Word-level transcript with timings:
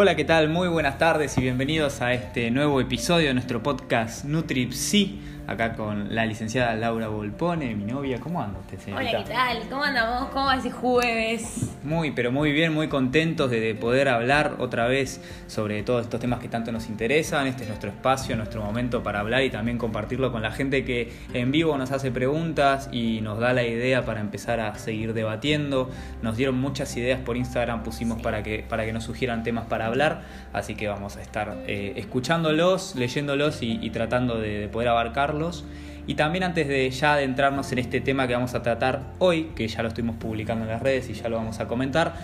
Hola, 0.00 0.14
¿qué 0.14 0.24
tal? 0.24 0.48
Muy 0.48 0.68
buenas 0.68 0.96
tardes 0.96 1.36
y 1.38 1.40
bienvenidos 1.40 2.02
a 2.02 2.12
este 2.12 2.52
nuevo 2.52 2.80
episodio 2.80 3.26
de 3.26 3.34
nuestro 3.34 3.64
podcast 3.64 4.24
NutriPsi 4.26 5.18
acá 5.48 5.72
con 5.72 6.14
la 6.14 6.26
licenciada 6.26 6.74
Laura 6.74 7.08
Volpone, 7.08 7.74
mi 7.74 7.84
novia. 7.84 8.20
¿Cómo 8.20 8.42
anda 8.42 8.60
usted, 8.60 8.78
señorita? 8.78 9.10
Hola, 9.10 9.24
¿qué 9.24 9.32
tal? 9.32 9.68
¿Cómo 9.70 9.82
andamos? 9.82 10.28
¿Cómo 10.28 10.44
va 10.44 10.56
ese 10.56 10.70
jueves? 10.70 11.70
Muy, 11.82 12.10
pero 12.10 12.30
muy 12.30 12.52
bien, 12.52 12.74
muy 12.74 12.88
contentos 12.88 13.50
de 13.50 13.74
poder 13.74 14.10
hablar 14.10 14.56
otra 14.58 14.86
vez 14.86 15.22
sobre 15.46 15.82
todos 15.82 16.02
estos 16.02 16.20
temas 16.20 16.40
que 16.40 16.48
tanto 16.48 16.70
nos 16.70 16.90
interesan. 16.90 17.46
Este 17.46 17.62
es 17.62 17.68
nuestro 17.68 17.88
espacio, 17.88 18.36
nuestro 18.36 18.62
momento 18.62 19.02
para 19.02 19.20
hablar 19.20 19.42
y 19.42 19.48
también 19.48 19.78
compartirlo 19.78 20.30
con 20.32 20.42
la 20.42 20.50
gente 20.50 20.84
que 20.84 21.10
en 21.32 21.50
vivo 21.50 21.78
nos 21.78 21.92
hace 21.92 22.10
preguntas 22.10 22.90
y 22.92 23.22
nos 23.22 23.38
da 23.38 23.54
la 23.54 23.62
idea 23.62 24.04
para 24.04 24.20
empezar 24.20 24.60
a 24.60 24.74
seguir 24.74 25.14
debatiendo. 25.14 25.90
Nos 26.20 26.36
dieron 26.36 26.58
muchas 26.58 26.94
ideas 26.98 27.20
por 27.20 27.38
Instagram, 27.38 27.84
pusimos 27.84 28.20
para, 28.20 28.42
que, 28.42 28.66
para 28.68 28.84
que 28.84 28.92
nos 28.92 29.04
sugieran 29.04 29.42
temas 29.44 29.64
para 29.64 29.87
hablar, 29.88 30.22
así 30.52 30.74
que 30.74 30.88
vamos 30.88 31.16
a 31.16 31.22
estar 31.22 31.56
eh, 31.66 31.94
escuchándolos, 31.96 32.94
leyéndolos 32.96 33.58
y, 33.62 33.90
tratando 33.90 34.38
de 34.38 34.68
poder 34.68 34.88
abarcarlos 34.88 35.64
y 36.06 36.14
también 36.14 36.44
antes 36.44 36.68
de 36.68 36.90
ya 36.90 37.14
adentrarnos 37.14 37.70
en 37.72 37.78
este 37.78 38.00
tema 38.00 38.26
que 38.26 38.34
vamos 38.34 38.54
a 38.54 38.62
tratar 38.62 39.02
hoy, 39.18 39.50
que 39.54 39.68
ya 39.68 39.82
lo 39.82 39.88
estuvimos 39.88 40.16
publicando 40.16 40.64
en 40.64 40.70
las 40.70 40.82
redes 40.82 41.10
y 41.10 41.14
ya 41.14 41.28
lo 41.28 41.36
vamos 41.36 41.60
a 41.60 41.68
comentar, 41.68 42.14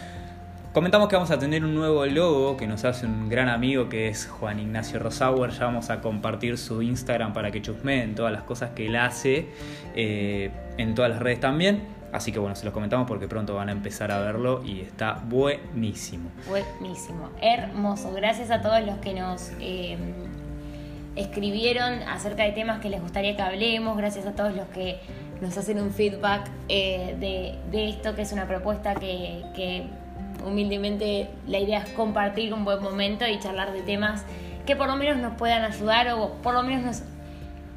comentamos 0.74 1.08
que 1.08 1.14
vamos 1.14 1.30
a 1.30 1.38
tener 1.38 1.64
un 1.64 1.74
nuevo 1.74 2.04
logo 2.04 2.56
que 2.56 2.66
nos 2.66 2.84
hace 2.84 3.06
un 3.06 3.28
gran 3.28 3.48
amigo 3.48 3.88
que 3.88 4.08
es 4.08 4.26
Juan 4.26 4.58
Ignacio 4.58 4.98
Rosauer. 4.98 5.50
Ya 5.52 5.66
vamos 5.66 5.88
a 5.90 6.00
compartir 6.00 6.58
su 6.58 6.82
Instagram 6.82 7.32
para 7.32 7.52
que 7.52 7.62
chusmeen 7.62 8.16
todas 8.16 8.32
las 8.32 8.42
cosas 8.42 8.70
que 8.70 8.86
él 8.86 8.96
hace 8.96 9.50
eh, 9.94 10.50
en 10.76 10.94
todas 10.96 11.12
las 11.12 11.20
redes 11.20 11.38
también. 11.38 11.93
Así 12.14 12.30
que 12.30 12.38
bueno, 12.38 12.54
se 12.54 12.64
los 12.64 12.72
comentamos 12.72 13.08
porque 13.08 13.26
pronto 13.26 13.56
van 13.56 13.68
a 13.68 13.72
empezar 13.72 14.12
a 14.12 14.20
verlo 14.20 14.62
y 14.64 14.82
está 14.82 15.20
buenísimo. 15.26 16.30
Buenísimo, 16.48 17.30
hermoso. 17.42 18.12
Gracias 18.12 18.52
a 18.52 18.62
todos 18.62 18.80
los 18.86 18.98
que 18.98 19.14
nos 19.14 19.50
eh, 19.58 19.98
escribieron 21.16 22.04
acerca 22.04 22.44
de 22.44 22.52
temas 22.52 22.80
que 22.80 22.88
les 22.88 23.02
gustaría 23.02 23.34
que 23.34 23.42
hablemos, 23.42 23.96
gracias 23.96 24.26
a 24.26 24.32
todos 24.32 24.54
los 24.54 24.68
que 24.68 25.00
nos 25.40 25.58
hacen 25.58 25.80
un 25.80 25.90
feedback 25.90 26.48
eh, 26.68 27.16
de, 27.72 27.88
esto, 27.88 28.14
que 28.14 28.22
es 28.22 28.30
una 28.30 28.46
propuesta 28.46 28.94
que, 28.94 29.88
humildemente 30.46 31.30
la 31.48 31.58
idea 31.58 31.80
es 31.80 31.90
compartir 31.90 32.54
un 32.54 32.64
buen 32.64 32.80
momento 32.80 33.26
y 33.26 33.40
charlar 33.40 33.72
de 33.72 33.82
temas 33.82 34.24
que 34.66 34.76
por 34.76 34.86
lo 34.86 34.94
menos 34.94 35.16
nos 35.16 35.34
puedan 35.34 35.64
ayudar 35.64 36.12
o 36.12 36.34
por 36.42 36.54
lo 36.54 36.62
menos 36.62 36.84
nos 36.84 37.02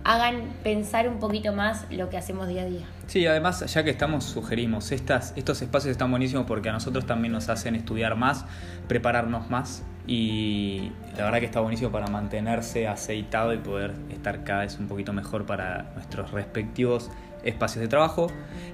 hagan 0.08 0.54
pensar 0.64 1.10
un 1.10 1.20
poquito 1.20 1.52
más 1.52 1.86
lo 1.92 2.10
que 2.10 2.16
hacemos 2.16 2.48
día 2.48 2.62
a 2.62 2.66
día. 2.66 2.86
Sí, 3.08 3.28
además, 3.28 3.66
ya 3.72 3.84
que 3.84 3.90
estamos, 3.90 4.24
sugerimos, 4.24 4.94
estas, 4.94 5.34
estos 5.36 5.62
espacios 5.62 5.92
están 5.92 6.10
buenísimos 6.10 6.46
porque 6.46 6.70
a 6.70 6.72
nosotros 6.72 7.06
también 7.06 7.34
nos 7.34 7.50
hacen 7.50 7.76
estudiar 7.76 8.16
más, 8.16 8.46
prepararnos 8.88 9.50
más 9.50 9.84
y 10.08 10.94
la 11.18 11.26
verdad 11.26 11.40
que 11.40 11.46
está 11.46 11.60
buenísimo 11.60 11.92
para 11.92 12.08
mantenerse 12.08 12.88
aceitado 12.88 13.54
y 13.54 13.58
poder 13.58 13.96
estar 14.10 14.46
cada 14.46 14.62
vez 14.62 14.80
un 14.80 14.88
poquito 14.88 15.12
mejor 15.12 15.46
para 15.46 15.92
nuestros 15.96 16.32
respectivos 16.32 17.12
espacios 17.44 17.82
de 17.82 17.90
trabajo. 17.90 18.28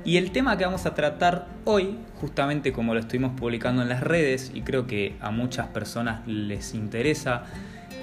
Y 0.05 0.17
el 0.17 0.31
tema 0.31 0.55
que 0.55 0.65
vamos 0.65 0.85
a 0.85 0.93
tratar 0.93 1.47
hoy, 1.65 1.97
justamente 2.21 2.71
como 2.73 2.93
lo 2.93 2.99
estuvimos 2.99 3.31
publicando 3.31 3.81
en 3.81 3.89
las 3.89 4.01
redes 4.01 4.51
y 4.53 4.61
creo 4.61 4.85
que 4.85 5.15
a 5.19 5.31
muchas 5.31 5.67
personas 5.69 6.27
les 6.27 6.75
interesa, 6.75 7.45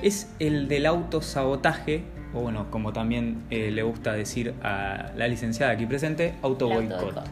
es 0.03 0.33
el 0.41 0.67
del 0.67 0.87
autosabotaje, 0.87 2.05
o 2.35 2.41
bueno, 2.41 2.71
como 2.71 2.93
también 2.93 3.43
eh, 3.51 3.71
le 3.71 3.83
gusta 3.83 4.13
decir 4.13 4.55
a 4.63 5.13
la 5.17 5.29
licenciada 5.29 5.73
aquí 5.73 5.87
presente, 5.87 6.35
auto 6.43 6.69
boicot. 6.69 7.23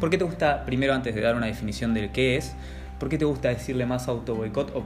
¿Por 0.00 0.10
qué 0.10 0.18
te 0.18 0.24
gusta, 0.24 0.64
primero 0.64 0.94
antes 0.94 1.14
de 1.14 1.20
dar 1.20 1.36
una 1.36 1.46
definición 1.46 1.94
de 1.94 2.10
qué 2.10 2.36
es, 2.36 2.54
por 2.98 3.08
qué 3.08 3.18
te 3.18 3.24
gusta 3.24 3.48
decirle 3.48 3.86
más 3.86 4.08
auto 4.08 4.34
boicot 4.34 4.74
o 4.74 4.82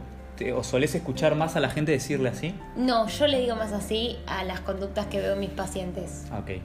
¿O 0.55 0.63
solés 0.63 0.95
escuchar 0.95 1.35
más 1.35 1.57
a 1.57 1.61
la 1.61 1.69
gente 1.69 1.93
decirle 1.93 2.29
así? 2.29 2.55
No, 2.77 3.09
yo 3.09 3.27
le 3.27 3.41
digo 3.41 3.57
más 3.57 3.73
así 3.73 4.17
a 4.27 4.45
las 4.45 4.61
conductas 4.61 5.07
que 5.07 5.21
veo 5.21 5.33
en 5.33 5.41
mis 5.41 5.51
pacientes. 5.51 6.27
Ok. 6.33 6.61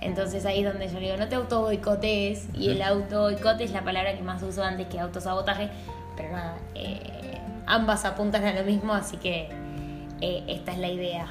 Entonces 0.00 0.44
ahí 0.46 0.60
es 0.60 0.72
donde 0.72 0.88
yo 0.88 1.00
digo, 1.00 1.16
no 1.16 1.28
te 1.28 1.34
auto 1.34 1.62
boicotes 1.62 2.48
y 2.54 2.70
el 2.70 2.82
auto 2.82 3.22
boicote 3.22 3.64
es 3.64 3.72
la 3.72 3.82
palabra 3.82 4.14
que 4.14 4.22
más 4.22 4.42
uso 4.42 4.62
antes 4.62 4.86
que 4.86 5.00
autosabotaje, 5.00 5.70
pero 6.16 6.30
nada, 6.30 6.56
eh, 6.74 7.40
ambas 7.66 8.04
apuntan 8.04 8.44
a 8.44 8.52
lo 8.52 8.62
mismo, 8.62 8.92
así 8.92 9.16
que 9.16 9.48
eh, 10.20 10.44
esta 10.46 10.72
es 10.72 10.78
la 10.78 10.88
idea. 10.88 11.26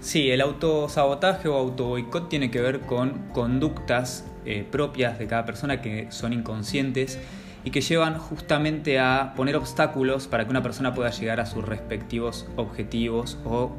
Sí, 0.00 0.30
el 0.30 0.40
autosabotaje 0.40 1.48
o 1.48 1.56
autoboicot 1.56 2.28
tiene 2.28 2.50
que 2.50 2.60
ver 2.60 2.80
con 2.80 3.30
conductas 3.32 4.24
eh, 4.46 4.64
propias 4.70 5.18
de 5.18 5.26
cada 5.26 5.44
persona 5.44 5.82
que 5.82 6.06
son 6.10 6.32
inconscientes 6.32 7.18
y 7.64 7.70
que 7.72 7.80
llevan 7.80 8.16
justamente 8.16 9.00
a 9.00 9.34
poner 9.36 9.56
obstáculos 9.56 10.28
para 10.28 10.44
que 10.44 10.50
una 10.50 10.62
persona 10.62 10.94
pueda 10.94 11.10
llegar 11.10 11.40
a 11.40 11.46
sus 11.46 11.64
respectivos 11.64 12.46
objetivos 12.54 13.38
o 13.44 13.72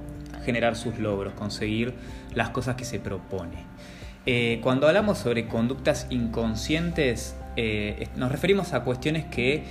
generar 0.44 0.76
sus 0.76 1.00
logros, 1.00 1.34
conseguir 1.34 1.94
las 2.36 2.50
cosas 2.50 2.76
que 2.76 2.84
se 2.84 3.00
propone. 3.00 3.64
Eh, 4.26 4.60
cuando 4.62 4.88
hablamos 4.88 5.20
sobre 5.20 5.48
conductas 5.48 6.06
inconscientes, 6.10 7.38
eh, 7.56 8.10
nos 8.18 8.30
referimos 8.30 8.74
a 8.74 8.84
cuestiones 8.84 9.26
que 9.26 9.64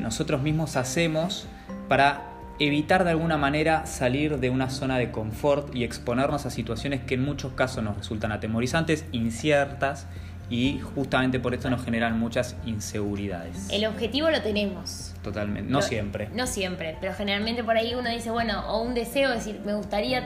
nosotros 0.00 0.40
mismos 0.42 0.76
hacemos 0.76 1.46
para 1.88 2.27
evitar 2.58 3.04
de 3.04 3.10
alguna 3.10 3.36
manera 3.36 3.86
salir 3.86 4.38
de 4.38 4.50
una 4.50 4.70
zona 4.70 4.98
de 4.98 5.10
confort 5.10 5.74
y 5.74 5.84
exponernos 5.84 6.46
a 6.46 6.50
situaciones 6.50 7.02
que 7.02 7.14
en 7.14 7.24
muchos 7.24 7.52
casos 7.52 7.84
nos 7.84 7.96
resultan 7.96 8.32
atemorizantes, 8.32 9.04
inciertas 9.12 10.06
y 10.50 10.80
justamente 10.80 11.38
por 11.38 11.54
esto 11.54 11.70
nos 11.70 11.84
generan 11.84 12.18
muchas 12.18 12.56
inseguridades. 12.64 13.68
El 13.70 13.86
objetivo 13.86 14.30
lo 14.30 14.40
tenemos. 14.40 15.14
Totalmente, 15.22 15.70
no 15.70 15.82
siempre. 15.82 16.30
No 16.34 16.46
siempre, 16.46 16.96
pero 17.00 17.14
generalmente 17.14 17.62
por 17.62 17.76
ahí 17.76 17.94
uno 17.94 18.10
dice, 18.10 18.30
bueno, 18.30 18.64
o 18.68 18.82
un 18.82 18.94
deseo, 18.94 19.30
decir, 19.30 19.60
me 19.64 19.74
gustaría 19.74 20.24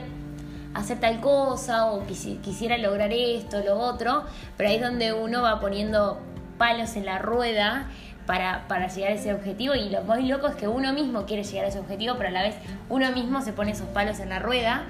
hacer 0.73 0.99
tal 0.99 1.19
cosa 1.19 1.85
o 1.85 2.05
quisiera 2.07 2.77
lograr 2.77 3.11
esto, 3.11 3.61
lo 3.63 3.77
otro, 3.77 4.23
pero 4.57 4.69
ahí 4.69 4.77
es 4.77 4.81
donde 4.81 5.13
uno 5.13 5.41
va 5.41 5.59
poniendo 5.59 6.19
palos 6.57 6.95
en 6.95 7.05
la 7.05 7.19
rueda 7.19 7.89
para, 8.25 8.67
para 8.67 8.87
llegar 8.87 9.11
a 9.11 9.15
ese 9.15 9.33
objetivo. 9.33 9.75
Y 9.75 9.89
lo 9.89 10.03
más 10.03 10.23
loco 10.23 10.47
es 10.47 10.55
que 10.55 10.67
uno 10.67 10.93
mismo 10.93 11.25
quiere 11.25 11.43
llegar 11.43 11.65
a 11.65 11.67
ese 11.69 11.79
objetivo, 11.79 12.15
pero 12.17 12.29
a 12.29 12.31
la 12.31 12.43
vez 12.43 12.55
uno 12.89 13.11
mismo 13.11 13.41
se 13.41 13.53
pone 13.53 13.71
esos 13.71 13.87
palos 13.87 14.19
en 14.19 14.29
la 14.29 14.39
rueda. 14.39 14.85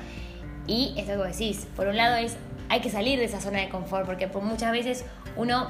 Y 0.68 0.94
esto 0.98 1.22
que 1.22 1.28
decís, 1.30 1.68
por 1.76 1.88
un 1.88 1.98
lado 1.98 2.16
es 2.16 2.38
hay 2.70 2.80
que 2.80 2.90
salir 2.90 3.20
de 3.20 3.26
esa 3.26 3.40
zona 3.40 3.60
de 3.60 3.70
confort, 3.70 4.06
porque 4.06 4.28
por 4.28 4.42
muchas 4.42 4.72
veces 4.72 5.06
uno 5.36 5.70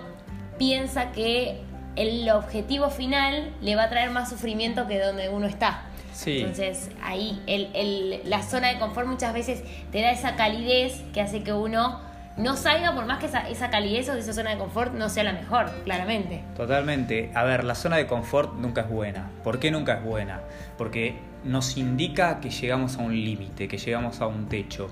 piensa 0.57 1.11
que 1.11 1.59
el 1.95 2.29
objetivo 2.29 2.89
final 2.89 3.51
le 3.61 3.75
va 3.75 3.83
a 3.83 3.89
traer 3.89 4.09
más 4.11 4.29
sufrimiento 4.29 4.87
que 4.87 4.99
donde 4.99 5.29
uno 5.29 5.47
está. 5.47 5.83
Entonces 6.25 6.91
ahí 7.01 7.41
el, 7.47 8.21
la 8.25 8.43
zona 8.43 8.69
de 8.69 8.79
confort 8.79 9.07
muchas 9.07 9.33
veces 9.33 9.63
te 9.91 10.01
da 10.01 10.11
esa 10.11 10.35
calidez 10.35 11.01
que 11.13 11.21
hace 11.21 11.43
que 11.43 11.53
uno 11.53 11.99
no 12.37 12.55
salga 12.55 12.95
por 12.95 13.05
más 13.05 13.19
que 13.19 13.27
esa, 13.27 13.69
calidez 13.69 14.09
o 14.09 14.13
esa 14.13 14.33
zona 14.33 14.51
de 14.51 14.57
confort 14.57 14.93
no 14.93 15.09
sea 15.09 15.23
la 15.23 15.33
mejor, 15.33 15.69
claramente. 15.83 16.43
Totalmente. 16.55 17.31
A 17.35 17.43
ver, 17.43 17.63
la 17.63 17.75
zona 17.75 17.97
de 17.97 18.07
confort 18.07 18.55
nunca 18.55 18.81
es 18.81 18.89
buena. 18.89 19.29
¿Por 19.43 19.59
qué 19.59 19.71
nunca 19.71 19.95
es 19.95 20.03
buena? 20.03 20.41
Porque 20.77 21.15
nos 21.43 21.77
indica 21.77 22.39
que 22.39 22.49
llegamos 22.49 22.97
a 22.97 23.01
un 23.01 23.13
límite, 23.13 23.67
que 23.67 23.77
llegamos 23.77 24.21
a 24.21 24.27
un 24.27 24.47
techo. 24.47 24.89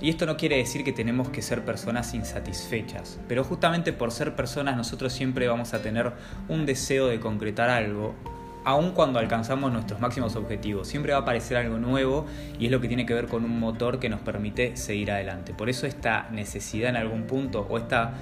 Y 0.00 0.10
esto 0.10 0.26
no 0.26 0.36
quiere 0.36 0.56
decir 0.56 0.82
que 0.84 0.92
tenemos 0.92 1.28
que 1.28 1.42
ser 1.42 1.64
personas 1.64 2.12
insatisfechas, 2.12 3.20
pero 3.28 3.44
justamente 3.44 3.92
por 3.92 4.10
ser 4.10 4.34
personas 4.34 4.76
nosotros 4.76 5.12
siempre 5.12 5.46
vamos 5.46 5.74
a 5.74 5.80
tener 5.80 6.12
un 6.48 6.66
deseo 6.66 7.06
de 7.06 7.20
concretar 7.20 7.70
algo, 7.70 8.16
aun 8.64 8.92
cuando 8.92 9.18
alcanzamos 9.18 9.72
nuestros 9.72 10.00
máximos 10.00 10.36
objetivos. 10.36 10.88
Siempre 10.88 11.12
va 11.12 11.18
a 11.18 11.22
aparecer 11.22 11.56
algo 11.56 11.78
nuevo 11.78 12.26
y 12.58 12.66
es 12.66 12.72
lo 12.72 12.80
que 12.80 12.88
tiene 12.88 13.06
que 13.06 13.14
ver 13.14 13.26
con 13.26 13.44
un 13.44 13.58
motor 13.58 13.98
que 13.98 14.08
nos 14.08 14.20
permite 14.20 14.76
seguir 14.76 15.10
adelante. 15.10 15.54
Por 15.54 15.68
eso 15.68 15.86
esta 15.86 16.28
necesidad 16.30 16.90
en 16.90 16.96
algún 16.96 17.24
punto 17.24 17.66
o 17.68 17.78
esta, 17.78 18.14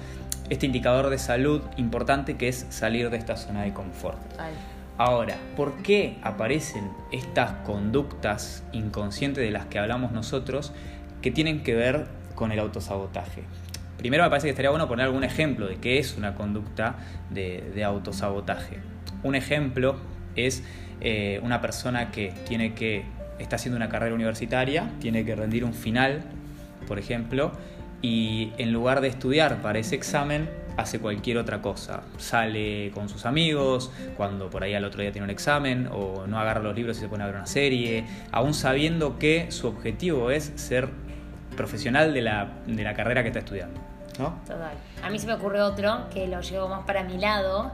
este 0.49 0.65
indicador 0.65 1.09
de 1.09 1.17
salud 1.17 1.61
importante 1.77 2.37
que 2.37 2.47
es 2.47 2.65
salir 2.69 3.09
de 3.09 3.17
esta 3.17 3.37
zona 3.37 3.63
de 3.63 3.73
confort. 3.73 4.19
Ahora, 4.97 5.35
¿por 5.55 5.81
qué 5.81 6.19
aparecen 6.21 6.91
estas 7.11 7.51
conductas 7.65 8.63
inconscientes 8.71 9.43
de 9.43 9.49
las 9.49 9.65
que 9.65 9.79
hablamos 9.79 10.11
nosotros? 10.11 10.73
que 11.21 11.31
tienen 11.31 11.63
que 11.63 11.75
ver 11.75 12.07
con 12.35 12.51
el 12.51 12.59
autosabotaje. 12.59 13.43
Primero 13.97 14.23
me 14.23 14.29
parece 14.29 14.47
que 14.47 14.51
estaría 14.51 14.71
bueno 14.71 14.87
poner 14.87 15.05
algún 15.05 15.23
ejemplo 15.23 15.67
de 15.67 15.77
qué 15.77 15.99
es 15.99 16.17
una 16.17 16.33
conducta 16.33 16.95
de, 17.29 17.83
autosabotaje. 17.83 18.79
Un 19.23 19.35
ejemplo 19.35 19.97
es 20.35 20.63
eh, 21.01 21.39
una 21.43 21.61
persona 21.61 22.11
que 22.11 22.33
tiene 22.47 22.73
que 22.73 23.03
está 23.39 23.55
haciendo 23.55 23.77
una 23.77 23.89
carrera 23.89 24.13
universitaria, 24.13 24.89
tiene 24.99 25.25
que 25.25 25.35
rendir 25.35 25.63
un 25.63 25.73
final, 25.73 26.21
por 26.87 26.99
ejemplo, 26.99 27.51
y 28.01 28.51
en 28.57 28.71
lugar 28.71 29.01
de 29.01 29.07
estudiar 29.07 29.61
para 29.61 29.79
ese 29.79 29.95
examen, 29.95 30.49
hace 30.77 30.99
cualquier 30.99 31.37
otra 31.37 31.61
cosa. 31.61 32.01
Sale 32.17 32.91
con 32.93 33.09
sus 33.09 33.25
amigos, 33.25 33.91
cuando 34.17 34.49
por 34.49 34.63
ahí 34.63 34.73
al 34.73 34.85
otro 34.85 35.01
día 35.01 35.11
tiene 35.11 35.25
un 35.25 35.31
examen, 35.31 35.89
o 35.91 36.25
no 36.27 36.39
agarra 36.39 36.61
los 36.61 36.75
libros 36.75 36.97
y 36.97 37.01
se 37.01 37.07
pone 37.07 37.23
a 37.23 37.27
ver 37.27 37.35
una 37.35 37.47
serie, 37.47 38.05
aún 38.31 38.53
sabiendo 38.53 39.19
que 39.19 39.51
su 39.51 39.67
objetivo 39.67 40.31
es 40.31 40.51
ser 40.55 40.89
profesional 41.55 42.13
de 42.13 42.21
la, 42.21 42.49
de 42.65 42.83
la 42.83 42.93
carrera 42.93 43.23
que 43.23 43.29
está 43.29 43.39
estudiando. 43.39 43.79
¿no? 44.19 44.35
Total. 44.45 44.73
A 45.03 45.09
mí 45.09 45.19
se 45.19 45.27
me 45.27 45.33
ocurre 45.33 45.61
otro 45.61 46.09
que 46.13 46.27
lo 46.27 46.41
llevo 46.41 46.67
más 46.67 46.85
para 46.85 47.03
mi 47.03 47.17
lado. 47.17 47.71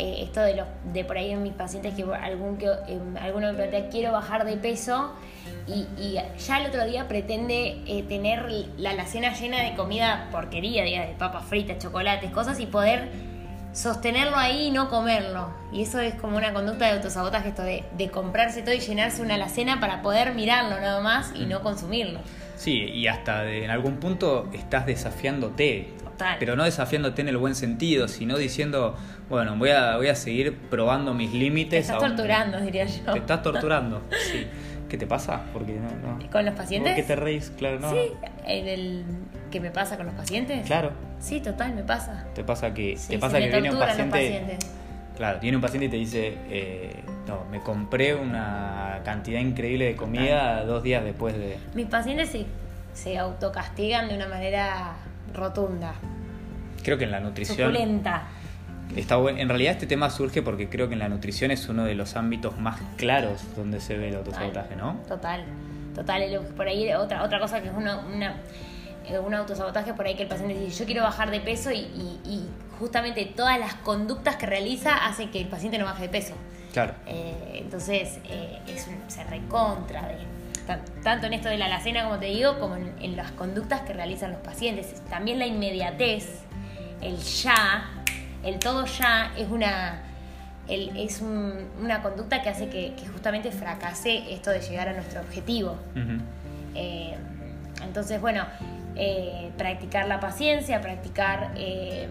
Eh, 0.00 0.22
esto 0.22 0.40
de 0.40 0.54
los 0.56 0.66
de 0.92 1.04
por 1.04 1.16
ahí 1.18 1.30
en 1.30 1.42
mis 1.42 1.52
pacientes 1.52 1.94
que 1.94 2.02
algún 2.02 2.56
que 2.56 2.66
em, 2.88 3.16
alguno 3.18 3.48
me 3.48 3.54
plantea 3.54 3.88
quiero 3.90 4.12
bajar 4.12 4.44
de 4.44 4.56
peso 4.56 5.12
y, 5.66 5.86
y 6.02 6.18
ya 6.38 6.58
el 6.60 6.66
otro 6.66 6.84
día 6.86 7.06
pretende 7.06 7.82
eh, 7.86 8.02
tener 8.08 8.46
la 8.78 8.90
alacena 8.90 9.32
llena 9.34 9.62
de 9.62 9.74
comida 9.74 10.28
porquería, 10.32 10.84
diga, 10.84 11.06
de 11.06 11.14
papas 11.14 11.44
fritas, 11.44 11.78
chocolates, 11.78 12.30
cosas 12.30 12.58
y 12.60 12.66
poder 12.66 13.08
sostenerlo 13.72 14.36
ahí 14.36 14.66
y 14.66 14.70
no 14.70 14.88
comerlo. 14.90 15.48
Y 15.72 15.82
eso 15.82 16.00
es 16.00 16.14
como 16.14 16.36
una 16.36 16.52
conducta 16.52 16.86
de 16.86 16.92
autosabotaje, 16.92 17.50
esto 17.50 17.62
de, 17.62 17.84
de 17.96 18.10
comprarse 18.10 18.62
todo 18.62 18.74
y 18.74 18.80
llenarse 18.80 19.22
una 19.22 19.34
alacena 19.34 19.78
para 19.80 20.02
poder 20.02 20.34
mirarlo 20.34 20.80
nada 20.80 21.00
más 21.00 21.32
y 21.36 21.44
no 21.46 21.62
consumirlo. 21.62 22.18
Sí, 22.56 22.72
y 22.82 23.06
hasta 23.06 23.42
de- 23.42 23.64
en 23.64 23.70
algún 23.70 23.96
punto 23.98 24.48
estás 24.52 24.86
desafiándote. 24.86 25.88
Total. 26.20 26.36
Pero 26.38 26.54
no 26.56 26.64
desafiándote 26.64 27.22
en 27.22 27.28
el 27.28 27.36
buen 27.38 27.54
sentido, 27.54 28.06
sino 28.08 28.36
diciendo, 28.36 28.94
bueno, 29.30 29.56
voy 29.56 29.70
a, 29.70 29.96
voy 29.96 30.08
a 30.08 30.14
seguir 30.14 30.54
probando 30.68 31.14
mis 31.14 31.30
Te 31.32 31.38
límites. 31.38 31.80
estás 31.80 32.02
aún- 32.02 32.14
torturando, 32.16 32.60
diría 32.60 32.84
yo. 32.84 33.12
Te 33.12 33.18
estás 33.18 33.42
torturando, 33.42 34.02
sí. 34.32 34.46
¿Qué 34.88 34.98
te 34.98 35.06
pasa? 35.06 35.42
Porque 35.52 35.72
no, 35.74 35.88
no. 36.18 36.30
¿Con 36.30 36.44
los 36.44 36.54
pacientes? 36.54 36.92
¿Por 36.92 37.00
qué 37.00 37.06
te 37.06 37.16
reís? 37.16 37.52
Claro, 37.56 37.78
no. 37.80 37.90
Sí, 37.92 37.98
en 38.44 38.68
el 38.68 39.04
¿qué 39.50 39.60
me 39.60 39.70
pasa 39.70 39.96
con 39.96 40.06
los 40.06 40.14
pacientes? 40.14 40.66
Claro. 40.66 40.90
Sí, 41.20 41.40
total, 41.40 41.74
me 41.74 41.84
pasa. 41.84 42.26
Te 42.34 42.42
pasa 42.44 42.74
que, 42.74 42.96
Sí, 42.96 43.12
te 43.12 43.18
pasa 43.18 43.38
que 43.38 43.48
viene 43.48 43.70
un 43.70 43.78
paciente. 43.78 44.58
Claro, 45.16 45.38
viene 45.40 45.56
un 45.56 45.62
paciente 45.62 45.86
y 45.86 45.88
te 45.90 45.96
dice, 45.96 46.34
eh, 46.48 46.92
no, 47.28 47.44
me 47.50 47.60
compré 47.60 48.14
una 48.14 49.00
cantidad 49.04 49.38
increíble 49.40 49.84
de 49.86 49.96
comida 49.96 50.64
dos 50.64 50.82
días 50.82 51.04
después 51.04 51.34
de. 51.36 51.56
Mis 51.74 51.86
pacientes 51.86 52.30
se, 52.30 52.46
se 52.94 53.16
autocastigan 53.18 54.08
de 54.08 54.16
una 54.16 54.26
manera 54.28 54.96
rotunda, 55.34 55.94
Creo 56.82 56.96
que 56.98 57.04
en 57.04 57.10
la 57.10 57.20
nutrición. 57.20 57.56
suculenta. 57.72 58.24
Está 58.96 59.16
buen- 59.16 59.38
En 59.38 59.48
realidad 59.48 59.72
este 59.74 59.86
tema 59.86 60.10
surge 60.10 60.42
porque 60.42 60.68
creo 60.68 60.88
que 60.88 60.94
en 60.94 60.98
la 61.00 61.08
nutrición 61.08 61.50
es 61.52 61.68
uno 61.68 61.84
de 61.84 61.94
los 61.94 62.16
ámbitos 62.16 62.58
más 62.58 62.80
claros 62.96 63.42
donde 63.54 63.80
se 63.80 63.96
ve 63.96 64.08
el 64.08 64.16
autosabotaje, 64.16 64.74
¿no? 64.76 64.94
Total, 65.06 65.44
total. 65.94 66.22
Por 66.56 66.66
ahí 66.66 66.92
otra, 66.94 67.22
otra 67.22 67.38
cosa 67.38 67.60
que 67.62 67.68
es 67.68 67.74
una, 67.74 67.98
una, 67.98 68.34
eh, 69.06 69.18
un 69.18 69.32
autosabotaje, 69.34 69.92
por 69.94 70.06
ahí 70.06 70.14
que 70.16 70.22
el 70.24 70.28
paciente 70.28 70.58
dice, 70.58 70.80
yo 70.80 70.86
quiero 70.86 71.02
bajar 71.02 71.30
de 71.30 71.38
peso 71.40 71.70
y, 71.70 71.76
y- 71.78 72.20
y 72.24 72.48
justamente 72.80 73.24
todas 73.26 73.60
las 73.60 73.74
conductas 73.74 74.34
que 74.36 74.46
realiza 74.46 75.06
hacen 75.06 75.30
que 75.30 75.40
el 75.40 75.46
paciente 75.48 75.78
no 75.78 75.84
baje 75.84 76.02
de 76.04 76.08
peso. 76.08 76.34
Claro. 76.72 76.94
Eh, 77.06 77.60
entonces 77.62 78.18
eh, 78.28 78.58
es 78.66 78.88
un- 78.88 79.08
se 79.08 79.22
recontra 79.24 80.02
de 80.08 80.16
tanto 81.02 81.26
en 81.26 81.34
esto 81.34 81.48
de 81.48 81.58
la 81.58 81.66
alacena 81.66 82.04
como 82.04 82.18
te 82.18 82.26
digo 82.26 82.58
como 82.58 82.76
en, 82.76 82.92
en 83.00 83.16
las 83.16 83.30
conductas 83.32 83.80
que 83.82 83.92
realizan 83.92 84.30
los 84.32 84.40
pacientes 84.40 85.00
también 85.10 85.38
la 85.38 85.46
inmediatez 85.46 86.40
el 87.00 87.16
ya 87.18 87.90
el 88.42 88.58
todo 88.58 88.84
ya 88.86 89.32
es 89.36 89.48
una 89.48 90.02
el- 90.68 90.96
es 90.96 91.20
un- 91.20 91.68
una 91.82 92.00
conducta 92.02 92.42
que 92.42 92.48
hace 92.50 92.68
que, 92.68 92.94
que 92.94 93.06
justamente 93.08 93.50
fracase 93.50 94.32
esto 94.32 94.50
de 94.50 94.60
llegar 94.60 94.88
a 94.88 94.92
nuestro 94.92 95.20
objetivo 95.20 95.76
eh, 96.74 97.16
entonces, 97.82 98.20
bueno, 98.20 98.44
eh, 98.94 99.50
practicar 99.56 100.06
la 100.06 100.20
paciencia, 100.20 100.80
practicar 100.82 101.50
eh, 101.56 102.06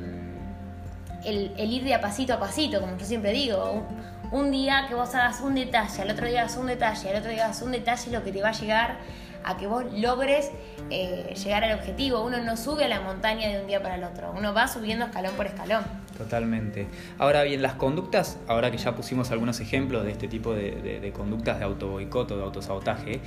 el, 1.23 1.51
el 1.57 1.71
ir 1.71 1.83
de 1.83 1.93
a 1.93 2.01
pasito 2.01 2.33
a 2.33 2.39
pasito, 2.39 2.81
como 2.81 2.97
yo 2.97 3.05
siempre 3.05 3.31
digo. 3.31 3.71
Un, 3.71 3.83
un 4.31 4.51
día 4.51 4.85
que 4.87 4.95
vos 4.95 5.13
hagas 5.15 5.41
un 5.41 5.55
detalle, 5.55 6.01
al 6.01 6.11
otro 6.11 6.27
día 6.27 6.41
hagas 6.41 6.57
un 6.57 6.67
detalle, 6.67 7.09
al 7.09 7.15
otro 7.17 7.31
día 7.31 7.45
hagas 7.45 7.61
un 7.61 7.71
detalle, 7.71 8.11
lo 8.11 8.23
que 8.23 8.31
te 8.31 8.41
va 8.41 8.49
a 8.49 8.53
llegar 8.53 8.97
a 9.43 9.55
que 9.57 9.67
vos 9.67 9.85
logres 9.93 10.51
eh, 10.89 11.33
llegar 11.43 11.63
al 11.63 11.77
objetivo. 11.79 12.23
Uno 12.25 12.39
no 12.43 12.57
sube 12.57 12.83
a 12.85 12.87
la 12.89 12.99
montaña 13.01 13.47
de 13.47 13.61
un 13.61 13.67
día 13.67 13.81
para 13.81 13.95
el 13.95 14.03
otro, 14.03 14.33
uno 14.37 14.53
va 14.53 14.67
subiendo 14.67 15.05
escalón 15.05 15.33
por 15.35 15.45
escalón. 15.47 15.83
Totalmente. 16.17 16.87
Ahora 17.17 17.43
bien, 17.43 17.61
las 17.61 17.73
conductas, 17.75 18.37
ahora 18.47 18.69
que 18.71 18.77
ya 18.77 18.93
pusimos 18.95 19.31
algunos 19.31 19.59
ejemplos 19.61 20.03
de 20.03 20.11
este 20.11 20.27
tipo 20.27 20.53
de, 20.53 20.71
de- 20.71 20.99
de 20.99 21.11
conductas 21.11 21.59
de 21.59 21.65
autoboicoto, 21.65 22.35
de 22.37 22.43
autosabotaje, 22.43 23.21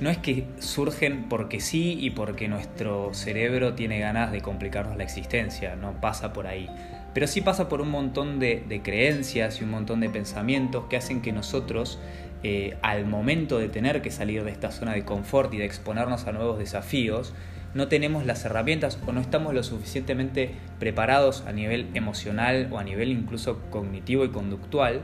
no 0.00 0.10
es 0.10 0.18
que 0.18 0.46
surgen 0.58 1.28
porque 1.28 1.60
sí 1.60 1.96
y 2.00 2.10
porque 2.10 2.48
nuestro 2.48 3.14
cerebro 3.14 3.74
tiene 3.74 3.98
ganas 4.00 4.32
de 4.32 4.42
complicarnos 4.42 4.96
la 4.96 5.04
existencia, 5.04 5.76
no 5.76 5.92
pasa 6.00 6.32
por 6.32 6.46
ahí. 6.48 6.68
Pero 7.16 7.26
sí 7.26 7.40
pasa 7.40 7.70
por 7.70 7.80
un 7.80 7.88
montón 7.88 8.38
de, 8.38 8.80
creencias 8.84 9.62
y 9.62 9.64
un 9.64 9.70
montón 9.70 10.00
de 10.00 10.10
pensamientos 10.10 10.84
que 10.90 10.98
hacen 10.98 11.22
que 11.22 11.32
nosotros, 11.32 11.98
eh, 12.42 12.76
al 12.82 13.06
momento 13.06 13.56
de 13.56 13.70
tener 13.70 14.02
que 14.02 14.10
salir 14.10 14.44
de 14.44 14.50
esta 14.50 14.70
zona 14.70 14.92
de 14.92 15.06
confort 15.06 15.54
y 15.54 15.56
de 15.56 15.64
exponernos 15.64 16.26
a 16.26 16.32
nuevos 16.32 16.58
desafíos, 16.58 17.32
no 17.72 17.88
tenemos 17.88 18.26
las 18.26 18.44
herramientas 18.44 18.98
o 19.06 19.12
no 19.12 19.22
estamos 19.22 19.54
lo 19.54 19.62
suficientemente 19.62 20.50
preparados 20.78 21.42
a 21.46 21.52
nivel 21.52 21.86
emocional 21.94 22.68
o 22.70 22.78
a 22.78 22.84
nivel 22.84 23.10
incluso 23.10 23.62
cognitivo 23.70 24.26
y 24.26 24.28
conductual 24.28 25.00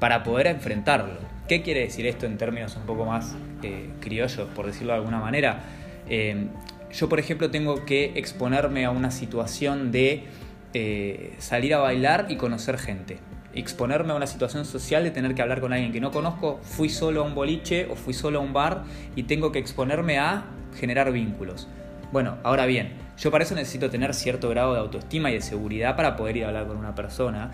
para 0.00 0.24
poder 0.24 0.48
enfrentarlo. 0.48 1.20
¿Qué 1.46 1.62
quiere 1.62 1.82
decir 1.82 2.08
esto 2.08 2.26
en 2.26 2.38
términos 2.38 2.74
un 2.74 2.86
poco 2.86 3.04
más 3.04 3.36
eh, 3.62 3.88
criollos, 4.00 4.48
por 4.48 4.66
decirlo 4.66 4.94
de 4.94 4.98
alguna 4.98 5.20
manera? 5.20 5.60
Eh, 6.08 6.48
yo, 6.92 7.08
por 7.08 7.20
ejemplo, 7.20 7.52
tengo 7.52 7.84
que 7.84 8.14
exponerme 8.16 8.84
a 8.84 8.90
una 8.90 9.12
situación 9.12 9.92
de 9.92 10.24
eh, 10.74 11.34
salir 11.38 11.74
a 11.74 11.78
bailar 11.78 12.26
y 12.28 12.36
conocer 12.36 12.78
gente. 12.78 13.18
Exponerme 13.54 14.12
a 14.12 14.16
una 14.16 14.26
situación 14.26 14.64
social 14.64 15.04
de 15.04 15.10
tener 15.10 15.34
que 15.34 15.42
hablar 15.42 15.60
con 15.60 15.72
alguien 15.72 15.92
que 15.92 16.00
no 16.00 16.10
conozco, 16.10 16.60
fui 16.62 16.88
solo 16.88 17.22
a 17.22 17.24
un 17.24 17.34
boliche 17.34 17.86
o 17.90 17.96
fui 17.96 18.14
solo 18.14 18.38
a 18.38 18.42
un 18.42 18.52
bar 18.52 18.84
y 19.14 19.24
tengo 19.24 19.52
que 19.52 19.58
exponerme 19.58 20.18
a 20.18 20.44
generar 20.78 21.12
vínculos. 21.12 21.68
Bueno, 22.12 22.38
ahora 22.42 22.66
bien, 22.66 22.92
yo 23.18 23.30
para 23.30 23.44
eso 23.44 23.54
necesito 23.54 23.90
tener 23.90 24.14
cierto 24.14 24.48
grado 24.48 24.74
de 24.74 24.80
autoestima 24.80 25.30
y 25.30 25.34
de 25.34 25.42
seguridad 25.42 25.96
para 25.96 26.16
poder 26.16 26.38
ir 26.38 26.44
a 26.44 26.48
hablar 26.48 26.66
con 26.66 26.76
una 26.76 26.94
persona. 26.94 27.50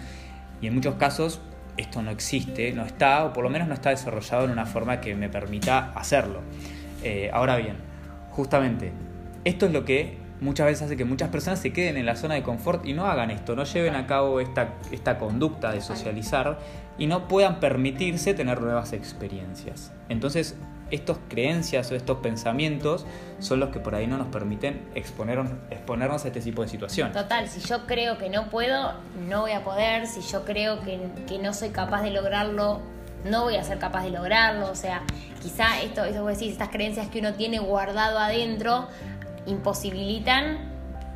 Y 0.60 0.66
en 0.66 0.74
muchos 0.74 0.94
casos 0.94 1.40
esto 1.76 2.02
no 2.02 2.10
existe, 2.10 2.72
no 2.72 2.84
está, 2.84 3.24
o 3.24 3.32
por 3.32 3.44
lo 3.44 3.50
menos 3.50 3.68
no 3.68 3.74
está 3.74 3.90
desarrollado 3.90 4.44
en 4.44 4.50
una 4.50 4.66
forma 4.66 5.00
que 5.00 5.14
me 5.14 5.28
permita 5.28 5.92
hacerlo. 5.94 6.40
Eh, 7.02 7.30
ahora 7.32 7.56
bien, 7.56 7.76
justamente, 8.30 8.92
esto 9.44 9.66
es 9.66 9.72
lo 9.72 9.84
que 9.84 10.18
muchas 10.40 10.66
veces 10.66 10.82
hace 10.82 10.96
que 10.96 11.04
muchas 11.04 11.30
personas 11.30 11.58
se 11.58 11.72
queden 11.72 11.96
en 11.96 12.06
la 12.06 12.16
zona 12.16 12.34
de 12.34 12.42
confort 12.42 12.86
y 12.86 12.92
no 12.92 13.06
hagan 13.06 13.30
esto, 13.30 13.56
no 13.56 13.64
lleven 13.64 13.94
a 13.94 14.06
cabo 14.06 14.40
esta, 14.40 14.74
esta 14.92 15.18
conducta 15.18 15.72
de 15.72 15.80
socializar 15.80 16.58
y 16.98 17.06
no 17.06 17.28
puedan 17.28 17.60
permitirse 17.60 18.34
tener 18.34 18.60
nuevas 18.60 18.92
experiencias. 18.92 19.92
Entonces, 20.08 20.56
estas 20.90 21.18
creencias 21.28 21.90
o 21.90 21.94
estos 21.94 22.18
pensamientos 22.18 23.04
son 23.40 23.60
los 23.60 23.70
que 23.70 23.78
por 23.78 23.94
ahí 23.94 24.06
no 24.06 24.16
nos 24.16 24.28
permiten 24.28 24.88
exponernos, 24.94 25.52
exponernos 25.70 26.24
a 26.24 26.28
este 26.28 26.40
tipo 26.40 26.62
de 26.62 26.68
situaciones. 26.68 27.14
Total, 27.14 27.48
si 27.48 27.60
yo 27.60 27.86
creo 27.86 28.18
que 28.18 28.30
no 28.30 28.48
puedo, 28.48 28.94
no 29.28 29.42
voy 29.42 29.52
a 29.52 29.64
poder. 29.64 30.06
Si 30.06 30.20
yo 30.22 30.44
creo 30.44 30.80
que, 30.80 30.98
que 31.26 31.38
no 31.38 31.52
soy 31.52 31.70
capaz 31.70 32.02
de 32.02 32.10
lograrlo, 32.10 32.80
no 33.24 33.42
voy 33.42 33.56
a 33.56 33.64
ser 33.64 33.78
capaz 33.78 34.04
de 34.04 34.10
lograrlo. 34.10 34.70
O 34.70 34.74
sea, 34.74 35.02
quizá 35.42 35.80
esto, 35.82 36.04
eso 36.04 36.22
vos 36.22 36.32
decís, 36.32 36.52
estas 36.52 36.70
creencias 36.70 37.08
que 37.08 37.18
uno 37.20 37.34
tiene 37.34 37.58
guardado 37.58 38.18
adentro 38.18 38.88
imposibilitan 39.48 40.58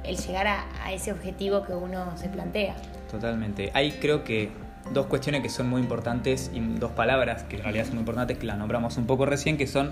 el 0.04 0.16
llegar 0.16 0.46
a, 0.48 0.64
a 0.82 0.92
ese 0.92 1.12
objetivo 1.12 1.62
que 1.64 1.74
uno 1.74 2.16
se 2.16 2.28
plantea. 2.28 2.74
Totalmente. 3.10 3.70
Hay 3.74 3.92
creo 3.92 4.24
que 4.24 4.50
dos 4.92 5.06
cuestiones 5.06 5.42
que 5.42 5.48
son 5.48 5.68
muy 5.68 5.80
importantes 5.80 6.50
y 6.52 6.60
dos 6.60 6.90
palabras 6.92 7.44
que 7.44 7.56
en 7.56 7.62
realidad 7.62 7.84
son 7.84 7.94
muy 7.94 8.00
importantes 8.00 8.38
que 8.38 8.46
las 8.46 8.58
nombramos 8.58 8.96
un 8.96 9.06
poco 9.06 9.26
recién, 9.26 9.56
que 9.56 9.66
son 9.66 9.90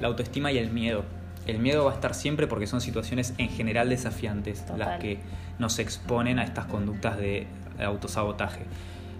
la 0.00 0.08
autoestima 0.08 0.50
y 0.52 0.58
el 0.58 0.70
miedo. 0.70 1.04
El 1.46 1.58
miedo 1.58 1.84
va 1.84 1.92
a 1.92 1.94
estar 1.94 2.14
siempre 2.14 2.46
porque 2.46 2.66
son 2.66 2.80
situaciones 2.80 3.34
en 3.38 3.48
general 3.48 3.88
desafiantes 3.88 4.60
Total. 4.62 4.78
las 4.78 5.00
que 5.00 5.18
nos 5.58 5.78
exponen 5.78 6.38
a 6.38 6.44
estas 6.44 6.66
conductas 6.66 7.18
de 7.18 7.46
autosabotaje. 7.82 8.60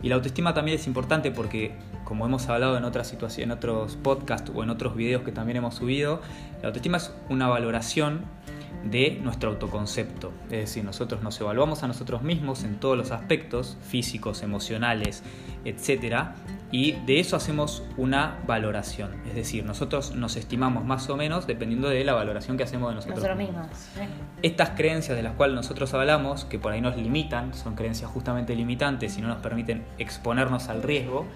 Y 0.02 0.08
la 0.08 0.14
autoestima 0.14 0.54
también 0.54 0.78
es 0.78 0.86
importante 0.86 1.30
porque, 1.30 1.72
como 2.04 2.24
hemos 2.24 2.48
hablado 2.48 2.76
en 2.78 2.84
otras 2.84 3.06
situaciones, 3.08 3.46
en 3.46 3.50
otros 3.52 3.96
podcasts 3.96 4.50
o 4.54 4.62
en 4.62 4.70
otros 4.70 4.96
videos 4.96 5.22
que 5.22 5.32
también 5.32 5.58
hemos 5.58 5.74
subido, 5.74 6.22
la 6.62 6.68
autoestima 6.68 6.96
es 6.98 7.12
una 7.28 7.48
valoración 7.48 8.22
de 8.84 9.18
nuestro 9.22 9.50
autoconcepto. 9.50 10.32
Es 10.44 10.58
decir, 10.58 10.84
nosotros 10.84 11.22
nos 11.22 11.40
evaluamos 11.40 11.82
a 11.82 11.88
nosotros 11.88 12.22
mismos 12.22 12.64
en 12.64 12.76
todos 12.76 12.96
los 12.96 13.10
aspectos, 13.10 13.76
físicos, 13.82 14.42
emocionales, 14.42 15.22
etc. 15.64 16.28
Y 16.72 16.92
de 16.92 17.20
eso 17.20 17.36
hacemos 17.36 17.82
una 17.96 18.38
valoración. 18.46 19.10
Es 19.26 19.34
decir, 19.34 19.64
nosotros 19.64 20.14
nos 20.14 20.36
estimamos 20.36 20.84
más 20.84 21.10
o 21.10 21.16
menos 21.16 21.46
dependiendo 21.46 21.88
de 21.88 22.04
la 22.04 22.14
valoración 22.14 22.56
que 22.56 22.62
hacemos 22.62 22.90
de 22.90 22.94
nosotros, 22.96 23.18
Nosotros 23.18 23.38
mismos. 23.38 23.66
estas 24.42 24.70
creencias 24.70 25.16
de 25.16 25.22
las 25.22 25.34
cuales 25.34 25.56
nosotros 25.56 25.92
hablamos, 25.94 26.44
que 26.44 26.58
por 26.58 26.72
ahí 26.72 26.80
nos 26.80 26.96
limitan, 26.96 27.54
son 27.54 27.74
creencias 27.74 28.10
justamente 28.10 28.54
limitantes 28.54 29.18
y 29.18 29.20
no 29.20 29.28
nos 29.28 29.38
permiten 29.38 29.84
exponernos 29.98 30.68
al 30.68 30.82
riesgo, 30.82 31.26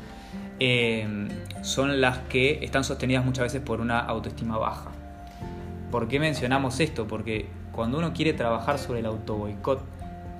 eh, 0.60 1.28
son 1.62 2.00
las 2.00 2.18
que 2.18 2.64
están 2.64 2.84
sostenidas 2.84 3.24
muchas 3.24 3.44
veces 3.44 3.60
por 3.60 3.80
una 3.80 3.98
autoestima 3.98 4.56
baja. 4.56 4.90
¿Por 5.90 6.08
qué 6.08 6.18
mencionamos 6.18 6.80
esto? 6.80 7.06
Porque 7.06 7.46
cuando 7.72 7.98
uno 7.98 8.12
quiere 8.12 8.32
trabajar 8.32 8.78
sobre 8.78 9.00
el 9.00 9.06
autoboicot, 9.06 9.82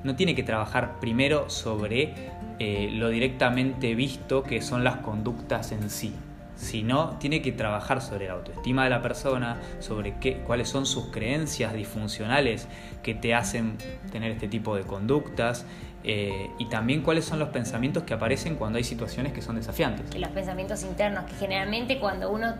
no 0.05 0.17
tiene 0.17 0.35
que 0.35 0.43
trabajar 0.43 1.01
primero 1.01 1.49
sobre 1.49 2.15
eh, 2.59 2.91
lo 2.93 3.09
directamente 3.09 3.95
visto 3.95 4.43
que 4.43 4.63
son 4.63 4.85
las 4.85 4.97
conductas 4.97 5.73
en 5.73 5.91
sí. 5.91 6.15
sino 6.57 7.17
tiene 7.19 7.43
que 7.43 7.51
trabajar 7.51 8.01
sobre 8.01 8.29
la 8.29 8.35
autoestima 8.35 8.85
de 8.85 8.91
la 8.91 9.03
persona, 9.03 9.57
sobre 9.81 10.15
qué, 10.21 10.37
cuáles 10.47 10.69
son 10.69 10.87
sus 10.87 11.07
creencias 11.07 11.75
disfuncionales 11.75 12.69
que 13.03 13.15
te 13.15 13.35
hacen 13.35 13.77
tener 14.13 14.31
este 14.31 14.47
tipo 14.47 14.77
de 14.77 14.85
conductas 14.85 15.67
eh, 16.05 16.51
y 16.59 16.67
también 16.67 17.03
cuáles 17.03 17.25
son 17.25 17.39
los 17.39 17.49
pensamientos 17.49 18.05
que 18.05 18.15
aparecen 18.15 18.57
cuando 18.57 18.77
hay 18.77 18.85
situaciones 18.85 19.33
que 19.33 19.43
son 19.43 19.57
desafiantes. 19.57 20.17
Los 20.17 20.31
pensamientos 20.31 20.85
internos, 20.85 21.25
que 21.25 21.35
generalmente 21.35 21.99
cuando 21.99 22.31
uno, 22.31 22.55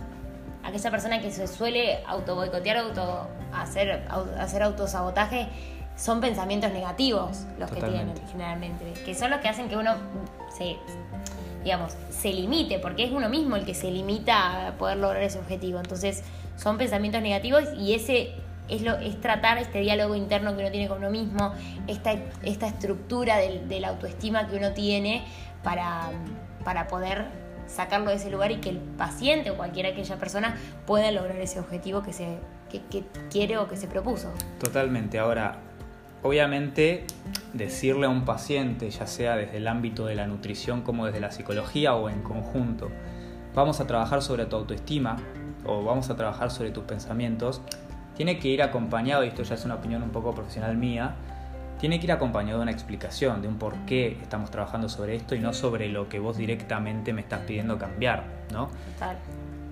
aquella 0.65 0.91
persona 0.91 1.21
que 1.21 1.31
se 1.31 1.47
suele 1.47 2.03
auto 2.07 2.35
boicotear, 2.35 2.79
auto, 2.79 3.29
hacer, 3.53 4.07
hacer 4.39 4.63
autosabotaje, 4.63 5.49
son 5.97 6.21
pensamientos 6.21 6.73
negativos 6.73 7.47
los 7.59 7.71
que 7.71 7.81
tienen 7.81 8.13
generalmente, 8.31 8.93
que 9.05 9.15
son 9.15 9.31
los 9.31 9.41
que 9.41 9.49
hacen 9.49 9.69
que 9.69 9.77
uno 9.77 9.95
se 10.57 10.77
digamos, 11.63 11.97
se 12.11 12.31
limite, 12.31 12.79
porque 12.79 13.05
es 13.05 13.11
uno 13.11 13.31
mismo 13.31 13.57
el 13.57 13.65
que 13.65 13.73
se 13.75 13.91
limita 13.91 14.69
a 14.69 14.73
poder 14.73 14.99
lograr 14.99 15.23
ese 15.23 15.39
objetivo. 15.39 15.79
Entonces, 15.79 16.23
son 16.57 16.77
pensamientos 16.77 17.23
negativos 17.23 17.65
y 17.79 17.95
ese 17.95 18.35
es, 18.69 18.83
lo, 18.83 18.97
es 18.97 19.19
tratar 19.19 19.57
este 19.57 19.81
diálogo 19.81 20.15
interno 20.15 20.55
que 20.55 20.61
uno 20.61 20.71
tiene 20.71 20.89
con 20.89 20.99
uno 20.99 21.11
mismo, 21.11 21.55
esta, 21.87 22.13
esta 22.43 22.67
estructura 22.67 23.39
de 23.39 23.81
la 23.81 23.89
autoestima 23.89 24.47
que 24.47 24.57
uno 24.57 24.73
tiene 24.73 25.25
para, 25.63 26.11
para 26.65 26.87
poder 26.87 27.44
sacarlo 27.67 28.11
de 28.11 28.17
ese 28.17 28.31
lugar 28.31 28.51
y 28.53 28.57
que 28.57 28.71
el 28.71 28.79
paciente 28.79 29.51
o 29.51 29.57
cualquiera 29.57 29.91
aquella 29.91 30.17
persona 30.17 30.57
pueda 30.87 31.11
lograr 31.11 31.37
ese 31.37 31.61
objetivo 31.61 32.03
que, 32.03 32.13
se, 32.13 32.39
que, 32.71 32.83
que 32.91 33.05
quiere 33.31 33.59
o 33.59 33.69
que 33.69 33.77
se 33.77 33.87
propuso. 33.87 34.31
Totalmente. 34.59 35.19
Ahora, 35.19 35.59
obviamente 36.23 37.05
decirle 37.53 38.07
a 38.07 38.09
un 38.09 38.25
paciente, 38.25 38.91
ya 38.91 39.07
sea 39.07 39.37
desde 39.37 39.59
el 39.59 39.69
ámbito 39.69 40.07
de 40.07 40.15
la 40.15 40.27
nutrición 40.27 40.83
como 40.83 41.07
desde 41.07 41.21
la 41.21 41.31
psicología 41.31 41.95
o 41.95 42.09
en 42.09 42.23
conjunto, 42.23 42.91
vamos 43.55 43.81
a 43.81 43.87
trabajar 43.87 44.23
sobre 44.23 44.47
tu 44.47 44.57
autoestima 44.57 45.17
o 45.65 45.83
vamos 45.85 46.11
a 46.11 46.17
trabajar 46.17 46.51
sobre 46.51 46.71
tus 46.71 46.85
pensamientos, 46.85 47.63
tiene 48.17 48.39
que 48.39 48.49
ir 48.49 48.63
acompañado, 48.63 49.25
y 49.25 49.29
esto 49.29 49.43
ya 49.43 49.55
es 49.55 49.65
una 49.65 49.77
opinión 49.77 50.03
un 50.03 50.11
poco 50.11 50.35
profesional 50.35 50.77
mía, 50.77 51.15
tiene 51.85 52.01
que 52.01 52.07
ir 52.07 52.13
acompañado 52.13 52.61
de 52.61 52.63
una 52.63 52.73
explicación, 52.73 53.43
de 53.43 53.49
un 53.49 53.59
por 53.59 53.77
qué 53.85 54.17
estamos 54.23 54.51
trabajando 54.51 54.89
sobre 54.89 55.17
esto 55.17 55.35
y 55.35 55.39
no 55.39 55.53
sobre 55.53 55.87
lo 55.91 56.09
que 56.09 56.19
vos 56.19 56.39
directamente 56.39 57.13
me 57.13 57.21
estás 57.21 57.41
pidiendo 57.41 57.77
cambiar, 57.77 58.25
¿no? 58.51 58.71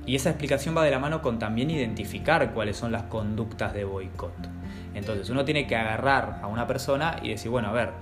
Y 0.04 0.14
esa 0.14 0.28
explicación 0.28 0.76
va 0.76 0.84
de 0.84 0.90
la 0.90 0.98
mano 0.98 1.22
con 1.22 1.38
también 1.38 1.70
identificar 1.70 2.52
cuáles 2.52 2.76
son 2.76 2.92
las 2.92 3.04
conductas 3.04 3.72
de 3.72 3.84
boicot. 3.84 4.34
Entonces 4.92 5.30
uno 5.30 5.46
tiene 5.46 5.66
que 5.66 5.74
agarrar 5.74 6.40
a 6.42 6.48
una 6.48 6.66
persona 6.66 7.16
y 7.22 7.30
decir, 7.30 7.50
bueno, 7.50 7.68
a 7.68 7.72
ver, 7.72 7.92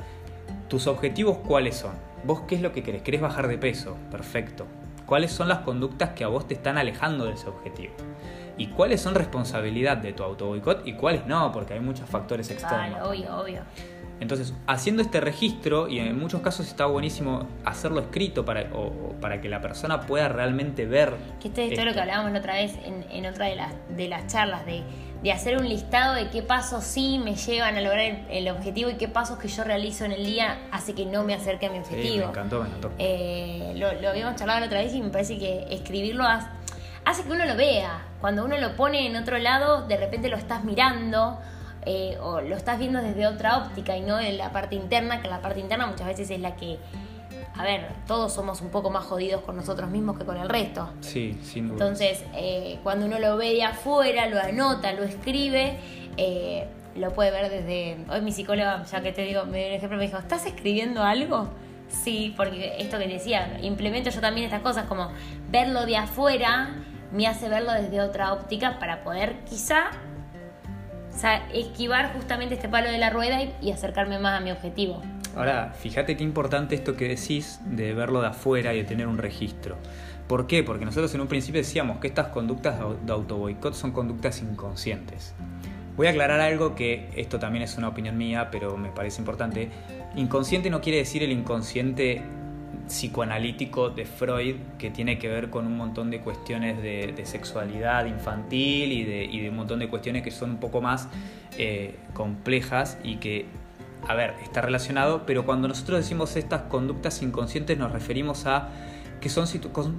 tus 0.66 0.88
objetivos 0.88 1.38
cuáles 1.46 1.76
son. 1.76 1.92
¿Vos 2.24 2.40
qué 2.48 2.56
es 2.56 2.62
lo 2.62 2.72
que 2.72 2.82
querés? 2.82 3.02
¿Querés 3.02 3.20
bajar 3.20 3.46
de 3.46 3.58
peso? 3.58 3.96
Perfecto. 4.10 4.66
¿Cuáles 5.06 5.30
son 5.30 5.46
las 5.46 5.58
conductas 5.58 6.10
que 6.10 6.24
a 6.24 6.26
vos 6.26 6.48
te 6.48 6.54
están 6.54 6.78
alejando 6.78 7.26
de 7.26 7.34
ese 7.34 7.48
objetivo? 7.48 7.94
¿Y 8.58 8.66
cuáles 8.66 9.00
son 9.00 9.14
responsabilidad 9.14 9.98
de 9.98 10.12
tu 10.12 10.24
auto 10.24 10.48
boicot 10.48 10.84
y 10.84 10.94
cuáles 10.94 11.26
no? 11.26 11.50
Porque 11.52 11.74
hay 11.74 11.80
muchos 11.80 12.10
factores 12.10 12.50
externos. 12.50 12.88
Claro, 12.88 13.08
obvio, 13.08 13.36
obvio. 13.36 13.62
Entonces, 14.20 14.52
haciendo 14.66 15.00
este 15.00 15.18
registro, 15.20 15.88
y 15.88 15.98
en 15.98 16.18
muchos 16.18 16.42
casos 16.42 16.68
está 16.68 16.84
buenísimo 16.84 17.46
hacerlo 17.64 18.00
escrito 18.00 18.44
para, 18.44 18.66
para 19.18 19.40
que 19.40 19.48
la 19.48 19.62
persona 19.62 20.02
pueda 20.02 20.28
realmente 20.28 20.84
ver. 20.84 21.14
Que 21.40 21.48
esto 21.48 21.62
es 21.62 21.84
lo 21.84 21.94
que 21.94 22.00
hablábamos 22.00 22.32
la 22.32 22.38
otra 22.38 22.54
vez 22.54 22.74
en, 22.84 23.26
otra 23.26 23.46
de 23.46 23.56
las, 23.56 23.72
de 23.96 24.08
las 24.08 24.26
charlas, 24.26 24.66
de, 24.66 24.82
hacer 25.32 25.56
un 25.56 25.68
listado 25.68 26.14
de 26.14 26.28
qué 26.28 26.42
pasos 26.42 26.84
sí 26.84 27.18
me 27.18 27.34
llevan 27.34 27.76
a 27.76 27.80
lograr 27.80 28.26
el, 28.30 28.48
objetivo 28.48 28.90
y 28.90 28.94
qué 28.94 29.08
pasos 29.08 29.38
que 29.38 29.48
yo 29.48 29.64
realizo 29.64 30.04
en 30.04 30.12
el 30.12 30.24
día 30.24 30.58
hace 30.70 30.94
que 30.94 31.06
no 31.06 31.24
me 31.24 31.34
acerque 31.34 31.66
a 31.66 31.70
mi 31.70 31.78
objetivo. 31.78 32.24
me 32.24 32.30
encantó, 32.30 32.60
me 32.60 32.68
encantó. 32.68 32.90
Eh, 32.98 33.72
lo, 33.76 33.92
lo, 34.02 34.10
habíamos 34.10 34.36
charlado 34.36 34.60
la 34.60 34.66
otra 34.66 34.80
vez 34.80 34.92
y 34.92 35.00
me 35.00 35.08
parece 35.08 35.38
que 35.38 35.66
escribirlo 35.70 36.24
hace 37.04 37.22
que 37.22 37.32
uno 37.32 37.46
lo 37.46 37.56
vea. 37.56 38.06
Cuando 38.20 38.44
uno 38.44 38.58
lo 38.58 38.76
pone 38.76 39.06
en 39.06 39.16
otro 39.16 39.38
lado, 39.38 39.86
de 39.86 39.96
repente 39.96 40.28
lo 40.28 40.36
estás 40.36 40.62
mirando 40.64 41.38
eh, 41.86 42.18
o 42.20 42.40
lo 42.40 42.56
estás 42.56 42.78
viendo 42.78 43.00
desde 43.00 43.26
otra 43.26 43.58
óptica 43.58 43.96
y 43.96 44.02
no 44.02 44.20
en 44.20 44.36
la 44.36 44.52
parte 44.52 44.74
interna, 44.74 45.22
que 45.22 45.28
la 45.28 45.40
parte 45.40 45.60
interna 45.60 45.86
muchas 45.86 46.06
veces 46.06 46.30
es 46.30 46.40
la 46.40 46.56
que, 46.56 46.78
a 47.56 47.62
ver, 47.64 47.88
todos 48.06 48.32
somos 48.32 48.60
un 48.60 48.68
poco 48.68 48.90
más 48.90 49.04
jodidos 49.04 49.42
con 49.42 49.56
nosotros 49.56 49.90
mismos 49.90 50.18
que 50.18 50.24
con 50.24 50.36
el 50.36 50.48
resto. 50.48 50.90
Sí, 51.00 51.38
sin 51.42 51.68
duda. 51.68 51.84
Entonces, 51.84 52.24
eh, 52.34 52.78
cuando 52.82 53.06
uno 53.06 53.18
lo 53.18 53.36
ve 53.36 53.54
de 53.54 53.64
afuera, 53.64 54.26
lo 54.26 54.38
anota, 54.38 54.92
lo 54.92 55.04
escribe, 55.04 55.78
eh, 56.16 56.68
lo 56.96 57.12
puede 57.12 57.30
ver 57.30 57.50
desde... 57.50 58.04
Hoy 58.10 58.20
mi 58.20 58.32
psicóloga, 58.32 58.84
ya 58.84 59.00
que 59.00 59.12
te 59.12 59.22
digo, 59.22 59.44
me 59.46 59.58
dio 59.58 59.68
un 59.68 59.74
ejemplo, 59.74 59.96
me 59.96 60.04
dijo, 60.04 60.18
¿estás 60.18 60.44
escribiendo 60.44 61.02
algo? 61.02 61.48
Sí, 61.88 62.34
porque 62.36 62.76
esto 62.78 62.98
que 62.98 63.08
decía, 63.08 63.58
implemento 63.62 64.10
yo 64.10 64.20
también 64.20 64.44
estas 64.44 64.60
cosas, 64.60 64.84
como 64.84 65.10
verlo 65.50 65.86
de 65.86 65.96
afuera 65.96 66.76
me 67.12 67.26
hace 67.26 67.48
verlo 67.48 67.72
desde 67.72 68.00
otra 68.00 68.32
óptica 68.32 68.78
para 68.78 69.02
poder 69.02 69.40
quizá 69.48 69.90
esquivar 71.52 72.12
justamente 72.14 72.54
este 72.54 72.68
palo 72.68 72.90
de 72.90 72.98
la 72.98 73.10
rueda 73.10 73.38
y, 73.60 73.70
acercarme 73.70 74.18
más 74.18 74.40
a 74.40 74.44
mi 74.44 74.50
objetivo. 74.50 75.02
Ahora, 75.36 75.72
fíjate 75.78 76.16
qué 76.16 76.24
importante 76.24 76.74
esto 76.74 76.96
que 76.96 77.08
decís 77.08 77.60
de 77.64 77.94
verlo 77.94 78.20
de 78.20 78.28
afuera 78.28 78.74
y 78.74 78.78
de 78.78 78.84
tener 78.84 79.06
un 79.06 79.18
registro. 79.18 79.76
¿Por 80.26 80.46
qué? 80.46 80.62
Porque 80.62 80.84
nosotros 80.84 81.14
en 81.14 81.20
un 81.20 81.28
principio 81.28 81.60
decíamos 81.60 81.98
que 81.98 82.06
estas 82.06 82.28
conductas 82.28 82.78
de 83.04 83.12
autoboicot 83.12 83.74
son 83.74 83.92
conductas 83.92 84.42
inconscientes. 84.42 85.34
Voy 85.96 86.06
a 86.06 86.10
aclarar 86.10 86.40
algo 86.40 86.74
que 86.74 87.10
esto 87.16 87.38
también 87.38 87.62
es 87.62 87.76
una 87.76 87.88
opinión 87.88 88.16
mía, 88.16 88.48
pero 88.50 88.76
me 88.76 88.90
parece 88.90 89.20
importante. 89.20 89.70
Inconsciente 90.16 90.70
no 90.70 90.80
quiere 90.80 90.98
decir 90.98 91.22
el 91.22 91.32
inconsciente 91.32 92.22
psicoanalítico 92.90 93.90
de 93.90 94.04
Freud 94.04 94.56
que 94.78 94.90
tiene 94.90 95.18
que 95.18 95.28
ver 95.28 95.48
con 95.48 95.66
un 95.66 95.76
montón 95.76 96.10
de 96.10 96.20
cuestiones 96.20 96.82
de, 96.82 97.14
sexualidad 97.24 98.06
infantil 98.06 98.92
y 98.92 99.04
de, 99.04 99.48
un 99.48 99.56
montón 99.56 99.78
de 99.78 99.88
cuestiones 99.88 100.22
que 100.22 100.30
son 100.30 100.50
un 100.50 100.56
poco 100.58 100.80
más 100.80 101.08
eh, 101.56 101.94
complejas 102.12 102.98
y 103.04 103.16
que, 103.16 103.46
a 104.08 104.14
ver, 104.14 104.34
está 104.42 104.60
relacionado, 104.60 105.24
pero 105.24 105.46
cuando 105.46 105.68
nosotros 105.68 106.00
decimos 106.00 106.34
estas 106.36 106.62
conductas 106.62 107.22
inconscientes 107.22 107.78
nos 107.78 107.92
referimos 107.92 108.46
a 108.46 108.68
que 109.20 109.28
son 109.28 109.46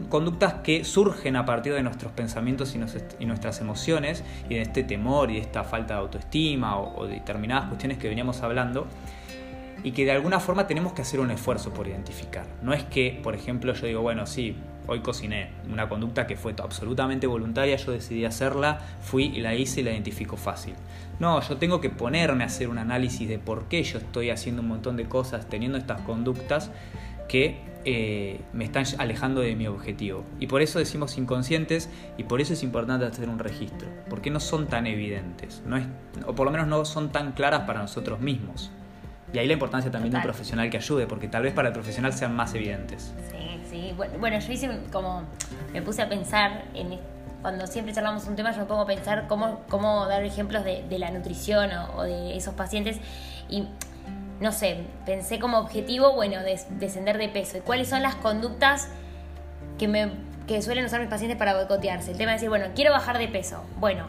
conductas 0.10 0.56
que 0.56 0.84
surgen 0.84 1.36
a 1.36 1.46
partir 1.46 1.74
de 1.74 1.84
nuestros 1.84 2.12
pensamientos 2.12 2.76
y, 2.76 3.26
nuestras 3.26 3.62
emociones 3.62 4.24
y 4.50 4.56
de 4.56 4.64
este 4.64 4.84
temor 4.84 5.30
y 5.32 5.36
de 5.36 5.42
esta 5.42 5.64
falta 5.64 5.94
de 5.94 6.00
autoestima 6.02 6.78
o, 6.78 7.02
o 7.02 7.08
de 7.08 7.16
determinadas 7.16 7.68
cuestiones 7.68 8.00
que 8.00 8.10
veníamos 8.10 8.42
hablando 8.42 8.88
y 9.84 9.92
que 9.92 10.06
de 10.06 10.12
alguna 10.12 10.40
forma 10.40 10.68
tenemos 10.68 10.94
que 10.94 11.02
hacer 11.02 11.20
un 11.20 11.32
esfuerzo 11.32 11.74
por 11.74 11.88
identificar. 11.88 12.46
No 12.62 12.74
es 12.74 12.84
que, 12.84 13.20
por 13.24 13.36
ejemplo, 13.36 13.74
yo 13.74 13.88
digo, 13.88 14.02
bueno, 14.02 14.26
sí, 14.26 14.56
hoy 14.88 15.00
cociné, 15.00 15.50
una 15.72 15.90
conducta 15.90 16.28
que 16.28 16.36
fue 16.36 16.54
absolutamente 16.62 17.28
voluntaria, 17.28 17.76
yo 17.76 17.92
decidí 17.92 18.26
hacerla, 18.26 18.80
fui 19.02 19.26
y 19.26 19.42
la 19.42 19.56
hice 19.56 19.82
y 19.82 19.84
la 19.84 19.92
identifico 19.92 20.38
fácil. 20.38 20.74
No, 21.20 21.42
yo 21.42 21.58
tengo 21.58 21.82
que 21.82 21.90
ponerme 21.90 22.44
a 22.44 22.48
hacer 22.48 22.68
un 22.68 22.78
análisis 22.78 23.28
de 23.28 23.40
por 23.40 23.66
qué 23.66 23.84
yo 23.84 24.00
estoy 24.00 24.30
haciendo 24.30 24.62
un 24.62 24.68
montón 24.68 24.98
de 24.98 25.06
cosas, 25.06 25.48
teniendo 25.48 25.78
estas 25.78 26.02
conductas 26.02 26.72
que 27.28 27.62
eh, 27.84 28.42
me 28.54 28.66
están 28.66 28.86
alejando 29.00 29.42
de 29.42 29.56
mi 29.56 29.68
objetivo. 29.68 30.24
Y 30.40 30.48
por 30.48 30.62
eso 30.62 30.80
decimos 30.80 31.18
inconscientes 31.18 31.90
y 32.18 32.24
por 32.24 32.42
eso 32.42 32.54
es 32.54 32.64
importante 32.64 33.06
hacer 33.06 33.30
un 33.30 33.40
registro, 33.40 33.88
porque 34.10 34.30
no 34.30 34.40
son 34.40 34.68
tan 34.68 34.88
evidentes, 34.88 35.64
no 35.66 35.78
es, 35.78 35.86
o 36.26 36.36
por 36.36 36.46
lo 36.46 36.52
menos 36.52 36.68
no 36.68 36.86
son 36.86 37.12
tan 37.12 37.32
claras 37.32 37.62
para 37.62 37.82
nosotros 37.82 38.20
mismos. 38.20 38.72
Y 39.34 39.40
ahí 39.40 39.48
la 39.48 39.54
importancia 39.54 39.90
también 39.90 40.12
de 40.12 40.18
un 40.18 40.24
profesional 40.24 40.70
que 40.70 40.78
ayude, 40.78 41.08
porque 41.08 41.28
tal 41.28 41.44
vez 41.44 41.54
para 41.54 41.70
el 41.70 41.74
profesional 41.74 42.12
sean 42.14 42.36
más 42.36 42.54
evidentes. 42.54 43.14
Sí, 43.32 43.62
sí. 43.70 43.96
Bueno, 44.20 44.40
yo 44.40 44.52
hice 44.52 44.70
como. 44.92 45.24
Me 45.72 45.82
puse 45.82 46.02
a 46.02 46.10
pensar 46.10 46.66
en. 46.74 47.00
Cuando 47.42 47.66
siempre 47.66 47.92
charlamos 47.94 48.28
un 48.28 48.36
tema, 48.36 48.52
yo 48.52 48.60
me 48.60 48.66
pongo 48.66 48.82
a 48.82 48.86
pensar 48.86 49.26
cómo, 49.28 49.62
cómo 49.68 50.06
dar 50.06 50.24
ejemplos 50.24 50.64
de, 50.64 50.86
la 51.00 51.10
nutrición 51.10 51.72
o, 51.96 52.04
de 52.04 52.38
esos 52.38 52.54
pacientes. 52.54 53.00
Y 53.50 53.68
no 54.40 54.52
sé, 54.52 54.84
pensé 55.08 55.40
como 55.40 55.58
objetivo, 55.58 56.14
bueno, 56.14 56.38
descender 56.44 57.18
de 57.18 57.30
peso. 57.30 57.58
¿Y 57.58 57.62
cuáles 57.62 57.88
son 57.88 58.04
las 58.04 58.14
conductas 58.16 58.90
que, 59.80 59.88
me, 59.88 60.12
que 60.46 60.62
suelen 60.62 60.86
usar 60.86 61.00
mis 61.00 61.10
pacientes 61.10 61.36
para 61.36 61.56
boicotearse? 61.56 62.12
El 62.12 62.18
tema 62.18 62.32
de 62.32 62.36
decir, 62.36 62.50
bueno, 62.50 62.68
quiero 62.76 62.92
bajar 62.92 63.18
de 63.18 63.28
peso. 63.28 63.64
Bueno, 63.80 64.06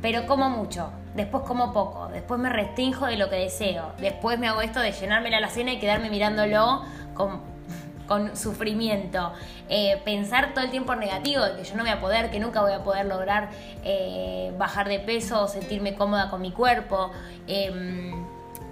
pero 0.00 0.26
como 0.26 0.48
mucho 0.48 0.92
después 1.16 1.44
como 1.44 1.72
poco, 1.72 2.08
después 2.08 2.38
me 2.38 2.50
restringo 2.50 3.06
de 3.06 3.16
lo 3.16 3.30
que 3.30 3.36
deseo, 3.36 3.92
después 3.98 4.38
me 4.38 4.48
hago 4.48 4.60
esto 4.60 4.80
de 4.80 4.92
llenarme 4.92 5.30
la 5.30 5.38
alacena 5.38 5.72
y 5.72 5.78
quedarme 5.78 6.10
mirándolo 6.10 6.82
con, 7.14 7.40
con 8.06 8.36
sufrimiento, 8.36 9.32
eh, 9.68 10.00
pensar 10.04 10.52
todo 10.52 10.64
el 10.64 10.70
tiempo 10.70 10.94
negativo, 10.94 11.42
de 11.42 11.56
que 11.56 11.64
yo 11.64 11.74
no 11.74 11.82
voy 11.82 11.90
a 11.90 12.00
poder, 12.00 12.30
que 12.30 12.38
nunca 12.38 12.60
voy 12.60 12.72
a 12.72 12.84
poder 12.84 13.06
lograr 13.06 13.48
eh, 13.82 14.52
bajar 14.58 14.88
de 14.88 15.00
peso 15.00 15.42
o 15.42 15.48
sentirme 15.48 15.94
cómoda 15.94 16.28
con 16.28 16.42
mi 16.42 16.52
cuerpo, 16.52 17.10
em, 17.46 18.12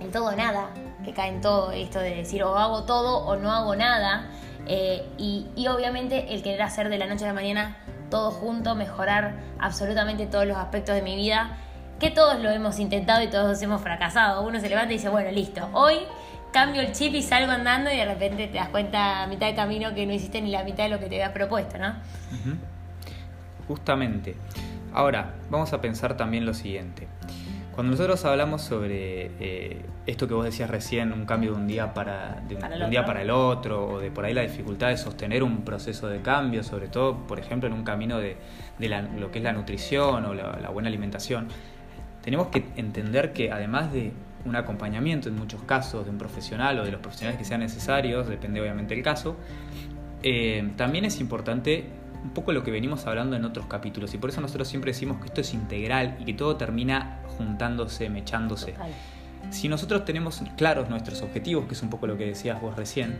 en 0.00 0.10
todo 0.12 0.26
o 0.26 0.32
nada, 0.32 0.68
que 1.02 1.12
cae 1.12 1.30
en 1.30 1.40
todo 1.40 1.72
esto 1.72 1.98
de 1.98 2.14
decir 2.14 2.44
o 2.44 2.56
hago 2.56 2.84
todo 2.84 3.24
o 3.26 3.36
no 3.36 3.50
hago 3.50 3.74
nada, 3.74 4.28
eh, 4.66 5.06
y, 5.18 5.46
y 5.56 5.66
obviamente 5.68 6.34
el 6.34 6.42
querer 6.42 6.62
hacer 6.62 6.88
de 6.90 6.98
la 6.98 7.06
noche 7.06 7.24
a 7.24 7.28
la 7.28 7.34
mañana 7.34 7.78
todo 8.10 8.30
junto, 8.30 8.74
mejorar 8.74 9.34
absolutamente 9.58 10.26
todos 10.26 10.46
los 10.46 10.56
aspectos 10.56 10.94
de 10.94 11.02
mi 11.02 11.16
vida 11.16 11.58
que 11.98 12.10
todos 12.10 12.40
lo 12.40 12.50
hemos 12.50 12.78
intentado 12.78 13.22
y 13.22 13.28
todos 13.28 13.60
hemos 13.62 13.80
fracasado. 13.82 14.42
Uno 14.42 14.60
se 14.60 14.68
levanta 14.68 14.92
y 14.92 14.96
dice, 14.96 15.08
bueno, 15.08 15.30
listo, 15.30 15.68
hoy 15.72 15.98
cambio 16.52 16.82
el 16.82 16.92
chip 16.92 17.14
y 17.14 17.22
salgo 17.22 17.50
andando 17.50 17.92
y 17.92 17.96
de 17.96 18.04
repente 18.04 18.46
te 18.46 18.58
das 18.58 18.68
cuenta 18.68 19.24
a 19.24 19.26
mitad 19.26 19.46
de 19.46 19.54
camino 19.54 19.94
que 19.94 20.06
no 20.06 20.12
hiciste 20.12 20.40
ni 20.40 20.50
la 20.50 20.62
mitad 20.62 20.84
de 20.84 20.90
lo 20.90 20.98
que 20.98 21.06
te 21.06 21.16
habías 21.16 21.32
propuesto, 21.32 21.78
¿no? 21.78 21.94
Justamente. 23.66 24.36
Ahora, 24.92 25.34
vamos 25.50 25.72
a 25.72 25.80
pensar 25.80 26.16
también 26.16 26.46
lo 26.46 26.54
siguiente. 26.54 27.08
Cuando 27.74 27.90
nosotros 27.90 28.24
hablamos 28.24 28.62
sobre 28.62 29.32
eh, 29.40 29.84
esto 30.06 30.28
que 30.28 30.34
vos 30.34 30.44
decías 30.44 30.70
recién, 30.70 31.12
un 31.12 31.26
cambio 31.26 31.50
de 31.50 31.56
un 31.56 31.66
día 31.66 31.92
para, 31.92 32.40
de 32.46 32.54
un, 32.54 32.90
día 32.90 33.04
para 33.04 33.22
el 33.22 33.30
otro, 33.30 33.88
o 33.88 33.98
de 33.98 34.12
por 34.12 34.24
ahí 34.24 34.32
la 34.32 34.42
dificultad 34.42 34.90
de 34.90 34.96
sostener 34.96 35.42
un 35.42 35.62
proceso 35.64 36.06
de 36.06 36.20
cambio, 36.20 36.62
sobre 36.62 36.86
todo, 36.86 37.26
por 37.26 37.40
ejemplo, 37.40 37.66
en 37.68 37.72
un 37.72 37.82
camino 37.82 38.20
de, 38.20 38.36
lo 39.18 39.32
que 39.32 39.38
es 39.38 39.44
la 39.44 39.52
nutrición 39.52 40.24
o 40.24 40.34
la, 40.34 40.70
buena 40.70 40.88
alimentación, 40.88 41.48
tenemos 42.24 42.48
que 42.48 42.64
entender 42.76 43.34
que 43.34 43.52
además 43.52 43.92
de 43.92 44.12
un 44.46 44.56
acompañamiento 44.56 45.28
en 45.28 45.36
muchos 45.36 45.62
casos 45.62 46.04
de 46.06 46.10
un 46.10 46.16
profesional 46.16 46.78
o 46.78 46.84
de 46.84 46.90
los 46.90 47.00
profesionales 47.00 47.38
que 47.38 47.44
sean 47.44 47.60
necesarios, 47.60 48.26
depende 48.28 48.60
obviamente 48.62 48.94
del 48.94 49.04
caso, 49.04 49.36
eh, 50.22 50.72
también 50.76 51.04
es 51.04 51.20
importante 51.20 51.84
un 52.22 52.30
poco 52.30 52.52
lo 52.52 52.64
que 52.64 52.70
venimos 52.70 53.06
hablando 53.06 53.36
en 53.36 53.44
otros 53.44 53.66
capítulos 53.66 54.14
y 54.14 54.18
por 54.18 54.30
eso 54.30 54.40
nosotros 54.40 54.66
siempre 54.66 54.92
decimos 54.92 55.18
que 55.18 55.26
esto 55.26 55.42
es 55.42 55.52
integral 55.52 56.16
y 56.18 56.24
que 56.24 56.32
todo 56.32 56.56
termina 56.56 57.20
juntándose, 57.36 58.08
mechándose. 58.08 58.74
Si 59.50 59.68
nosotros 59.68 60.06
tenemos 60.06 60.42
claros 60.56 60.88
nuestros 60.88 61.20
objetivos, 61.20 61.66
que 61.66 61.74
es 61.74 61.82
un 61.82 61.90
poco 61.90 62.06
lo 62.06 62.16
que 62.16 62.24
decías 62.24 62.58
vos 62.58 62.74
recién, 62.74 63.18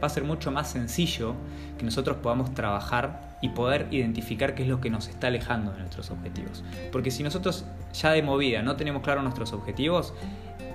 va 0.00 0.06
a 0.06 0.10
ser 0.10 0.22
mucho 0.22 0.52
más 0.52 0.70
sencillo 0.70 1.34
que 1.76 1.84
nosotros 1.84 2.18
podamos 2.18 2.54
trabajar 2.54 3.33
y 3.44 3.50
poder 3.50 3.88
identificar 3.90 4.54
qué 4.54 4.62
es 4.62 4.70
lo 4.70 4.80
que 4.80 4.88
nos 4.88 5.08
está 5.08 5.26
alejando 5.26 5.70
de 5.72 5.80
nuestros 5.80 6.10
objetivos. 6.10 6.64
Porque 6.90 7.10
si 7.10 7.22
nosotros 7.22 7.66
ya 7.92 8.10
de 8.12 8.22
movida 8.22 8.62
no 8.62 8.74
tenemos 8.76 9.02
claros 9.02 9.22
nuestros 9.22 9.52
objetivos, 9.52 10.14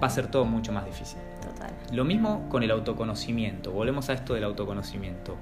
va 0.01 0.05
a 0.05 0.09
ser 0.11 0.27
todo 0.27 0.45
mucho 0.45 0.71
más 0.71 0.85
difícil. 0.85 1.17
Total. 1.41 1.73
Lo 1.91 2.05
mismo 2.05 2.47
con 2.47 2.61
el 2.61 2.69
autoconocimiento. 2.69 3.71
Volvemos 3.71 4.11
a 4.11 4.13
esto 4.13 4.35
del 4.35 4.43
autoconocimiento. 4.43 5.35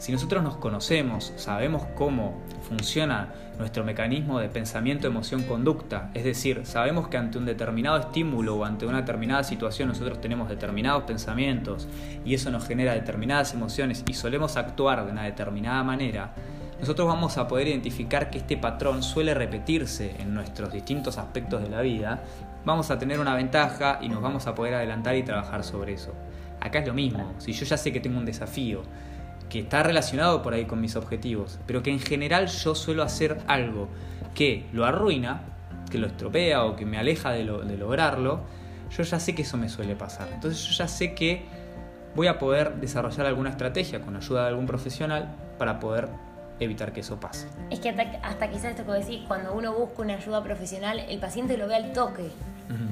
Si 0.00 0.12
nosotros 0.12 0.42
nos 0.42 0.56
conocemos, 0.56 1.30
sabemos 1.36 1.82
cómo 1.94 2.40
funciona 2.66 3.34
nuestro 3.58 3.84
mecanismo 3.84 4.40
de 4.40 4.48
pensamiento, 4.48 5.06
emoción, 5.06 5.42
conducta, 5.42 6.10
es 6.14 6.24
decir, 6.24 6.62
sabemos 6.64 7.08
que 7.08 7.18
ante 7.18 7.36
un 7.36 7.44
determinado 7.44 7.98
estímulo 7.98 8.56
o 8.56 8.64
ante 8.64 8.86
una 8.86 9.02
determinada 9.02 9.44
situación 9.44 9.88
nosotros 9.88 10.18
tenemos 10.18 10.48
determinados 10.48 11.02
pensamientos 11.02 11.86
y 12.24 12.32
eso 12.32 12.50
nos 12.50 12.66
genera 12.66 12.94
determinadas 12.94 13.52
emociones 13.52 14.02
y 14.08 14.14
solemos 14.14 14.56
actuar 14.56 15.04
de 15.04 15.12
una 15.12 15.24
determinada 15.24 15.84
manera, 15.84 16.32
nosotros 16.80 17.06
vamos 17.06 17.36
a 17.36 17.46
poder 17.46 17.68
identificar 17.68 18.30
que 18.30 18.38
este 18.38 18.56
patrón 18.56 19.02
suele 19.02 19.34
repetirse 19.34 20.16
en 20.18 20.32
nuestros 20.32 20.72
distintos 20.72 21.18
aspectos 21.18 21.60
de 21.60 21.68
la 21.68 21.82
vida, 21.82 22.22
vamos 22.64 22.90
a 22.90 22.98
tener 22.98 23.20
una 23.20 23.34
ventaja 23.34 23.98
y 24.00 24.08
nos 24.08 24.22
vamos 24.22 24.46
a 24.46 24.54
poder 24.54 24.76
adelantar 24.76 25.14
y 25.16 25.24
trabajar 25.24 25.62
sobre 25.62 25.92
eso. 25.92 26.14
Acá 26.58 26.78
es 26.78 26.86
lo 26.86 26.94
mismo, 26.94 27.34
si 27.36 27.52
yo 27.52 27.66
ya 27.66 27.76
sé 27.76 27.92
que 27.92 28.00
tengo 28.00 28.18
un 28.18 28.24
desafío, 28.24 28.82
que 29.50 29.58
está 29.58 29.82
relacionado 29.82 30.42
por 30.42 30.54
ahí 30.54 30.64
con 30.64 30.80
mis 30.80 30.96
objetivos, 30.96 31.58
pero 31.66 31.82
que 31.82 31.90
en 31.90 32.00
general 32.00 32.46
yo 32.46 32.74
suelo 32.74 33.02
hacer 33.02 33.38
algo 33.46 33.88
que 34.34 34.64
lo 34.72 34.86
arruina, 34.86 35.42
que 35.90 35.98
lo 35.98 36.06
estropea 36.06 36.64
o 36.64 36.76
que 36.76 36.86
me 36.86 36.96
aleja 36.96 37.30
de, 37.32 37.44
de 37.44 37.76
lograrlo, 37.76 38.40
yo 38.96 39.02
ya 39.02 39.20
sé 39.20 39.34
que 39.34 39.42
eso 39.42 39.58
me 39.58 39.68
suele 39.68 39.96
pasar. 39.96 40.28
Entonces 40.32 40.62
yo 40.64 40.72
ya 40.72 40.88
sé 40.88 41.14
que 41.14 41.44
voy 42.14 42.26
a 42.26 42.38
poder 42.38 42.76
desarrollar 42.76 43.26
alguna 43.26 43.50
estrategia 43.50 44.00
con 44.00 44.16
ayuda 44.16 44.42
de 44.42 44.48
algún 44.48 44.66
profesional 44.66 45.34
para 45.58 45.78
poder 45.78 46.08
evitar 46.58 46.92
que 46.92 47.00
eso 47.00 47.18
pase. 47.18 47.48
Es 47.70 47.80
que 47.80 47.90
hasta, 47.90 48.50
quizás 48.50 48.66
esto 48.66 48.84
que 48.84 48.92
decís, 48.92 49.20
cuando 49.26 49.52
uno 49.52 49.72
busca 49.72 50.02
una 50.02 50.14
ayuda 50.14 50.42
profesional, 50.42 51.00
el 51.00 51.18
paciente 51.18 51.56
lo 51.56 51.66
ve 51.66 51.76
al 51.76 51.92
toque. 51.92 52.30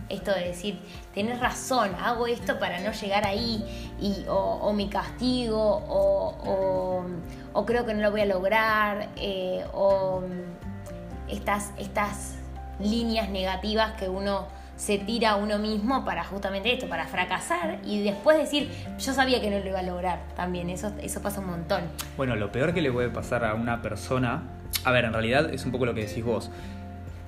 Esto 0.09 0.33
de 0.33 0.49
decir, 0.49 0.79
tenés 1.15 1.39
razón, 1.41 1.91
hago 2.01 2.27
esto 2.27 2.59
para 2.59 2.81
no 2.81 2.93
llegar 2.93 3.27
ahí, 3.27 3.65
y, 4.01 4.25
o, 4.29 4.73
mi 4.73 4.89
castigo, 4.89 5.83
o, 5.89 7.05
o, 7.53 7.67
creo 7.67 7.87
que 7.87 7.95
no 7.95 8.03
lo 8.03 8.11
voy 8.11 8.23
a 8.23 8.27
lograr, 8.27 9.09
eh, 9.17 9.65
o 9.73 10.23
estas, 11.29 11.73
estas 11.79 12.35
líneas 12.81 13.29
negativas 13.29 13.93
que 13.93 14.09
uno 14.09 14.47
se 14.79 14.97
tira 14.97 15.31
a 15.31 15.37
uno 15.37 15.59
mismo 15.59 16.05
para 16.05 16.25
justamente 16.25 16.73
esto, 16.73 16.89
para 16.89 17.07
fracasar 17.07 17.81
y 17.85 18.03
después 18.05 18.39
decir, 18.39 18.71
yo 18.99 19.13
sabía 19.13 19.41
que 19.41 19.51
no 19.51 19.59
lo 19.59 19.67
iba 19.67 19.81
a 19.81 19.83
lograr 19.83 20.21
también, 20.37 20.71
eso, 20.71 20.93
eso 21.03 21.21
pasa 21.21 21.41
un 21.41 21.47
montón. 21.47 21.83
Bueno, 22.17 22.37
lo 22.37 22.53
peor 22.53 22.73
que 22.73 22.81
le 22.81 22.93
puede 22.93 23.11
pasar 23.11 23.45
a 23.45 23.55
una 23.55 23.83
persona, 23.83 24.45
a 24.85 24.93
ver, 24.93 25.05
en 25.05 25.13
realidad 25.13 25.53
es 25.53 25.67
un 25.67 25.73
poco 25.73 25.85
lo 25.85 25.95
que 25.95 26.07
decís 26.07 26.25
vos. 26.25 26.51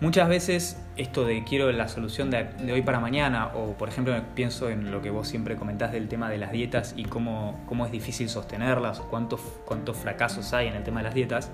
Muchas 0.00 0.30
veces 0.30 0.80
esto 0.96 1.26
de 1.26 1.44
quiero 1.44 1.70
la 1.72 1.86
solución 1.86 2.30
de, 2.30 2.72
hoy 2.72 2.80
para 2.80 3.00
mañana, 3.00 3.48
o 3.54 3.74
por 3.74 3.90
ejemplo 3.90 4.14
pienso 4.34 4.70
en 4.70 4.90
lo 4.90 5.02
que 5.02 5.10
vos 5.10 5.28
siempre 5.28 5.56
comentás 5.56 5.92
del 5.92 6.08
tema 6.08 6.30
de 6.30 6.38
las 6.38 6.52
dietas 6.52 6.94
y 6.96 7.04
cómo, 7.04 7.62
cómo 7.66 7.84
es 7.84 7.92
difícil 7.92 8.30
sostenerlas, 8.30 9.00
o 9.00 9.10
cuántos, 9.10 9.40
cuántos 9.66 9.98
fracasos 9.98 10.54
hay 10.54 10.68
en 10.68 10.74
el 10.74 10.84
tema 10.84 11.00
de 11.00 11.04
las 11.04 11.14
dietas, 11.14 11.50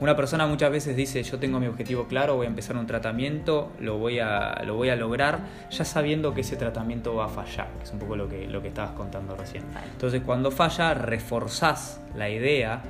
una 0.00 0.16
persona 0.16 0.46
muchas 0.46 0.70
veces 0.70 0.96
dice, 0.96 1.22
yo 1.22 1.38
tengo 1.38 1.60
mi 1.60 1.66
objetivo 1.66 2.06
claro, 2.06 2.36
voy 2.36 2.46
a 2.46 2.48
empezar 2.50 2.76
un 2.76 2.86
tratamiento, 2.86 3.72
lo 3.80 3.96
voy 3.96 4.18
a, 4.18 4.62
lo 4.66 4.74
voy 4.74 4.90
a 4.90 4.96
lograr, 4.96 5.38
ya 5.70 5.84
sabiendo 5.84 6.34
que 6.34 6.40
ese 6.40 6.56
tratamiento 6.56 7.14
va 7.14 7.26
a 7.26 7.28
fallar, 7.28 7.68
que 7.78 7.84
es 7.84 7.92
un 7.92 8.00
poco 8.00 8.16
lo 8.16 8.28
que, 8.28 8.46
lo 8.46 8.60
que 8.60 8.68
estabas 8.68 8.90
contando 8.92 9.36
recién. 9.36 9.62
Entonces 9.92 10.20
cuando 10.26 10.50
falla, 10.50 10.94
reforzás 10.94 12.00
la 12.16 12.28
idea 12.28 12.82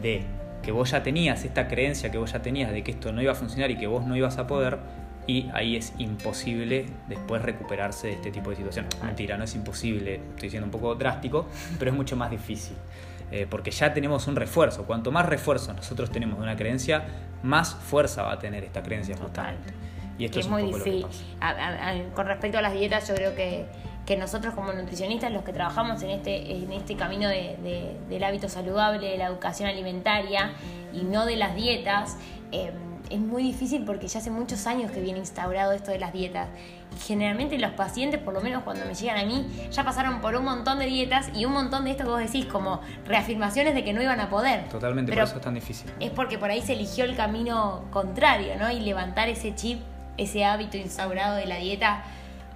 de 0.00 0.24
que 0.62 0.72
vos 0.72 0.90
ya 0.90 1.02
tenías 1.02 1.44
esta 1.44 1.68
creencia 1.68 2.10
que 2.10 2.18
vos 2.18 2.32
ya 2.32 2.40
tenías 2.40 2.72
de 2.72 2.82
que 2.82 2.92
esto 2.92 3.12
no 3.12 3.20
iba 3.20 3.32
a 3.32 3.34
funcionar 3.34 3.70
y 3.70 3.76
que 3.76 3.86
vos 3.86 4.06
no 4.06 4.16
ibas 4.16 4.38
a 4.38 4.46
poder, 4.46 4.78
y 5.26 5.48
ahí 5.52 5.76
es 5.76 5.92
imposible 5.98 6.86
después 7.08 7.42
recuperarse 7.42 8.08
de 8.08 8.12
este 8.14 8.30
tipo 8.30 8.50
de 8.50 8.56
situación. 8.56 8.86
Mentira, 9.04 9.36
no 9.36 9.44
es 9.44 9.54
imposible, 9.54 10.20
estoy 10.34 10.50
siendo 10.50 10.66
un 10.66 10.72
poco 10.72 10.94
drástico, 10.94 11.46
pero 11.78 11.90
es 11.90 11.96
mucho 11.96 12.16
más 12.16 12.30
difícil. 12.30 12.76
Eh, 13.30 13.46
porque 13.48 13.70
ya 13.70 13.94
tenemos 13.94 14.26
un 14.26 14.36
refuerzo. 14.36 14.84
Cuanto 14.84 15.10
más 15.10 15.26
refuerzo 15.26 15.72
nosotros 15.72 16.10
tenemos 16.10 16.38
de 16.38 16.42
una 16.42 16.56
creencia, 16.56 17.04
más 17.42 17.74
fuerza 17.74 18.22
va 18.22 18.32
a 18.32 18.38
tener 18.38 18.64
esta 18.64 18.82
creencia 18.82 19.14
totalmente. 19.14 19.72
Y 20.18 20.26
esto 20.26 20.40
es, 20.40 20.48
muy 20.48 20.64
difícil. 20.64 21.06
con 22.14 22.26
respecto 22.26 22.58
a 22.58 22.62
las 22.62 22.74
dietas, 22.74 23.08
yo 23.08 23.14
creo 23.14 23.34
que, 23.34 23.64
que, 24.12 24.16
nosotros 24.18 24.54
como 24.54 24.72
nutricionistas, 24.72 25.32
los 25.32 25.42
que 25.42 25.52
trabajamos 25.52 26.02
en 26.02 26.10
este, 26.10 26.56
en 26.56 26.72
este 26.72 26.96
camino 26.96 27.28
de, 27.28 27.96
del 28.08 28.24
hábito 28.24 28.48
saludable, 28.48 29.10
de 29.10 29.18
la 29.18 29.26
educación 29.26 29.68
alimentaria 29.68 30.52
y 30.92 31.02
no 31.02 31.24
de 31.26 31.36
las 31.36 31.54
dietas, 31.54 32.16
eh, 32.52 32.72
es 33.10 33.20
muy 33.20 33.42
difícil 33.42 33.84
porque 33.84 34.08
ya 34.08 34.20
hace 34.20 34.30
muchos 34.30 34.66
años 34.66 34.90
que 34.90 35.00
viene 35.00 35.18
instaurado 35.18 35.72
esto 35.72 35.90
de 35.90 35.98
las 35.98 36.12
dietas. 36.12 36.48
generalmente 37.06 37.58
los 37.58 37.72
pacientes, 37.72 38.20
por 38.20 38.32
lo 38.34 38.40
menos 38.40 38.62
cuando 38.64 38.84
me 38.86 38.94
llegan 38.94 39.18
a 39.18 39.24
mí, 39.24 39.46
ya 39.70 39.84
pasaron 39.84 40.20
por 40.20 40.34
un 40.34 40.44
montón 40.44 40.78
de 40.78 40.86
dietas 40.86 41.30
y 41.34 41.44
un 41.44 41.52
montón 41.52 41.84
de 41.84 41.92
esto 41.92 42.04
que 42.04 42.10
vos 42.10 42.20
decís, 42.20 42.46
como 42.46 42.80
reafirmaciones 43.06 43.74
de 43.74 43.84
que 43.84 43.92
no 43.92 44.02
iban 44.02 44.20
a 44.20 44.28
poder. 44.28 44.68
Totalmente, 44.68 45.10
Pero 45.10 45.22
por 45.22 45.28
eso 45.28 45.38
es 45.38 45.44
tan 45.44 45.54
difícil. 45.54 45.90
Es 46.00 46.10
porque 46.10 46.38
por 46.38 46.50
ahí 46.50 46.62
se 46.62 46.74
eligió 46.74 47.04
el 47.04 47.16
camino 47.16 47.84
contrario, 47.90 48.54
¿no? 48.58 48.70
Y 48.70 48.80
levantar 48.80 49.28
ese 49.28 49.54
chip, 49.54 49.80
ese 50.16 50.44
hábito 50.44 50.76
instaurado 50.76 51.36
de 51.36 51.46
la 51.46 51.56
dieta, 51.56 52.04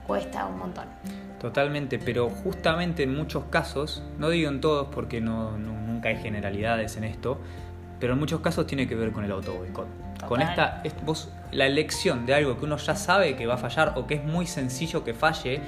cuesta 0.06 0.46
un 0.46 0.58
montón. 0.58 0.86
Totalmente, 1.40 1.98
pero 1.98 2.30
justamente 2.30 3.02
en 3.02 3.14
muchos 3.14 3.44
casos, 3.50 4.02
no 4.18 4.30
digo 4.30 4.50
en 4.50 4.60
todos 4.60 4.88
porque 4.94 5.20
no, 5.20 5.56
nunca 5.58 6.08
hay 6.08 6.16
generalidades 6.16 6.96
en 6.96 7.04
esto, 7.04 7.38
pero 8.00 8.14
en 8.14 8.18
muchos 8.18 8.40
casos 8.40 8.66
tiene 8.66 8.88
que 8.88 8.94
ver 8.94 9.12
con 9.12 9.24
el 9.24 9.32
auto 9.32 9.54
boicot. 9.54 9.86
Con 10.28 10.40
esta, 10.40 10.82
vos, 11.04 11.30
la 11.52 11.66
elección 11.66 12.24
de 12.24 12.34
algo 12.34 12.58
que 12.58 12.64
uno 12.64 12.78
ya 12.78 12.96
sabe 12.96 13.36
que 13.36 13.46
va 13.46 13.54
a 13.54 13.58
fallar 13.58 13.92
o 13.96 14.06
que 14.06 14.14
es 14.14 14.24
muy 14.24 14.46
sencillo 14.46 15.04
que 15.04 15.12
falle, 15.12 15.60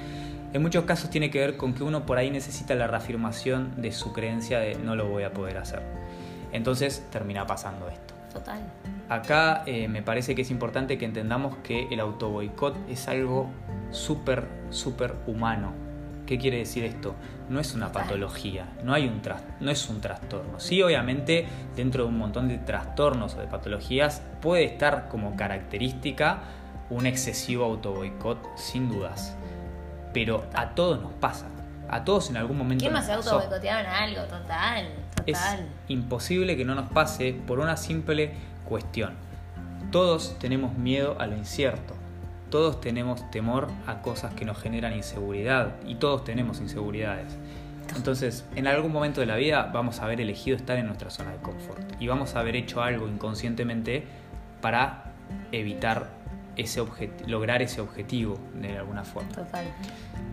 en 0.51 0.61
muchos 0.61 0.85
casos 0.85 1.11
tiene 1.11 1.29
que 1.29 1.39
ver 1.39 1.57
con 1.57 1.75
que 1.75 1.83
uno 1.83 2.05
por 2.05 2.17
ahí 2.17 2.31
necesita 2.31 2.73
la 2.73 2.87
reafirmación 2.87 3.79
de 3.79 3.91
su 3.91 4.11
creencia 4.11 4.59
de 4.59 4.75
no 4.75 4.95
lo 4.95 5.07
voy 5.07 5.23
a 5.23 5.31
poder 5.31 5.57
hacer. 5.57 5.81
Entonces 6.51 7.05
termina 7.11 7.45
pasando 7.45 7.87
esto. 7.89 8.15
Total. 8.33 8.59
Acá 9.09 9.63
eh, 9.65 9.87
me 9.87 10.03
parece 10.03 10.35
que 10.35 10.43
es 10.43 10.51
importante 10.51 10.97
que 10.97 11.05
entendamos 11.05 11.57
que 11.57 11.87
el 11.91 11.99
auto 11.99 12.29
boicot 12.29 12.75
es 12.89 13.07
algo 13.07 13.49
súper, 13.91 14.47
súper 14.69 15.15
humano 15.25 15.89
¿Qué 16.29 16.37
quiere 16.37 16.57
decir 16.57 16.83
esto? 16.83 17.15
No 17.49 17.59
es 17.59 17.73
una 17.73 17.91
patología, 17.91 18.67
no, 18.83 18.93
hay 18.93 19.07
un 19.07 19.19
no 19.61 19.71
es 19.71 19.89
un 19.89 19.99
trastorno. 19.99 20.59
Sí, 20.59 20.79
obviamente, 20.83 21.47
dentro 21.75 22.03
de 22.03 22.09
un 22.09 22.19
montón 22.19 22.47
de 22.47 22.59
trastornos 22.59 23.33
o 23.33 23.39
de 23.39 23.47
patologías 23.47 24.21
puede 24.39 24.63
estar 24.63 25.07
como 25.07 25.35
característica 25.35 26.41
un 26.91 27.07
excesivo 27.07 27.65
autoboicot, 27.65 28.55
sin 28.55 28.89
dudas. 28.89 29.35
Pero 30.13 30.45
a 30.53 30.75
todos 30.75 31.01
nos 31.01 31.13
pasa. 31.13 31.47
A 31.89 32.03
todos 32.03 32.29
en 32.29 32.37
algún 32.37 32.59
momento. 32.59 32.83
¿Quién 32.83 32.93
más 32.93 33.07
se 33.07 33.13
autoboicotearon 33.13 33.87
algo? 33.87 34.21
Total, 34.25 34.87
total. 35.15 35.25
Es 35.25 35.39
imposible 35.87 36.55
que 36.55 36.63
no 36.63 36.75
nos 36.75 36.91
pase 36.91 37.33
por 37.47 37.57
una 37.57 37.75
simple 37.75 38.33
cuestión. 38.69 39.15
Todos 39.91 40.37
tenemos 40.39 40.77
miedo 40.77 41.17
a 41.19 41.27
lo 41.27 41.35
incierto. 41.35 41.95
Todos 42.49 42.79
tenemos 42.79 43.29
temor 43.31 43.67
a 43.85 44.01
cosas 44.01 44.33
que 44.33 44.45
nos 44.45 44.57
generan 44.57 44.95
inseguridad 44.95 45.75
y 45.85 45.95
todos 45.95 46.23
tenemos 46.23 46.61
inseguridades. 46.61 47.37
Entonces, 47.95 48.45
en 48.55 48.67
algún 48.67 48.91
momento 48.91 49.19
de 49.19 49.27
la 49.27 49.35
vida 49.35 49.71
vamos 49.73 49.99
a 49.99 50.05
haber 50.05 50.21
elegido 50.21 50.55
estar 50.55 50.77
en 50.77 50.87
nuestra 50.87 51.09
zona 51.09 51.31
de 51.31 51.37
confort 51.39 51.81
y 51.99 52.07
vamos 52.07 52.35
a 52.35 52.39
haber 52.39 52.55
hecho 52.55 52.81
algo 52.81 53.07
inconscientemente 53.07 54.03
para 54.61 55.11
evitar 55.51 56.07
ese 56.55 56.83
lograr 57.27 57.61
ese 57.61 57.81
objetivo 57.81 58.37
de 58.55 58.77
alguna 58.77 59.03
forma. 59.03 59.29
Total. 59.29 59.65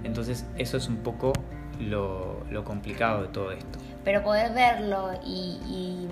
Entonces 0.05 0.47
eso 0.59 0.77
es 0.77 0.89
un 0.89 0.99
poco 0.99 1.33
lo, 1.81 2.65
complicado 2.65 3.23
de 3.23 3.29
todo 3.29 3.53
esto. 3.53 3.79
Pero 4.05 4.23
poder 4.23 4.53
verlo 4.53 5.11
y, 5.25 6.07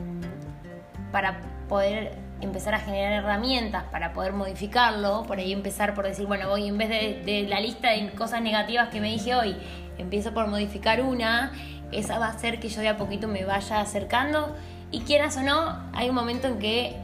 para 1.12 1.40
poder 1.68 2.12
empezar 2.40 2.74
a 2.74 2.80
generar 2.80 3.12
herramientas 3.12 3.84
para 3.90 4.12
poder 4.12 4.32
modificarlo, 4.32 5.24
por 5.26 5.38
ahí 5.38 5.52
empezar 5.52 5.94
por 5.94 6.04
decir, 6.06 6.26
bueno, 6.26 6.48
voy 6.48 6.68
en 6.68 6.78
vez 6.78 6.88
de, 6.88 7.46
la 7.48 7.60
lista 7.60 7.90
de 7.90 8.10
cosas 8.10 8.42
negativas 8.42 8.88
que 8.88 9.00
me 9.00 9.10
dije 9.10 9.34
hoy, 9.34 9.56
empiezo 9.98 10.32
por 10.32 10.46
modificar 10.48 11.02
una, 11.02 11.52
esa 11.92 12.18
va 12.18 12.26
a 12.26 12.30
hacer 12.30 12.60
que 12.60 12.68
yo 12.68 12.80
de 12.80 12.88
a 12.88 12.96
poquito 12.96 13.28
me 13.28 13.44
vaya 13.44 13.80
acercando 13.80 14.54
y 14.90 15.00
quieras 15.00 15.36
o 15.36 15.42
no, 15.42 15.78
hay 15.92 16.08
un 16.08 16.14
momento 16.14 16.48
en 16.48 16.58
que 16.58 16.96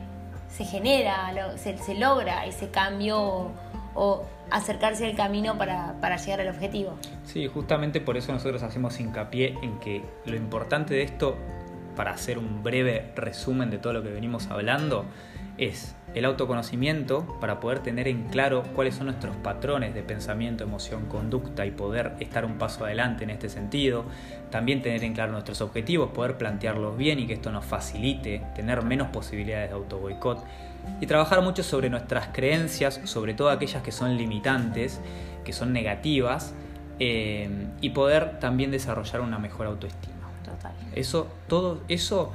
se 0.48 0.64
genera, 0.64 1.32
se, 1.56 1.94
logra 1.94 2.44
ese 2.44 2.70
cambio 2.70 3.50
o, 3.94 4.24
acercarse 4.50 5.06
al 5.06 5.14
camino 5.14 5.56
para, 5.56 5.94
para, 6.00 6.16
llegar 6.16 6.40
al 6.40 6.48
objetivo. 6.48 6.98
Sí, 7.24 7.46
justamente 7.46 8.00
por 8.00 8.16
eso 8.16 8.32
nosotros 8.32 8.64
hacemos 8.64 8.98
hincapié 8.98 9.56
en 9.62 9.78
que 9.78 10.02
lo 10.26 10.34
importante 10.34 10.94
de 10.94 11.04
esto, 11.04 11.36
para 12.00 12.12
hacer 12.12 12.38
un 12.38 12.62
breve 12.62 13.12
resumen 13.14 13.68
de 13.68 13.76
todo 13.76 13.92
lo 13.92 14.02
que 14.02 14.08
venimos 14.08 14.46
hablando, 14.46 15.04
es 15.58 15.94
el 16.14 16.24
autoconocimiento 16.24 17.36
para 17.42 17.60
poder 17.60 17.80
tener 17.80 18.08
en 18.08 18.22
claro 18.30 18.62
cuáles 18.74 18.94
son 18.94 19.08
nuestros 19.08 19.36
patrones 19.36 19.92
de 19.92 20.02
pensamiento, 20.02 20.64
emoción, 20.64 21.04
conducta 21.10 21.66
y 21.66 21.72
poder 21.72 22.14
estar 22.18 22.46
un 22.46 22.56
paso 22.56 22.86
adelante 22.86 23.24
en 23.24 23.28
este 23.28 23.50
sentido. 23.50 24.06
También 24.50 24.80
tener 24.80 25.04
en 25.04 25.12
claro 25.12 25.32
nuestros 25.32 25.60
objetivos, 25.60 26.12
poder 26.12 26.38
plantearlos 26.38 26.96
bien 26.96 27.18
y 27.18 27.26
que 27.26 27.34
esto 27.34 27.52
nos 27.52 27.66
facilite 27.66 28.40
tener 28.54 28.82
menos 28.82 29.08
posibilidades 29.08 29.68
de 29.68 29.74
auto 29.74 29.98
boicot. 29.98 30.42
Y 31.02 31.06
trabajar 31.06 31.42
mucho 31.42 31.62
sobre 31.62 31.90
nuestras 31.90 32.28
creencias, 32.28 32.98
sobre 33.04 33.34
todo 33.34 33.50
aquellas 33.50 33.82
que 33.82 33.92
son 33.92 34.16
limitantes, 34.16 35.02
que 35.44 35.52
son 35.52 35.74
negativas, 35.74 36.54
eh, 36.98 37.66
y 37.82 37.90
poder 37.90 38.38
también 38.40 38.70
desarrollar 38.70 39.20
una 39.20 39.38
mejor 39.38 39.66
autoestima. 39.66 40.19
Total. 40.60 40.74
Eso, 40.94 41.28
todo 41.48 41.80
eso 41.88 42.32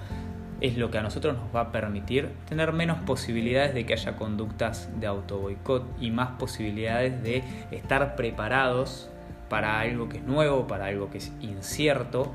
es 0.61 0.77
lo 0.77 0.89
que 0.89 0.97
a 0.97 1.01
nosotros 1.01 1.35
nos 1.38 1.53
va 1.55 1.61
a 1.61 1.71
permitir 1.71 2.31
tener 2.47 2.71
menos 2.73 2.97
posibilidades 2.99 3.73
de 3.73 3.85
que 3.85 3.93
haya 3.93 4.15
conductas 4.15 4.89
de 4.99 5.07
auto 5.07 5.39
boicot 5.39 5.85
y 5.99 6.11
más 6.11 6.31
posibilidades 6.39 7.21
de 7.23 7.43
estar 7.71 8.15
preparados 8.15 9.09
para 9.49 9.79
algo 9.79 10.09
que 10.09 10.17
es 10.17 10.23
nuevo, 10.23 10.67
para 10.67 10.85
algo 10.85 11.09
que 11.09 11.19
es 11.19 11.31
incierto, 11.41 12.31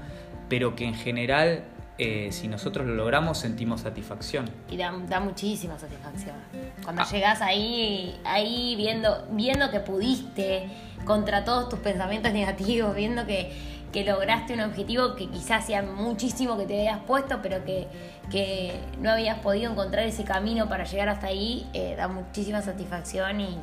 pero 0.48 0.76
que 0.76 0.84
en 0.84 0.94
general 0.94 1.64
eh, 2.02 2.28
si 2.32 2.48
nosotros 2.48 2.86
lo 2.86 2.94
logramos 2.94 3.38
sentimos 3.38 3.82
satisfacción. 3.82 4.48
Y 4.70 4.76
da, 4.76 4.90
muchísima 5.20 5.78
satisfacción. 5.78 6.34
Cuando 6.82 7.02
ah. 7.02 7.08
llegas 7.10 7.42
ahí, 7.42 8.18
ahí 8.24 8.74
viendo, 8.76 9.26
viendo 9.32 9.70
que 9.70 9.80
pudiste 9.80 10.68
contra 11.04 11.44
todos 11.44 11.68
tus 11.68 11.78
pensamientos 11.80 12.32
negativos, 12.32 12.94
viendo 12.94 13.26
que, 13.26 13.52
que 13.92 14.04
lograste 14.04 14.54
un 14.54 14.60
objetivo 14.60 15.16
que 15.16 15.28
quizás 15.28 15.64
hacía 15.64 15.82
muchísimo 15.82 16.56
que 16.56 16.66
te 16.66 16.78
habías 16.78 17.00
puesto, 17.00 17.40
pero 17.42 17.64
que, 17.64 17.88
que 18.30 18.78
no 19.00 19.10
habías 19.10 19.38
podido 19.40 19.72
encontrar 19.72 20.04
ese 20.04 20.24
camino 20.24 20.68
para 20.68 20.84
llegar 20.84 21.08
hasta 21.08 21.26
ahí, 21.26 21.66
eh, 21.72 21.94
da 21.96 22.08
muchísima 22.08 22.62
satisfacción 22.62 23.40
y, 23.40 23.58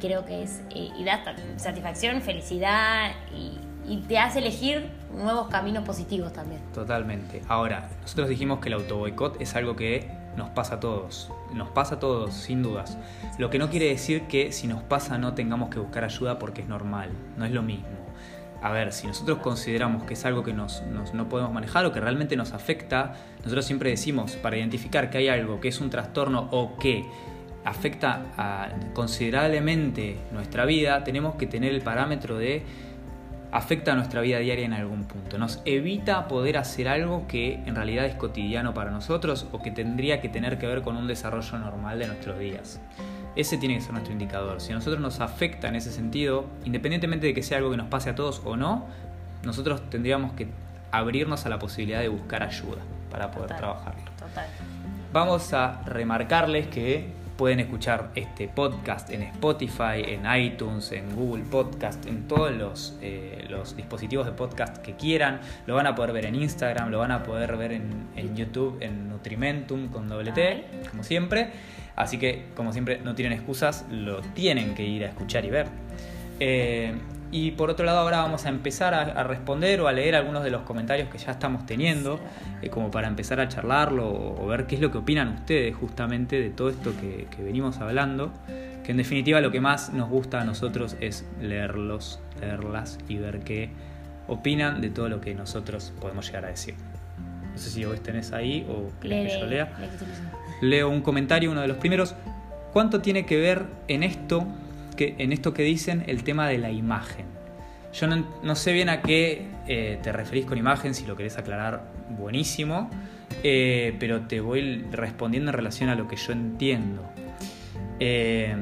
creo 0.00 0.24
que 0.24 0.42
es, 0.42 0.60
eh, 0.70 0.90
y 0.98 1.04
da 1.04 1.22
satisfacción, 1.56 2.20
felicidad 2.20 3.12
y, 3.34 3.58
y, 3.90 3.98
te 4.08 4.18
hace 4.18 4.40
elegir 4.40 4.90
nuevos 5.14 5.48
caminos 5.48 5.84
positivos 5.84 6.32
también. 6.32 6.60
Totalmente. 6.74 7.42
Ahora, 7.48 7.88
nosotros 8.02 8.28
dijimos 8.28 8.58
que 8.58 8.68
el 8.68 8.74
autoboicot 8.74 9.40
es 9.40 9.54
algo 9.54 9.76
que 9.76 10.10
nos 10.36 10.50
pasa 10.50 10.74
a 10.74 10.80
todos, 10.80 11.30
nos 11.54 11.70
pasa 11.70 11.94
a 11.94 11.98
todos, 11.98 12.34
sin 12.34 12.62
dudas. 12.62 12.98
Lo 13.38 13.48
que 13.48 13.58
no 13.58 13.70
quiere 13.70 13.86
decir 13.86 14.26
que 14.26 14.52
si 14.52 14.66
nos 14.66 14.82
pasa 14.82 15.16
no 15.16 15.32
tengamos 15.32 15.70
que 15.70 15.78
buscar 15.78 16.04
ayuda 16.04 16.38
porque 16.38 16.60
es 16.60 16.68
normal, 16.68 17.10
no 17.38 17.46
es 17.46 17.52
lo 17.52 17.62
mismo 17.62 18.06
a 18.62 18.72
ver, 18.72 18.92
si 18.92 19.06
nosotros 19.06 19.38
consideramos 19.38 20.04
que 20.04 20.14
es 20.14 20.24
algo 20.24 20.42
que 20.42 20.52
no 20.52 21.28
podemos 21.28 21.52
manejar 21.52 21.86
o 21.86 21.92
que 21.92 22.00
realmente 22.00 22.36
nos 22.36 22.52
afecta, 22.52 23.14
nosotros 23.38 23.64
siempre 23.64 23.90
decimos, 23.90 24.36
para 24.36 24.56
identificar 24.56 25.10
que 25.10 25.18
hay 25.18 25.28
algo 25.28 25.60
que 25.60 25.68
es 25.68 25.80
un 25.80 25.90
trastorno 25.90 26.48
o 26.50 26.76
que 26.76 27.04
afecta 27.64 28.72
considerablemente 28.94 30.16
nuestra 30.32 30.64
vida, 30.64 31.04
tenemos 31.04 31.34
que 31.34 31.46
tener 31.46 31.72
el 31.72 31.82
parámetro 31.82 32.38
de 32.38 32.62
afecta 33.52 33.92
a 33.92 33.94
nuestra 33.94 34.20
vida 34.20 34.38
diaria 34.38 34.64
en 34.64 34.72
algún 34.72 35.04
punto. 35.04 35.38
Nos 35.38 35.62
evita 35.64 36.28
poder 36.28 36.58
hacer 36.58 36.88
algo 36.88 37.26
que 37.26 37.54
en 37.66 37.74
realidad 37.74 38.06
es 38.06 38.14
cotidiano 38.14 38.74
para 38.74 38.90
nosotros 38.90 39.46
o 39.52 39.62
que 39.62 39.70
tendría 39.70 40.20
que 40.20 40.28
tener 40.28 40.58
que 40.58 40.66
ver 40.66 40.82
con 40.82 40.96
un 40.96 41.06
desarrollo 41.06 41.58
normal 41.58 41.98
de 41.98 42.06
nuestros 42.06 42.38
días. 42.38 42.80
Ese 43.36 43.58
tiene 43.58 43.74
que 43.74 43.82
ser 43.82 43.92
nuestro 43.92 44.12
indicador. 44.12 44.60
Si 44.60 44.72
a 44.72 44.74
nosotros 44.74 45.00
nos 45.00 45.20
afecta 45.20 45.68
en 45.68 45.76
ese 45.76 45.92
sentido, 45.92 46.46
independientemente 46.64 47.26
de 47.26 47.34
que 47.34 47.42
sea 47.42 47.58
algo 47.58 47.70
que 47.70 47.76
nos 47.76 47.88
pase 47.88 48.10
a 48.10 48.14
todos 48.14 48.40
o 48.44 48.56
no, 48.56 48.86
nosotros 49.44 49.88
tendríamos 49.90 50.32
que 50.32 50.48
abrirnos 50.90 51.44
a 51.46 51.50
la 51.50 51.58
posibilidad 51.58 52.00
de 52.00 52.08
buscar 52.08 52.42
ayuda 52.42 52.78
para 53.10 53.30
poder 53.30 53.56
trabajarlo. 53.56 54.10
Total. 54.18 54.46
Vamos 55.12 55.52
a 55.52 55.82
remarcarles 55.84 56.66
que 56.68 57.12
pueden 57.36 57.60
escuchar 57.60 58.10
este 58.14 58.48
podcast 58.48 59.10
en 59.10 59.22
Spotify, 59.22 60.02
en 60.06 60.24
iTunes, 60.34 60.90
en 60.92 61.14
Google 61.14 61.44
Podcast, 61.44 62.06
en 62.06 62.26
todos 62.26 62.52
los, 62.52 62.96
eh, 63.02 63.46
los 63.50 63.76
dispositivos 63.76 64.26
de 64.26 64.32
podcast 64.32 64.78
que 64.78 64.94
quieran. 64.94 65.40
Lo 65.66 65.74
van 65.74 65.86
a 65.86 65.94
poder 65.94 66.12
ver 66.12 66.26
en 66.26 66.34
Instagram, 66.34 66.90
lo 66.90 66.98
van 66.98 67.12
a 67.12 67.22
poder 67.22 67.56
ver 67.56 67.72
en, 67.72 68.08
en 68.16 68.34
YouTube, 68.34 68.78
en 68.80 69.08
Nutrimentum 69.08 69.88
con 69.88 70.08
doble 70.08 70.32
T, 70.32 70.64
como 70.90 71.02
siempre. 71.02 71.50
Así 71.96 72.18
que, 72.18 72.44
como 72.54 72.72
siempre, 72.72 73.00
no 73.02 73.14
tienen 73.14 73.32
excusas, 73.32 73.86
lo 73.90 74.20
tienen 74.20 74.74
que 74.74 74.84
ir 74.84 75.04
a 75.04 75.08
escuchar 75.08 75.44
y 75.46 75.50
ver. 75.50 75.66
Eh, 76.38 76.94
y 77.32 77.52
por 77.52 77.70
otro 77.70 77.84
lado, 77.84 77.98
ahora 77.98 78.18
vamos 78.18 78.46
a 78.46 78.50
empezar 78.50 78.94
a, 78.94 79.24
responder 79.24 79.80
o 79.80 79.88
a 79.88 79.92
leer 79.92 80.14
algunos 80.14 80.44
de 80.44 80.50
los 80.50 80.62
comentarios 80.62 81.08
que 81.08 81.18
ya 81.18 81.32
estamos 81.32 81.66
teniendo, 81.66 82.20
eh, 82.62 82.68
como 82.68 82.90
para 82.90 83.08
empezar 83.08 83.40
a 83.40 83.48
charlarlo 83.48 84.08
o, 84.08 84.46
ver 84.46 84.66
qué 84.66 84.76
es 84.76 84.80
lo 84.80 84.92
que 84.92 84.98
opinan 84.98 85.28
ustedes 85.28 85.74
justamente 85.74 86.40
de 86.40 86.50
todo 86.50 86.68
esto 86.68 86.92
que, 87.00 87.26
venimos 87.42 87.78
hablando. 87.78 88.32
Que 88.84 88.92
en 88.92 88.98
definitiva 88.98 89.40
lo 89.40 89.50
que 89.50 89.60
más 89.60 89.92
nos 89.92 90.08
gusta 90.08 90.40
a 90.40 90.44
nosotros 90.44 90.96
es 91.00 91.26
leerlos, 91.40 92.20
leerlas 92.40 92.98
y 93.08 93.16
ver 93.16 93.40
qué 93.40 93.70
opinan 94.28 94.80
de 94.80 94.90
todo 94.90 95.08
lo 95.08 95.20
que 95.20 95.34
nosotros 95.34 95.92
podemos 96.00 96.26
llegar 96.26 96.44
a 96.44 96.48
decir. 96.48 96.74
No 97.52 97.58
sé 97.58 97.70
si 97.70 97.84
vos 97.84 98.00
tenés 98.00 98.32
ahí 98.32 98.64
o 98.68 98.92
querés 99.00 99.32
que 99.32 99.40
yo 99.40 99.46
lea 99.46 99.72
leo 100.60 100.88
un 100.88 101.02
comentario, 101.02 101.50
uno 101.50 101.60
de 101.60 101.68
los 101.68 101.76
primeros. 101.76 102.14
¿Cuánto 102.72 103.00
tiene 103.00 103.24
que 103.24 103.38
ver 103.38 103.64
en 103.88 104.02
esto 104.02 104.46
que, 104.96 105.14
en 105.18 105.32
esto 105.32 105.54
que 105.54 105.62
dicen 105.62 106.04
el 106.06 106.24
tema 106.24 106.48
de 106.48 106.58
la 106.58 106.70
imagen? 106.70 107.26
Yo 107.98 108.06
no, 108.06 108.54
sé 108.54 108.72
bien 108.72 108.90
a 108.90 109.00
qué 109.00 109.46
eh, 109.66 109.98
te 110.02 110.12
referís 110.12 110.44
con 110.44 110.58
imagen, 110.58 110.94
si 110.94 111.06
lo 111.06 111.16
querés 111.16 111.38
aclarar, 111.38 111.84
buenísimo, 112.10 112.90
eh, 113.42 113.96
pero 113.98 114.22
te 114.22 114.40
voy 114.40 114.84
respondiendo 114.92 115.50
en 115.50 115.56
relación 115.56 115.88
a 115.88 115.94
lo 115.94 116.06
que 116.06 116.16
yo 116.16 116.32
entiendo. 116.32 117.02
Eh, 117.98 118.54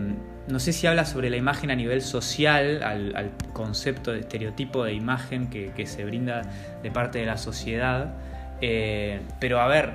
no 0.46 0.60
sé 0.60 0.72
si 0.72 0.86
habla 0.86 1.04
sobre 1.04 1.30
la 1.30 1.36
imagen 1.36 1.72
a 1.72 1.74
nivel 1.74 2.00
social, 2.00 2.84
al, 2.84 3.32
concepto 3.52 4.12
de 4.12 4.20
estereotipo 4.20 4.84
de 4.84 4.92
imagen 4.92 5.48
que, 5.48 5.72
que, 5.74 5.86
se 5.86 6.04
brinda 6.04 6.42
de 6.82 6.90
parte 6.92 7.18
de 7.18 7.26
la 7.26 7.36
sociedad, 7.36 8.14
pero 9.40 9.60
a 9.60 9.66
ver, 9.66 9.94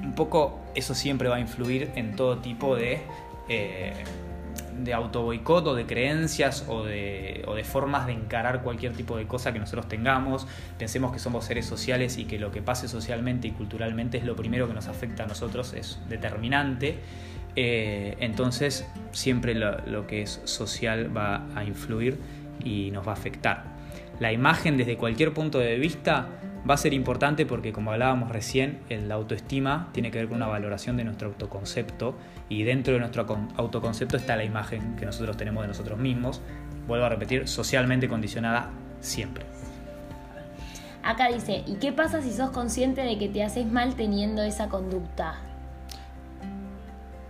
un 0.00 0.14
poco 0.14 0.63
eso 0.74 0.94
siempre 0.94 1.28
va 1.28 1.36
a 1.36 1.40
influir 1.40 1.90
en 1.94 2.16
todo 2.16 2.38
tipo 2.38 2.76
de, 2.76 3.00
eh, 3.48 3.92
de 4.78 4.94
autoboicot 4.94 5.66
o 5.66 5.74
de 5.74 5.86
creencias 5.86 6.64
o 6.68 6.84
de, 6.84 7.44
o 7.46 7.54
de 7.54 7.64
formas 7.64 8.06
de 8.06 8.12
encarar 8.12 8.62
cualquier 8.62 8.92
tipo 8.92 9.16
de 9.16 9.26
cosa 9.26 9.52
que 9.52 9.58
nosotros 9.58 9.88
tengamos. 9.88 10.46
Pensemos 10.78 11.12
que 11.12 11.18
somos 11.18 11.44
seres 11.44 11.66
sociales 11.66 12.18
y 12.18 12.24
que 12.24 12.38
lo 12.38 12.50
que 12.50 12.62
pase 12.62 12.88
socialmente 12.88 13.48
y 13.48 13.50
culturalmente 13.52 14.18
es 14.18 14.24
lo 14.24 14.36
primero 14.36 14.66
que 14.68 14.74
nos 14.74 14.88
afecta 14.88 15.24
a 15.24 15.26
nosotros, 15.26 15.72
es 15.74 16.00
determinante. 16.08 16.98
Eh, 17.56 18.16
entonces 18.18 18.86
siempre 19.12 19.54
lo 19.54 20.06
que 20.08 20.22
es 20.22 20.40
social 20.44 21.16
va 21.16 21.46
a 21.54 21.64
influir 21.64 22.18
y 22.64 22.90
nos 22.90 23.06
va 23.06 23.12
a 23.12 23.14
afectar. 23.14 23.74
La 24.20 24.32
imagen 24.32 24.76
desde 24.76 24.96
cualquier 24.96 25.32
punto 25.32 25.58
de 25.58 25.76
vista 25.76 26.28
va 26.68 26.74
a 26.74 26.76
ser 26.78 26.94
importante 26.94 27.44
porque 27.46 27.72
como 27.72 27.92
hablábamos 27.92 28.30
recién, 28.30 28.80
la 28.88 29.14
autoestima 29.14 29.90
tiene 29.92 30.10
que 30.10 30.18
ver 30.18 30.28
con 30.28 30.36
una 30.36 30.46
valoración 30.46 30.96
de 30.96 31.04
nuestro 31.04 31.28
autoconcepto 31.28 32.16
y 32.48 32.62
dentro 32.62 32.94
de 32.94 33.00
nuestro 33.00 33.26
autoconcepto 33.56 34.16
está 34.16 34.36
la 34.36 34.44
imagen 34.44 34.96
que 34.96 35.04
nosotros 35.04 35.36
tenemos 35.36 35.62
de 35.62 35.68
nosotros 35.68 35.98
mismos, 35.98 36.40
vuelvo 36.86 37.04
a 37.04 37.08
repetir, 37.10 37.48
socialmente 37.48 38.08
condicionada 38.08 38.70
siempre. 39.00 39.44
Acá 41.02 41.28
dice, 41.28 41.62
¿y 41.66 41.74
qué 41.74 41.92
pasa 41.92 42.22
si 42.22 42.32
sos 42.32 42.50
consciente 42.50 43.02
de 43.02 43.18
que 43.18 43.28
te 43.28 43.42
haces 43.42 43.70
mal 43.70 43.94
teniendo 43.94 44.42
esa 44.42 44.68
conducta? 44.68 45.34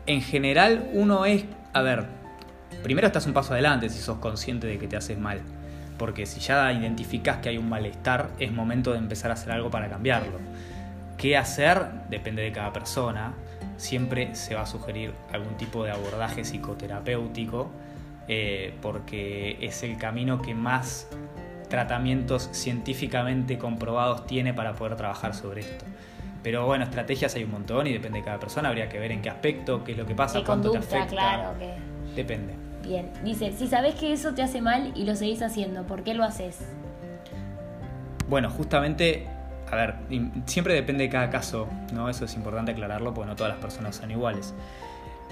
En 0.06 0.20
general 0.20 0.90
uno 0.92 1.26
es, 1.26 1.44
a 1.72 1.82
ver, 1.82 2.04
primero 2.84 3.08
estás 3.08 3.26
un 3.26 3.32
paso 3.32 3.52
adelante 3.52 3.88
si 3.88 3.98
sos 3.98 4.18
consciente 4.18 4.68
de 4.68 4.78
que 4.78 4.86
te 4.86 4.96
haces 4.96 5.18
mal 5.18 5.40
porque 5.98 6.26
si 6.26 6.40
ya 6.40 6.72
identificas 6.72 7.38
que 7.38 7.50
hay 7.50 7.58
un 7.58 7.68
malestar, 7.68 8.30
es 8.38 8.52
momento 8.52 8.92
de 8.92 8.98
empezar 8.98 9.30
a 9.30 9.34
hacer 9.34 9.52
algo 9.52 9.70
para 9.70 9.88
cambiarlo. 9.88 10.38
¿Qué 11.16 11.36
hacer? 11.36 11.86
Depende 12.10 12.42
de 12.42 12.52
cada 12.52 12.72
persona. 12.72 13.34
siempre 13.76 14.34
se 14.36 14.54
va 14.54 14.62
a 14.62 14.66
sugerir 14.66 15.12
algún 15.32 15.56
tipo 15.56 15.84
de 15.84 15.90
abordaje 15.90 16.44
psicoterapéutico 16.44 17.70
eh, 18.28 18.72
porque 18.80 19.58
es 19.60 19.82
el 19.82 19.98
camino 19.98 20.40
que 20.40 20.54
más 20.54 21.08
tratamientos 21.68 22.48
científicamente 22.52 23.58
comprobados 23.58 24.26
tiene 24.26 24.54
para 24.54 24.74
poder 24.74 24.96
trabajar 24.96 25.34
sobre 25.34 25.62
esto. 25.62 25.84
Pero 26.42 26.66
bueno, 26.66 26.84
estrategias 26.84 27.34
hay 27.34 27.44
un 27.44 27.50
montón 27.50 27.86
y 27.86 27.92
depende 27.92 28.18
de 28.18 28.24
cada 28.24 28.38
persona, 28.38 28.68
habría 28.68 28.88
que 28.88 28.98
ver 28.98 29.12
en 29.12 29.22
qué 29.22 29.30
aspecto, 29.30 29.82
qué 29.82 29.92
es 29.92 29.98
lo 29.98 30.06
que 30.06 30.14
pasa, 30.14 30.42
cuánto 30.44 30.70
te 30.70 30.78
afecta. 30.78 31.06
claro, 31.06 31.58
que... 31.58 31.74
Depende. 32.14 32.63
Bien, 32.86 33.10
dice, 33.24 33.52
si 33.56 33.66
sabes 33.66 33.94
que 33.94 34.12
eso 34.12 34.34
te 34.34 34.42
hace 34.42 34.60
mal 34.60 34.92
y 34.94 35.04
lo 35.04 35.16
seguís 35.16 35.40
haciendo, 35.40 35.84
¿por 35.84 36.02
qué 36.02 36.12
lo 36.12 36.22
haces? 36.22 36.58
Bueno, 38.28 38.50
justamente, 38.50 39.26
a 39.70 39.76
ver, 39.76 39.94
siempre 40.44 40.74
depende 40.74 41.04
de 41.04 41.10
cada 41.10 41.30
caso, 41.30 41.66
¿no? 41.94 42.10
Eso 42.10 42.26
es 42.26 42.34
importante 42.34 42.72
aclararlo 42.72 43.14
porque 43.14 43.28
no 43.28 43.36
todas 43.36 43.52
las 43.52 43.60
personas 43.60 43.96
son 43.96 44.10
iguales. 44.10 44.54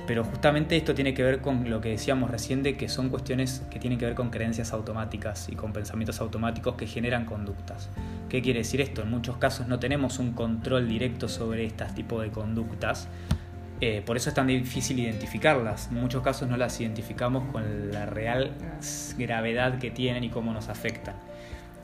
Pero 0.06 0.24
justamente 0.24 0.76
esto 0.76 0.94
tiene 0.94 1.12
que 1.12 1.22
ver 1.22 1.40
con 1.40 1.68
lo 1.68 1.80
que 1.80 1.90
decíamos 1.90 2.30
recién 2.30 2.62
de 2.62 2.76
que 2.76 2.88
son 2.88 3.10
cuestiones 3.10 3.62
que 3.70 3.78
tienen 3.78 3.98
que 3.98 4.06
ver 4.06 4.14
con 4.14 4.30
creencias 4.30 4.72
automáticas 4.72 5.48
y 5.50 5.54
con 5.54 5.72
pensamientos 5.72 6.20
automáticos 6.20 6.74
que 6.76 6.86
generan 6.86 7.26
conductas. 7.26 7.88
¿Qué 8.28 8.40
quiere 8.40 8.60
decir 8.60 8.80
esto? 8.80 9.02
En 9.02 9.10
muchos 9.10 9.36
casos 9.36 9.68
no 9.68 9.78
tenemos 9.78 10.18
un 10.18 10.32
control 10.32 10.88
directo 10.88 11.28
sobre 11.28 11.66
este 11.66 11.84
tipo 11.94 12.20
de 12.20 12.30
conductas, 12.30 13.08
eh, 13.84 14.00
por 14.00 14.16
eso 14.16 14.28
es 14.28 14.34
tan 14.36 14.46
difícil 14.46 15.00
identificarlas. 15.00 15.88
En 15.88 15.96
muchos 15.96 16.22
casos 16.22 16.48
no 16.48 16.56
las 16.56 16.80
identificamos 16.80 17.50
con 17.50 17.90
la 17.90 18.06
real 18.06 18.52
gravedad 19.18 19.80
que 19.80 19.90
tienen 19.90 20.22
y 20.22 20.28
cómo 20.28 20.52
nos 20.52 20.68
afectan. 20.68 21.16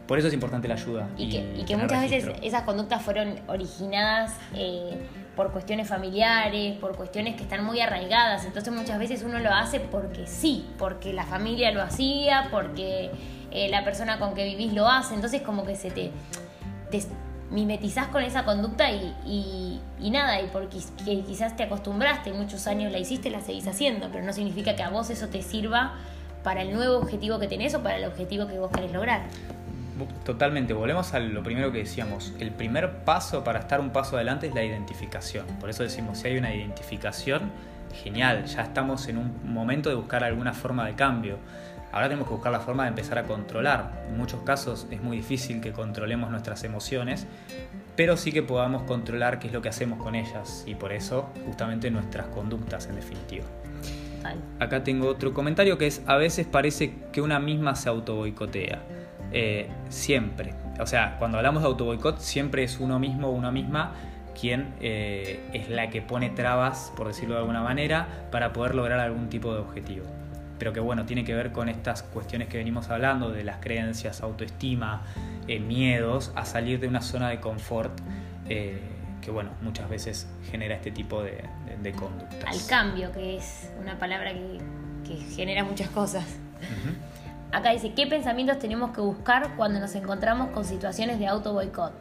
Por 0.06 0.16
eso 0.16 0.28
es 0.28 0.34
importante 0.34 0.68
la 0.68 0.74
ayuda. 0.74 1.08
Y, 1.16 1.64
que, 1.64 1.76
muchas 1.76 2.08
veces 2.08 2.30
esas 2.40 2.62
conductas 2.62 3.02
fueron 3.02 3.40
originadas 3.48 4.32
eh, 4.54 4.96
por 5.34 5.50
cuestiones 5.50 5.88
familiares, 5.88 6.76
por 6.76 6.94
cuestiones 6.94 7.34
que 7.34 7.42
están 7.42 7.64
muy 7.64 7.80
arraigadas. 7.80 8.44
Entonces 8.44 8.72
muchas 8.72 9.00
veces 9.00 9.24
uno 9.24 9.40
lo 9.40 9.52
hace 9.52 9.80
porque 9.80 10.28
sí, 10.28 10.66
porque 10.78 11.12
la 11.12 11.24
familia 11.24 11.72
lo 11.72 11.82
hacía, 11.82 12.46
porque 12.52 13.10
eh, 13.50 13.68
la 13.70 13.82
persona 13.82 14.20
con 14.20 14.34
que 14.34 14.44
vivís 14.44 14.72
lo 14.72 14.88
hace. 14.88 15.16
Entonces 15.16 15.42
como 15.42 15.66
que 15.66 15.74
se 15.74 15.90
te, 15.90 16.12
mimetizás 17.50 18.08
con 18.08 18.22
esa 18.22 18.44
conducta 18.44 18.90
y, 18.90 19.80
nada, 20.00 20.40
y 20.40 20.48
porque 20.48 20.78
quizás 21.26 21.56
te 21.56 21.62
acostumbraste, 21.62 22.32
muchos 22.32 22.66
años 22.66 22.92
la 22.92 22.98
hiciste, 22.98 23.30
la 23.30 23.40
seguís 23.40 23.66
haciendo, 23.66 24.08
pero 24.12 24.24
no 24.24 24.32
significa 24.32 24.76
que 24.76 24.82
a 24.82 24.90
vos 24.90 25.10
eso 25.10 25.28
te 25.28 25.42
sirva 25.42 25.94
para 26.42 26.62
el 26.62 26.72
nuevo 26.72 26.98
objetivo 26.98 27.38
que 27.38 27.48
tenés 27.48 27.74
o 27.74 27.82
para 27.82 27.96
el 27.96 28.04
objetivo 28.04 28.46
que 28.46 28.58
vos 28.58 28.70
querés 28.70 28.92
lograr. 28.92 29.22
Totalmente, 30.24 30.74
volvemos 30.74 31.12
a 31.14 31.18
lo 31.18 31.42
primero 31.42 31.72
que 31.72 31.78
decíamos. 31.78 32.32
El 32.38 32.52
primer 32.52 33.04
paso 33.04 33.42
para 33.42 33.58
estar 33.58 33.80
un 33.80 33.90
paso 33.90 34.16
adelante 34.16 34.46
es 34.46 34.54
la 34.54 34.62
identificación. 34.62 35.46
Por 35.58 35.70
eso 35.70 35.82
decimos, 35.82 36.18
si 36.18 36.28
hay 36.28 36.38
una 36.38 36.54
identificación, 36.54 37.50
genial, 38.04 38.44
ya 38.44 38.62
estamos 38.62 39.08
en 39.08 39.18
un 39.18 39.52
momento 39.52 39.88
de 39.88 39.96
buscar 39.96 40.22
alguna 40.22 40.52
forma 40.52 40.86
de 40.86 40.94
cambio. 40.94 41.38
Ahora 41.92 42.08
tenemos 42.08 42.28
que 42.28 42.34
buscar 42.34 42.52
la 42.52 42.60
forma 42.60 42.84
de 42.84 42.90
empezar 42.90 43.18
a 43.18 43.24
controlar. 43.24 44.04
En 44.08 44.16
muchos 44.16 44.42
casos 44.42 44.86
es 44.90 45.02
muy 45.02 45.16
difícil 45.16 45.60
que 45.60 45.72
controlemos 45.72 46.30
nuestras 46.30 46.64
emociones, 46.64 47.26
pero 47.96 48.16
sí 48.16 48.32
que 48.32 48.42
podamos 48.42 48.82
controlar 48.82 49.38
qué 49.38 49.48
es 49.48 49.52
lo 49.52 49.62
que 49.62 49.68
hacemos 49.68 50.02
con 50.02 50.14
ellas 50.14 50.64
y 50.66 50.74
por 50.74 50.92
eso 50.92 51.30
justamente 51.46 51.90
nuestras 51.90 52.26
conductas 52.28 52.86
en 52.86 52.96
definitiva. 52.96 53.46
Acá 54.58 54.84
tengo 54.84 55.08
otro 55.08 55.32
comentario 55.32 55.78
que 55.78 55.86
es, 55.86 56.02
a 56.06 56.16
veces 56.16 56.46
parece 56.46 56.94
que 57.12 57.22
una 57.22 57.38
misma 57.38 57.74
se 57.76 57.88
auto 57.88 58.16
boicotea. 58.16 58.82
Eh, 59.32 59.68
siempre. 59.88 60.54
O 60.80 60.86
sea, 60.86 61.16
cuando 61.18 61.38
hablamos 61.38 61.62
de 61.62 61.68
autoboicot, 61.68 62.18
siempre 62.18 62.62
es 62.62 62.80
uno 62.80 62.98
mismo 62.98 63.28
o 63.28 63.32
una 63.32 63.50
misma 63.50 63.92
quien 64.38 64.74
eh, 64.80 65.40
es 65.52 65.68
la 65.68 65.90
que 65.90 66.00
pone 66.00 66.30
trabas, 66.30 66.92
por 66.96 67.08
decirlo 67.08 67.34
de 67.34 67.40
alguna 67.40 67.62
manera, 67.62 68.26
para 68.30 68.52
poder 68.52 68.74
lograr 68.74 69.00
algún 69.00 69.28
tipo 69.28 69.52
de 69.52 69.60
objetivo. 69.60 70.06
Pero 70.58 70.72
que 70.72 70.80
bueno, 70.80 71.06
tiene 71.06 71.24
que 71.24 71.34
ver 71.34 71.52
con 71.52 71.68
estas 71.68 72.02
cuestiones 72.02 72.48
que 72.48 72.58
venimos 72.58 72.90
hablando, 72.90 73.30
de 73.30 73.44
las 73.44 73.58
creencias, 73.58 74.22
autoestima, 74.22 75.02
eh, 75.46 75.60
miedos, 75.60 76.32
a 76.34 76.44
salir 76.44 76.80
de 76.80 76.88
una 76.88 77.00
zona 77.00 77.28
de 77.28 77.40
confort 77.40 77.92
que 79.28 79.32
bueno, 79.32 79.50
muchas 79.60 79.90
veces 79.90 80.26
genera 80.50 80.74
este 80.74 80.90
tipo 80.90 81.22
de, 81.22 81.44
conductas. 81.92 82.44
Al 82.46 82.66
cambio, 82.66 83.12
que 83.12 83.36
es 83.36 83.70
una 83.78 83.98
palabra 83.98 84.32
que, 84.32 85.16
genera 85.34 85.64
muchas 85.64 85.90
cosas. 85.90 86.24
Acá 87.52 87.70
dice, 87.72 87.92
¿qué 87.94 88.06
pensamientos 88.06 88.58
tenemos 88.58 88.90
que 88.92 89.02
buscar 89.02 89.54
cuando 89.56 89.80
nos 89.80 89.94
encontramos 89.94 90.50
con 90.50 90.64
situaciones 90.64 91.18
de 91.18 91.26
auto 91.26 91.52
boicot? 91.52 91.92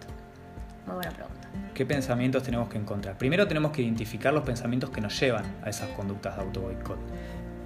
Muy 0.85 0.95
buena 0.95 1.11
pregunta. 1.11 1.49
¿Qué 1.73 1.85
pensamientos 1.85 2.43
tenemos 2.43 2.69
que 2.69 2.77
encontrar? 2.77 3.17
Primero 3.17 3.45
tenemos 3.45 3.71
que 3.71 3.81
identificar 3.81 4.33
los 4.33 4.43
pensamientos 4.43 4.89
que 4.89 5.01
nos 5.01 5.19
llevan 5.19 5.45
a 5.63 5.69
esas 5.69 5.89
conductas 5.89 6.37
de 6.37 6.43
auto 6.43 6.61
boicot, 6.61 6.97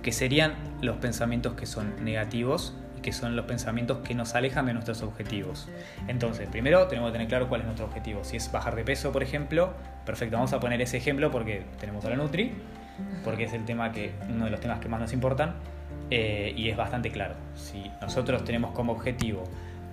que 0.02 0.12
serían 0.12 0.54
los 0.82 0.98
pensamientos 0.98 1.54
que 1.54 1.66
son 1.66 2.04
negativos 2.04 2.74
y 2.98 3.02
que 3.02 3.14
son 3.14 3.36
los 3.36 3.46
pensamientos 3.46 4.00
que 4.00 4.16
nos 4.16 4.36
alejan 4.36 4.66
de 4.66 4.74
nuestros 4.74 5.02
objetivos. 5.04 5.70
Entonces, 6.08 6.48
primero 6.50 6.88
tenemos 6.88 7.10
que 7.10 7.14
tener 7.14 7.28
claro 7.28 7.48
cuál 7.48 7.62
es 7.62 7.66
nuestro 7.66 7.86
objetivo. 7.86 8.24
Si 8.24 8.38
es 8.38 8.52
bajar 8.52 8.76
de 8.76 8.84
peso, 8.84 9.12
por 9.12 9.24
ejemplo, 9.24 9.74
perfecto, 10.06 10.38
vamos 10.38 10.54
a 10.54 10.60
poner 10.60 10.82
ese 10.82 10.98
ejemplo 10.98 11.32
porque 11.32 11.64
tenemos 11.80 12.04
a 12.06 12.10
la 12.10 12.16
Nutri, 12.16 12.54
porque 13.24 13.46
es 13.46 13.54
el 13.54 13.66
tema 13.66 13.92
que, 13.92 14.12
uno 14.30 14.46
de 14.46 14.52
los 14.52 14.60
temas 14.60 14.80
que 14.80 14.90
más 14.90 15.00
nos 15.00 15.14
importan 15.14 15.56
eh, 16.10 16.54
y 16.56 16.70
es 16.70 16.78
bastante 16.78 17.12
claro. 17.12 17.36
Si 17.56 17.92
nosotros 18.02 18.44
tenemos 18.44 18.72
como 18.72 18.92
objetivo 18.94 19.44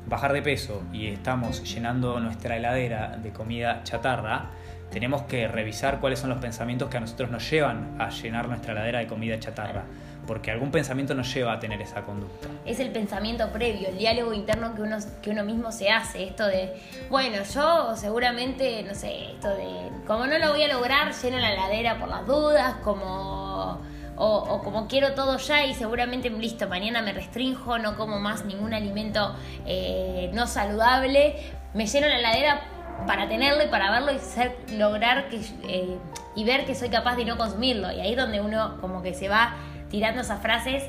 bajar 0.06 0.32
de 0.32 0.42
peso 0.42 0.82
y 0.92 1.08
estamos 1.08 1.62
llenando 1.62 2.18
nuestra 2.20 2.56
heladera 2.56 3.18
de 3.22 3.30
comida 3.30 3.82
chatarra, 3.84 4.50
tenemos 4.90 5.22
que 5.22 5.48
revisar 5.48 6.00
cuáles 6.00 6.18
son 6.18 6.30
los 6.30 6.38
pensamientos 6.38 6.88
que 6.88 6.96
a 6.96 7.00
nosotros 7.00 7.30
nos 7.30 7.48
llevan 7.50 8.00
a 8.00 8.10
llenar 8.10 8.48
nuestra 8.48 8.72
heladera 8.72 9.00
de 9.00 9.06
comida 9.06 9.38
chatarra. 9.38 9.84
Porque 10.26 10.50
algún 10.50 10.70
pensamiento 10.70 11.14
nos 11.14 11.32
lleva 11.32 11.54
a 11.54 11.58
tener 11.58 11.80
esa 11.80 12.02
conducta. 12.02 12.48
Es 12.66 12.80
el 12.80 12.90
pensamiento 12.90 13.50
previo, 13.50 13.88
el 13.88 13.96
diálogo 13.96 14.34
interno 14.34 14.74
que 14.74 14.82
uno, 14.82 14.98
que 15.22 15.30
uno 15.30 15.42
mismo 15.42 15.72
se 15.72 15.88
hace. 15.88 16.24
Esto 16.24 16.46
de, 16.46 16.74
bueno, 17.08 17.38
yo 17.54 17.96
seguramente, 17.96 18.82
no 18.82 18.94
sé, 18.94 19.32
esto 19.32 19.48
de, 19.48 19.88
como 20.06 20.26
no 20.26 20.38
lo 20.38 20.50
voy 20.50 20.64
a 20.64 20.68
lograr, 20.68 21.14
lleno 21.14 21.38
la 21.38 21.54
heladera 21.54 21.98
por 21.98 22.10
las 22.10 22.26
dudas, 22.26 22.74
como 22.84 23.80
o, 24.18 24.60
como 24.64 24.88
quiero 24.88 25.14
todo 25.14 25.38
ya 25.38 25.64
y 25.64 25.74
seguramente 25.74 26.28
listo, 26.28 26.68
mañana 26.68 27.02
me 27.02 27.12
restrinjo, 27.12 27.78
no 27.78 27.96
como 27.96 28.18
más 28.18 28.44
ningún 28.44 28.74
alimento 28.74 29.34
eh, 29.64 30.30
no 30.34 30.46
saludable, 30.46 31.36
me 31.72 31.86
lleno 31.86 32.08
la 32.08 32.18
heladera 32.18 32.77
para 33.06 33.28
tenerlo 33.28 33.64
y 33.64 33.68
para 33.68 33.90
verlo 33.90 34.12
y 34.12 34.18
ser, 34.18 34.56
lograr 34.72 35.28
que, 35.28 35.40
eh, 35.64 35.96
y 36.34 36.44
ver 36.44 36.66
que 36.66 36.74
soy 36.74 36.88
capaz 36.88 37.16
de 37.16 37.24
no 37.24 37.36
consumirlo. 37.36 37.90
Y 37.92 38.00
ahí 38.00 38.12
es 38.12 38.16
donde 38.16 38.40
uno 38.40 38.78
como 38.80 39.02
que 39.02 39.14
se 39.14 39.28
va 39.28 39.54
tirando 39.90 40.20
esas 40.20 40.40
frases 40.40 40.84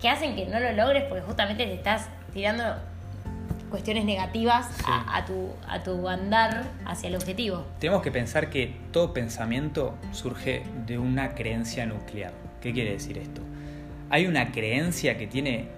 que 0.00 0.08
hacen 0.08 0.36
que 0.36 0.46
no 0.46 0.60
lo 0.60 0.72
logres 0.72 1.04
porque 1.04 1.22
justamente 1.22 1.66
te 1.66 1.74
estás 1.74 2.08
tirando 2.32 2.62
cuestiones 3.70 4.04
negativas 4.04 4.68
a, 4.86 5.24
tu, 5.24 5.50
a 5.66 5.82
tu 5.82 6.08
andar 6.08 6.62
hacia 6.86 7.08
el 7.08 7.16
objetivo. 7.16 7.64
Tenemos 7.80 8.02
que 8.02 8.12
pensar 8.12 8.48
que 8.48 8.76
todo 8.92 9.12
pensamiento 9.12 9.96
surge 10.12 10.62
de 10.86 10.96
una 10.96 11.34
creencia 11.34 11.84
nuclear. 11.84 12.32
¿Qué 12.60 12.72
quiere 12.72 12.92
decir 12.92 13.18
esto? 13.18 13.40
Hay 14.10 14.26
una 14.26 14.52
creencia 14.52 15.18
que 15.18 15.26
tiene, 15.26 15.70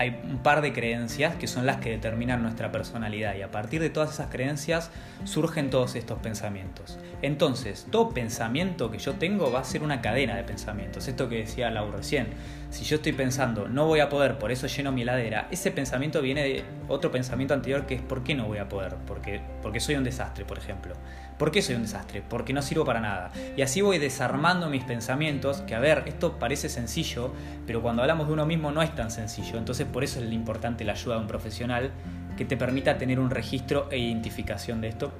hay 0.00 0.18
un 0.24 0.38
par 0.38 0.62
de 0.62 0.72
creencias 0.72 1.36
que 1.36 1.46
son 1.46 1.66
las 1.66 1.76
que 1.76 1.90
determinan 1.90 2.40
nuestra 2.42 2.72
personalidad 2.72 3.34
y 3.34 3.42
a 3.42 3.50
partir 3.50 3.82
de 3.82 3.90
todas 3.90 4.14
esas 4.14 4.30
creencias 4.30 4.90
surgen 5.24 5.68
todos 5.68 5.94
estos 5.94 6.18
pensamientos. 6.20 6.98
Entonces, 7.20 7.86
todo 7.90 8.08
pensamiento 8.08 8.90
que 8.90 8.96
yo 8.96 9.16
tengo 9.16 9.52
va 9.52 9.60
a 9.60 9.64
ser 9.64 9.82
una 9.82 10.00
cadena 10.00 10.36
de 10.36 10.42
pensamientos. 10.42 11.06
Esto 11.06 11.28
que 11.28 11.36
decía 11.36 11.70
Laura 11.70 11.98
recién. 11.98 12.28
Si 12.70 12.82
yo 12.84 12.96
estoy 12.96 13.12
pensando, 13.12 13.68
no 13.68 13.84
voy 13.84 14.00
a 14.00 14.08
poder, 14.08 14.38
por 14.38 14.50
eso 14.50 14.68
lleno 14.68 14.90
mi 14.90 15.02
heladera, 15.02 15.48
ese 15.50 15.70
pensamiento 15.70 16.22
viene 16.22 16.44
de 16.44 16.64
otro 16.88 17.10
pensamiento 17.10 17.52
anterior 17.52 17.84
que 17.84 17.96
es, 17.96 18.00
¿por 18.00 18.24
qué 18.24 18.34
no 18.34 18.46
voy 18.46 18.56
a 18.56 18.70
poder? 18.70 18.94
Porque, 19.06 19.42
porque 19.60 19.80
soy 19.80 19.96
un 19.96 20.04
desastre, 20.04 20.46
por 20.46 20.56
ejemplo. 20.56 20.94
¿Por 21.40 21.50
qué 21.50 21.62
soy 21.62 21.76
un 21.76 21.82
desastre? 21.84 22.22
Porque 22.28 22.52
no 22.52 22.60
sirvo 22.60 22.84
para 22.84 23.00
nada. 23.00 23.30
Y 23.56 23.62
así 23.62 23.80
voy 23.80 23.96
desarmando 23.96 24.68
mis 24.68 24.84
pensamientos, 24.84 25.62
que 25.62 25.74
a 25.74 25.80
ver, 25.80 26.02
esto 26.04 26.38
parece 26.38 26.68
sencillo, 26.68 27.32
pero 27.66 27.80
cuando 27.80 28.02
hablamos 28.02 28.26
de 28.26 28.34
uno 28.34 28.44
mismo 28.44 28.72
no 28.72 28.82
es 28.82 28.94
tan 28.94 29.10
sencillo. 29.10 29.56
Entonces 29.56 29.86
por 29.86 30.04
eso 30.04 30.20
es 30.20 30.30
importante 30.30 30.84
la 30.84 30.92
ayuda 30.92 31.14
de 31.14 31.22
un 31.22 31.26
profesional 31.26 31.92
que 32.36 32.44
te 32.44 32.58
permita 32.58 32.98
tener 32.98 33.18
un 33.18 33.30
registro 33.30 33.88
e 33.90 33.96
identificación 33.96 34.82
de 34.82 34.88
esto 34.88 35.12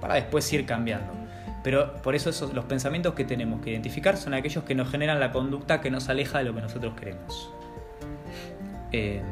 para 0.00 0.14
después 0.14 0.52
ir 0.52 0.64
cambiando. 0.64 1.12
Pero 1.64 1.94
por 2.02 2.14
eso 2.14 2.30
los 2.52 2.64
pensamientos 2.66 3.14
que 3.14 3.24
tenemos 3.24 3.60
que 3.60 3.72
identificar 3.72 4.16
son 4.16 4.32
aquellos 4.34 4.62
que 4.62 4.76
nos 4.76 4.88
generan 4.88 5.18
la 5.18 5.32
conducta 5.32 5.80
que 5.80 5.90
nos 5.90 6.08
aleja 6.08 6.38
de 6.38 6.44
lo 6.44 6.54
que 6.54 6.60
nosotros 6.60 6.94
queremos. 6.94 7.50
Eh, 8.92 9.22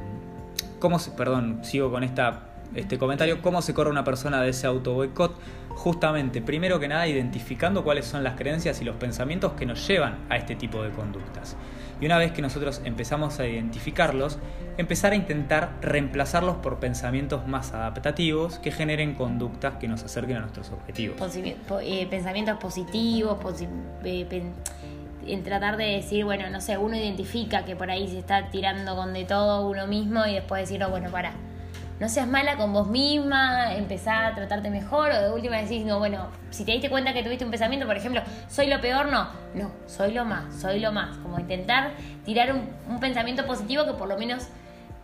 ¿Cómo, 0.80 0.98
perdón, 1.16 1.60
sigo 1.62 1.92
con 1.92 2.02
este 2.02 2.98
comentario, 2.98 3.40
¿cómo 3.42 3.62
se 3.62 3.74
corre 3.74 3.90
una 3.90 4.02
persona 4.02 4.42
de 4.42 4.50
ese 4.50 4.66
auto 4.66 4.94
boicot? 4.94 5.36
Justamente, 5.76 6.40
primero 6.40 6.78
que 6.78 6.88
nada, 6.88 7.06
identificando 7.06 7.82
cuáles 7.82 8.06
son 8.06 8.22
las 8.22 8.34
creencias 8.34 8.80
y 8.80 8.84
los 8.84 8.96
pensamientos 8.96 9.52
que 9.52 9.66
nos 9.66 9.86
llevan 9.86 10.18
a 10.28 10.36
este 10.36 10.54
tipo 10.54 10.82
de 10.82 10.90
conductas. 10.90 11.56
Y 12.00 12.06
una 12.06 12.18
vez 12.18 12.32
que 12.32 12.42
nosotros 12.42 12.82
empezamos 12.84 13.38
a 13.38 13.46
identificarlos, 13.46 14.38
empezar 14.76 15.12
a 15.12 15.14
intentar 15.14 15.78
reemplazarlos 15.80 16.56
por 16.56 16.80
pensamientos 16.80 17.46
más 17.46 17.72
adaptativos 17.72 18.58
que 18.58 18.72
generen 18.72 19.14
conductas 19.14 19.74
que 19.76 19.86
nos 19.86 20.02
acerquen 20.02 20.38
a 20.38 20.40
nuestros 20.40 20.70
objetivos. 20.70 21.16
Eh, 21.82 22.06
pensamientos 22.10 22.58
positivos, 22.58 23.38
eh, 24.04 24.52
en 25.26 25.42
tratar 25.44 25.76
de 25.76 25.84
decir, 25.84 26.24
bueno, 26.24 26.50
no 26.50 26.60
sé, 26.60 26.76
uno 26.78 26.96
identifica 26.96 27.64
que 27.64 27.76
por 27.76 27.90
ahí 27.90 28.08
se 28.08 28.18
está 28.18 28.50
tirando 28.50 28.96
con 28.96 29.12
de 29.12 29.24
todo 29.24 29.68
uno 29.68 29.86
mismo 29.86 30.26
y 30.26 30.34
después 30.34 30.62
decir, 30.62 30.82
oh, 30.82 30.90
bueno, 30.90 31.10
para, 31.10 31.32
no 32.02 32.08
seas 32.08 32.26
mala 32.26 32.56
con 32.56 32.72
vos 32.72 32.88
misma, 32.88 33.76
empezar 33.76 34.24
a 34.24 34.34
tratarte 34.34 34.70
mejor 34.70 35.12
o 35.12 35.22
de 35.22 35.30
última 35.30 35.58
decís, 35.58 35.84
no, 35.84 36.00
bueno, 36.00 36.26
si 36.50 36.64
te 36.64 36.72
diste 36.72 36.90
cuenta 36.90 37.12
que 37.12 37.22
tuviste 37.22 37.44
un 37.44 37.52
pensamiento, 37.52 37.86
por 37.86 37.96
ejemplo, 37.96 38.20
soy 38.48 38.66
lo 38.66 38.80
peor, 38.80 39.06
no, 39.06 39.28
no, 39.54 39.70
soy 39.86 40.12
lo 40.12 40.24
más, 40.24 40.52
soy 40.60 40.80
lo 40.80 40.90
más, 40.90 41.16
como 41.18 41.38
intentar 41.38 41.92
tirar 42.24 42.52
un, 42.52 42.98
pensamiento 42.98 43.46
positivo 43.46 43.84
que 43.86 43.92
por 43.92 44.08
lo 44.08 44.18
menos 44.18 44.48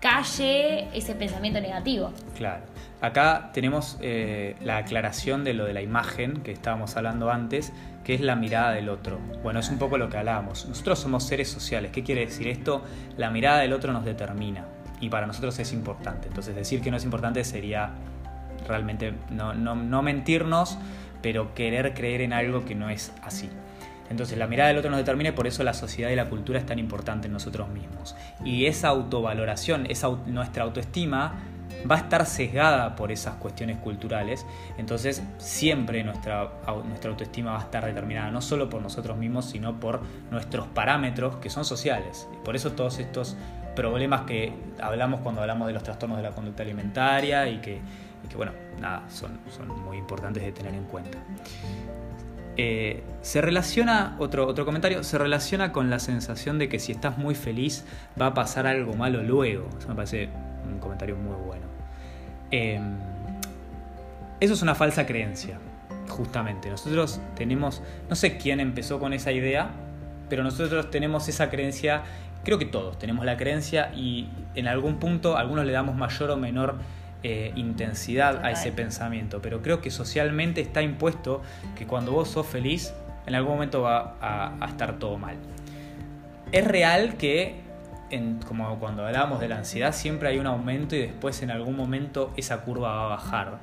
calle 0.01 0.89
ese 0.93 1.15
pensamiento 1.15 1.61
negativo. 1.61 2.13
Claro. 2.37 2.65
Acá 3.01 3.51
tenemos 3.55 3.97
eh, 4.01 4.57
la 4.61 4.79
aclaración 4.79 5.45
de 5.45 5.55
lo 5.55 5.67
de 5.67 5.75
la 5.75 5.83
imagen 5.83 6.43
que 6.43 6.51
estábamos 6.51 6.97
hablando 6.97 7.31
antes, 7.31 7.73
que 8.03 8.15
es 8.15 8.21
la 8.21 8.35
mirada 8.35 8.73
del 8.73 8.89
otro. 8.89 9.21
Bueno, 9.45 9.61
es 9.61 9.71
un 9.71 9.79
poco 9.79 9.99
lo 9.99 10.09
que 10.09 10.17
hablábamos. 10.17 10.67
Nosotros 10.67 10.99
somos 10.99 11.23
seres 11.23 11.49
sociales. 11.49 11.93
¿Qué 11.93 12.03
quiere 12.03 12.23
decir 12.23 12.49
esto? 12.49 12.83
La 13.17 13.31
mirada 13.31 13.61
del 13.61 13.73
otro 13.73 13.93
nos 13.93 14.05
determina 14.05 14.65
y 15.01 15.09
para 15.09 15.27
nosotros 15.27 15.59
es 15.59 15.73
importante. 15.73 16.29
Entonces 16.29 16.55
decir 16.55 16.81
que 16.81 16.91
no 16.91 16.97
es 16.97 17.05
importante 17.05 17.45
sería 17.45 17.93
realmente 18.67 19.15
no, 19.31 19.55
no, 19.55 20.03
mentirnos, 20.03 20.79
pero 21.23 21.55
querer 21.55 21.95
creer 21.95 22.21
en 22.21 22.33
algo 22.33 22.65
que 22.65 22.75
no 22.75 22.91
es 22.91 23.13
así. 23.23 23.49
Entonces 24.11 24.39
la 24.39 24.47
mirada 24.47 24.69
del 24.69 24.79
otro 24.79 24.91
nos 24.91 24.99
determina 24.99 25.31
y 25.31 25.33
por 25.33 25.47
eso 25.47 25.63
la 25.63 25.75
sociedad 25.75 26.11
y 26.11 26.17
la 26.17 26.29
cultura 26.29 26.59
es 26.59 26.67
tan 26.67 26.79
importante 26.79 27.27
en 27.27 27.33
nosotros 27.33 27.69
mismos. 27.69 28.17
Y 28.45 28.67
esa 28.67 28.89
autovaloración, 28.89 29.87
esa, 29.87 30.09
nuestra 30.27 30.65
autoestima 30.65 31.35
va 31.89 31.97
a 31.97 31.99
estar 31.99 32.27
sesgada 32.27 32.97
por 32.97 33.13
esas 33.13 33.37
cuestiones 33.37 33.77
culturales, 33.79 34.47
entonces 34.79 35.23
siempre 35.37 36.03
nuestra, 36.03 36.51
nuestra 36.87 37.11
autoestima 37.11 37.53
va 37.53 37.59
a 37.59 37.63
estar 37.63 37.85
determinada 37.85 38.31
no 38.31 38.41
solo 38.41 38.69
por 38.69 38.83
nosotros 38.83 39.17
mismos, 39.17 39.45
sino 39.45 39.79
por 39.79 40.01
nuestros 40.31 40.67
parámetros 40.69 41.37
que 41.37 41.51
son 41.51 41.65
sociales. 41.65 42.27
Por 42.45 42.57
eso 42.57 42.73
todos 42.73 42.99
estos 42.99 43.37
problemas 43.79 44.23
que 44.23 44.53
hablamos 44.81 45.21
cuando 45.21 45.41
hablamos 45.41 45.69
de 45.69 45.73
los 45.73 45.85
trastornos 45.85 46.19
de 46.19 46.25
la 46.25 46.33
conducta 46.33 46.65
alimentaria 46.65 47.49
y 47.49 47.59
que, 47.59 47.81
bueno, 48.37 48.51
nada, 48.81 49.05
son, 49.09 49.39
son 49.57 49.69
muy 49.69 49.99
importantes 49.99 50.43
de 50.43 50.51
tener 50.51 50.75
en 50.75 50.83
cuenta. 50.83 51.17
Eh, 52.57 53.05
se 53.23 53.41
relaciona, 53.41 54.17
otro, 54.19 54.49
otro 54.49 54.65
comentario, 54.65 55.05
se 55.05 55.17
relaciona 55.17 55.71
con 55.71 55.91
la 55.91 56.01
sensación 56.01 56.59
de 56.59 56.69
que 56.69 56.81
si 56.81 56.91
estás 56.91 57.19
muy 57.19 57.37
feliz 57.37 57.85
va 58.21 58.27
a 58.27 58.35
pasar 58.35 58.67
algo 58.67 58.95
malo 58.95 59.23
luego. 59.23 59.69
Eso 59.79 59.87
me 59.87 59.95
parece 59.95 60.29
un 60.69 60.81
comentario 60.81 61.15
muy 61.15 61.37
bueno. 61.37 61.67
Em, 62.51 62.97
eso 64.41 64.55
es 64.55 64.63
una 64.63 64.75
falsa 64.75 65.07
creencia, 65.07 65.61
justamente. 66.09 66.69
Nosotros 66.69 67.21
tenemos, 67.37 67.81
no 68.11 68.17
sé 68.17 68.39
quién 68.39 68.59
empezó 68.59 68.99
con 68.99 69.13
esa 69.13 69.31
idea, 69.31 69.71
pero 70.29 70.43
nosotros 70.43 70.91
tenemos 70.91 71.29
esa 71.29 71.49
creencia 71.49 72.03
creo 72.45 72.59
que 72.59 72.67
todos 72.67 72.99
tenemos 72.99 73.25
la 73.25 73.37
creencia 73.37 73.93
y 73.95 74.29
en 74.55 74.69
algún 74.69 74.99
punto 74.99 75.37
algunos 75.37 75.65
le 75.65 75.73
damos 75.73 75.97
mayor 75.97 76.31
o 76.31 76.37
menor 76.37 76.77
eh, 77.23 77.53
intensidad 77.57 78.45
a 78.45 78.53
ese 78.53 78.71
pensamiento, 78.71 79.43
pero 79.43 79.61
creo 79.61 79.81
que 79.81 79.91
socialmente 79.91 80.61
está 80.61 80.83
impuesto 80.83 81.43
que 81.77 81.87
cuando 81.87 82.13
vos 82.13 82.29
sos 82.29 82.47
feliz, 82.47 82.95
en 83.27 83.35
algún 83.35 83.55
momento 83.55 83.83
va 83.83 84.15
a, 84.21 84.67
estar 84.67 84.99
todo 84.99 85.19
mal. 85.19 85.37
Es 86.53 86.65
real 86.65 87.17
que, 87.17 87.61
como 88.47 88.79
cuando 88.79 89.05
hablábamos 89.05 89.41
de 89.41 89.49
la 89.49 89.59
ansiedad, 89.59 89.93
siempre 89.93 90.29
hay 90.29 90.39
un 90.39 90.47
aumento 90.47 90.95
y 90.95 91.01
después 91.01 91.43
en 91.43 91.51
algún 91.51 91.77
momento 91.77 92.33
esa 92.37 92.63
curva 92.63 92.95
va 92.95 93.05
a 93.07 93.09
bajar. 93.09 93.59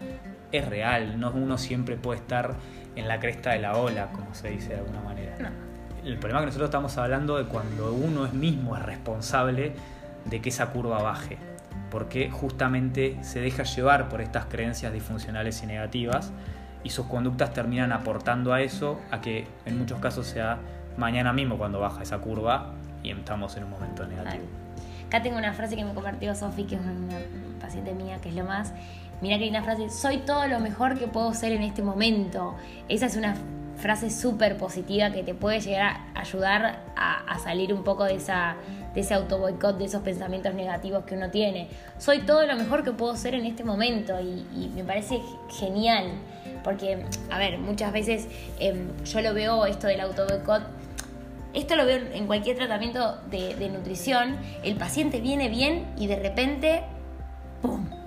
Es 0.51 0.67
real, 0.67 1.19
no 1.19 1.31
uno 1.31 1.57
siempre 1.57 1.95
puede 1.95 2.19
estar 2.19 2.55
en 2.95 3.07
la 3.07 3.19
cresta 3.19 3.51
de 3.51 3.59
la 3.59 3.77
ola, 3.77 4.11
como 4.11 4.35
se 4.35 4.49
dice 4.49 4.73
de 4.73 4.79
alguna 4.79 5.01
manera 5.01 5.64
el 6.05 6.17
problema 6.17 6.41
que 6.41 6.45
nosotros 6.47 6.67
estamos 6.67 6.97
hablando 6.97 7.37
de 7.37 7.45
cuando 7.45 7.93
uno 7.93 8.25
es 8.25 8.33
mismo 8.33 8.77
es 8.77 8.83
responsable 8.83 9.73
de 10.25 10.41
que 10.41 10.49
esa 10.49 10.67
curva 10.67 11.01
baje, 11.01 11.37
porque 11.89 12.29
justamente 12.29 13.17
se 13.23 13.39
deja 13.39 13.63
llevar 13.63 14.07
por 14.07 14.21
estas 14.21 14.45
creencias 14.45 14.93
disfuncionales 14.93 15.63
y 15.63 15.65
negativas 15.65 16.31
y 16.83 16.91
sus 16.91 17.07
conductas 17.07 17.53
terminan 17.53 17.91
aportando 17.91 18.53
a 18.53 18.61
eso, 18.61 18.99
a 19.09 19.21
que 19.21 19.47
en 19.65 19.79
muchos 19.79 19.99
casos 19.99 20.27
sea 20.27 20.59
mañana 20.97 21.33
mismo 21.33 21.57
cuando 21.57 21.79
baja 21.79 22.03
esa 22.03 22.19
curva 22.19 22.73
y 23.01 23.11
estamos 23.11 23.57
en 23.57 23.63
un 23.63 23.71
momento 23.71 24.05
negativo. 24.05 24.45
Acá 25.07 25.21
tengo 25.21 25.37
una 25.37 25.53
frase 25.53 25.75
que 25.75 25.83
me 25.83 25.93
compartió 25.93 26.33
Sofi, 26.35 26.63
que 26.65 26.75
es 26.75 26.81
una 26.81 27.17
paciente 27.59 27.93
mía, 27.93 28.19
que 28.21 28.29
es 28.29 28.35
lo 28.35 28.43
más. 28.43 28.73
Mira 29.21 29.37
que 29.37 29.45
hay 29.45 29.49
una 29.49 29.63
frase, 29.63 29.89
soy 29.89 30.17
todo 30.19 30.47
lo 30.47 30.59
mejor 30.59 30.97
que 30.99 31.07
puedo 31.07 31.33
ser 31.33 31.51
en 31.51 31.63
este 31.63 31.81
momento. 31.81 32.55
Esa 32.89 33.05
es 33.05 33.15
una 33.15 33.35
frase 33.77 34.09
súper 34.09 34.57
positiva 34.57 35.11
que 35.11 35.23
te 35.23 35.33
puede 35.33 35.59
llegar 35.59 35.97
a 36.13 36.21
ayudar 36.21 36.79
a, 36.95 37.39
salir 37.39 37.73
un 37.73 37.83
poco 37.83 38.05
de, 38.05 38.15
esa, 38.15 38.55
de 38.93 39.01
ese 39.01 39.13
autoboicot, 39.13 39.77
de 39.77 39.85
esos 39.85 40.01
pensamientos 40.01 40.53
negativos 40.53 41.05
que 41.05 41.15
uno 41.15 41.29
tiene. 41.29 41.67
Soy 41.99 42.19
todo 42.19 42.45
lo 42.45 42.55
mejor 42.55 42.83
que 42.83 42.91
puedo 42.91 43.15
ser 43.15 43.35
en 43.35 43.45
este 43.45 43.63
momento 43.63 44.19
y, 44.19 44.71
me 44.73 44.83
parece 44.83 45.21
genial, 45.49 46.11
porque, 46.63 47.05
a 47.29 47.37
ver, 47.37 47.59
muchas 47.59 47.91
veces 47.93 48.27
em, 48.59 48.87
yo 49.03 49.21
lo 49.21 49.33
veo 49.33 49.65
esto 49.65 49.87
del 49.87 50.01
autoboicot. 50.01 50.63
Esto 51.53 51.75
lo 51.75 51.85
veo 51.85 51.99
en 52.13 52.25
cualquier 52.27 52.57
tratamiento 52.57 53.17
de, 53.29 53.55
de 53.55 53.69
nutrición. 53.69 54.37
El 54.63 54.75
paciente 54.75 55.21
viene 55.21 55.49
bien 55.49 55.85
y 55.97 56.07
de 56.07 56.17
repente, 56.17 56.83
¡pum! 57.61 58.04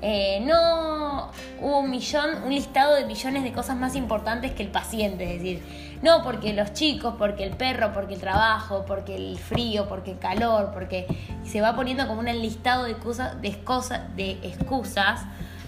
Eh, 0.00 0.40
no 0.46 1.30
hubo 1.60 1.80
un 1.80 1.90
millón, 1.90 2.42
un 2.44 2.50
listado 2.50 2.94
de 2.94 3.04
millones 3.04 3.42
de 3.42 3.52
cosas 3.52 3.76
más 3.76 3.96
importantes 3.96 4.52
que 4.52 4.62
el 4.62 4.68
paciente, 4.68 5.24
es 5.24 5.42
decir, 5.42 5.62
no 6.02 6.22
porque 6.22 6.52
los 6.52 6.72
chicos, 6.72 7.14
porque 7.18 7.44
el 7.44 7.56
perro, 7.56 7.92
porque 7.92 8.14
el 8.14 8.20
trabajo, 8.20 8.84
porque 8.86 9.16
el 9.16 9.38
frío, 9.38 9.88
porque 9.88 10.12
el 10.12 10.18
calor, 10.18 10.70
porque 10.72 11.06
se 11.44 11.60
va 11.60 11.74
poniendo 11.74 12.06
como 12.06 12.20
un 12.20 12.26
listado 12.26 12.84
de, 12.84 12.92
excusas, 12.92 13.40
de, 13.40 13.46
de 14.16 14.48
excusas 14.48 15.22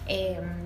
em, 0.07 0.61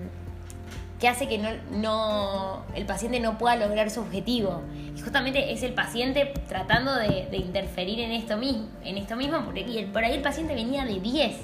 que 1.00 1.08
hace 1.08 1.26
que 1.26 1.38
no, 1.70 2.62
el 2.74 2.84
paciente 2.84 3.20
no 3.20 3.38
pueda 3.38 3.56
lograr 3.56 3.90
su 3.90 4.00
objetivo. 4.00 4.62
Y 4.96 5.00
justamente 5.00 5.52
es 5.52 5.62
el 5.62 5.72
paciente 5.72 6.32
tratando 6.48 6.94
de, 6.94 7.28
interferir 7.32 8.00
en 8.00 8.12
esto 8.12 8.36
mismo, 8.36 8.68
en 8.84 8.98
esto 8.98 9.16
mismo 9.16 9.42
porque 9.44 9.88
por 9.92 10.04
ahí 10.04 10.14
el 10.14 10.22
paciente 10.22 10.54
venía 10.54 10.84
de 10.84 11.00
10, 11.00 11.36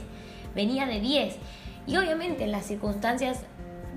venía 0.55 0.87
de 0.87 1.01
10 1.01 1.37
y 1.91 1.97
obviamente 1.97 2.45
en 2.45 2.53
las 2.53 2.67
circunstancias 2.67 3.41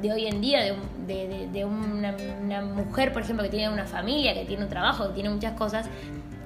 de 0.01 0.11
hoy 0.11 0.25
en 0.25 0.41
día, 0.41 0.61
de, 1.05 1.65
una, 1.65 2.61
mujer, 2.61 3.13
por 3.13 3.21
ejemplo, 3.21 3.43
que 3.43 3.51
tiene 3.51 3.69
una 3.69 3.85
familia, 3.85 4.33
que 4.33 4.45
tiene 4.45 4.63
un 4.63 4.69
trabajo, 4.69 5.09
que 5.09 5.13
tiene 5.13 5.29
muchas 5.29 5.53
cosas, 5.53 5.85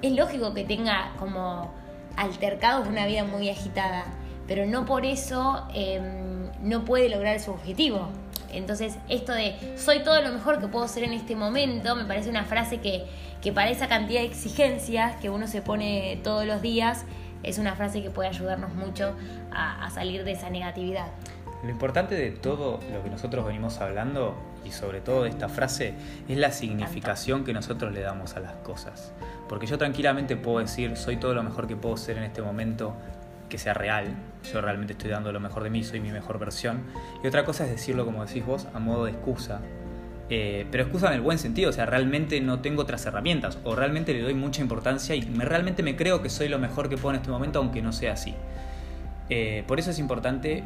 es 0.02 0.12
lógico 0.12 0.54
que 0.54 0.66
tenga 0.66 1.14
como 1.18 1.72
altercados 2.18 2.88
una 2.88 3.08
vida 3.08 3.24
muy 3.24 3.50
agitada, 3.50 4.04
pero 4.46 4.66
no 4.66 4.86
por 4.86 5.06
eso 5.06 5.66
em, 5.74 6.50
no 6.62 6.84
puede 6.84 7.08
lograr 7.08 7.40
su 7.40 7.52
objetivo. 7.52 8.10
Entonces, 8.52 8.98
esto 9.08 9.32
de 9.32 9.56
soy 9.78 10.04
todo 10.04 10.22
lo 10.22 10.34
mejor 10.34 10.60
que 10.60 10.68
puedo 10.68 10.88
ser 10.90 11.04
en 11.04 11.14
este 11.14 11.36
momento, 11.36 11.96
me 11.96 12.04
parece 12.04 12.30
una 12.30 12.44
frase 12.44 12.80
que, 12.80 13.06
que 13.42 13.54
para 13.54 13.70
esa 13.70 13.88
cantidad 13.88 14.20
de 14.20 14.28
exigencias 14.28 15.16
que 15.16 15.30
uno 15.30 15.48
se 15.48 15.62
pone 15.62 16.20
todos 16.24 16.46
los 16.46 16.62
días, 16.62 17.06
es 17.44 17.58
una 17.58 17.76
frase 17.76 18.02
que 18.02 18.10
puede 18.10 18.30
ayudarnos 18.30 18.74
mucho 18.74 19.16
a, 19.52 19.90
salir 19.90 20.24
de 20.24 20.32
esa 20.34 20.50
negatividad. 20.50 21.08
Lo 21.64 21.70
importante 21.70 22.16
de 22.16 22.32
todo 22.32 22.80
lo 22.94 23.04
que 23.04 23.10
nosotros 23.10 23.46
venimos 23.46 23.80
hablando 23.82 24.36
y 24.64 24.72
sobre 24.72 25.02
todo 25.02 25.24
de 25.24 25.30
esta 25.30 25.50
frase 25.50 25.96
es 26.28 26.38
la 26.38 26.52
significación 26.52 27.44
que 27.44 27.54
nosotros 27.54 27.94
le 27.94 28.02
damos 28.02 28.36
a 28.36 28.40
las 28.40 28.54
cosas. 28.58 29.12
Porque 29.50 29.66
yo 29.66 29.78
tranquilamente 29.78 30.36
puedo 30.36 30.60
decir, 30.60 30.96
soy 30.98 31.18
todo 31.18 31.34
lo 31.34 31.42
mejor 31.42 31.68
que 31.68 31.76
puedo 31.76 31.98
ser 31.98 32.18
en 32.18 32.24
este 32.24 32.42
momento, 32.42 32.94
que 33.50 33.58
sea 33.58 33.74
real, 33.74 34.08
yo 34.52 34.62
realmente 34.62 34.94
estoy 34.94 35.10
dando 35.10 35.32
lo 35.32 35.40
mejor 35.40 35.64
de 35.64 35.70
mí, 35.70 35.84
soy 35.84 36.00
mi 36.00 36.12
mejor 36.12 36.38
versión. 36.38 36.84
Y 37.24 37.28
otra 37.28 37.44
cosa 37.44 37.66
es 37.66 37.72
decirlo, 37.72 38.06
como 38.06 38.24
decís 38.24 38.46
vos, 38.46 38.68
a 38.74 38.80
modo 38.80 39.06
de 39.06 39.12
excusa, 39.12 39.62
eh, 40.30 40.68
pero 40.70 40.84
excusa 40.84 41.08
en 41.08 41.14
el 41.14 41.22
buen 41.22 41.40
sentido, 41.40 41.70
o 41.70 41.74
sea, 41.74 41.86
realmente 41.86 42.42
no 42.42 42.60
tengo 42.60 42.82
otras 42.82 43.06
herramientas 43.06 43.60
o 43.64 43.76
realmente 43.76 44.14
le 44.14 44.22
doy 44.22 44.34
mucha 44.34 44.62
importancia 44.62 45.16
y 45.16 45.26
me, 45.26 45.46
realmente 45.46 45.84
me 45.84 45.96
creo 45.96 46.22
que 46.22 46.30
soy 46.30 46.50
lo 46.50 46.60
mejor 46.60 46.90
que 46.90 46.98
puedo 46.98 47.12
en 47.12 47.22
este 47.22 47.32
momento, 47.32 47.60
aunque 47.60 47.82
no 47.82 47.94
sea 47.94 48.14
así. 48.14 48.36
Eh, 49.30 49.64
por 49.68 49.80
eso 49.80 49.92
es 49.92 50.00
importante 50.00 50.64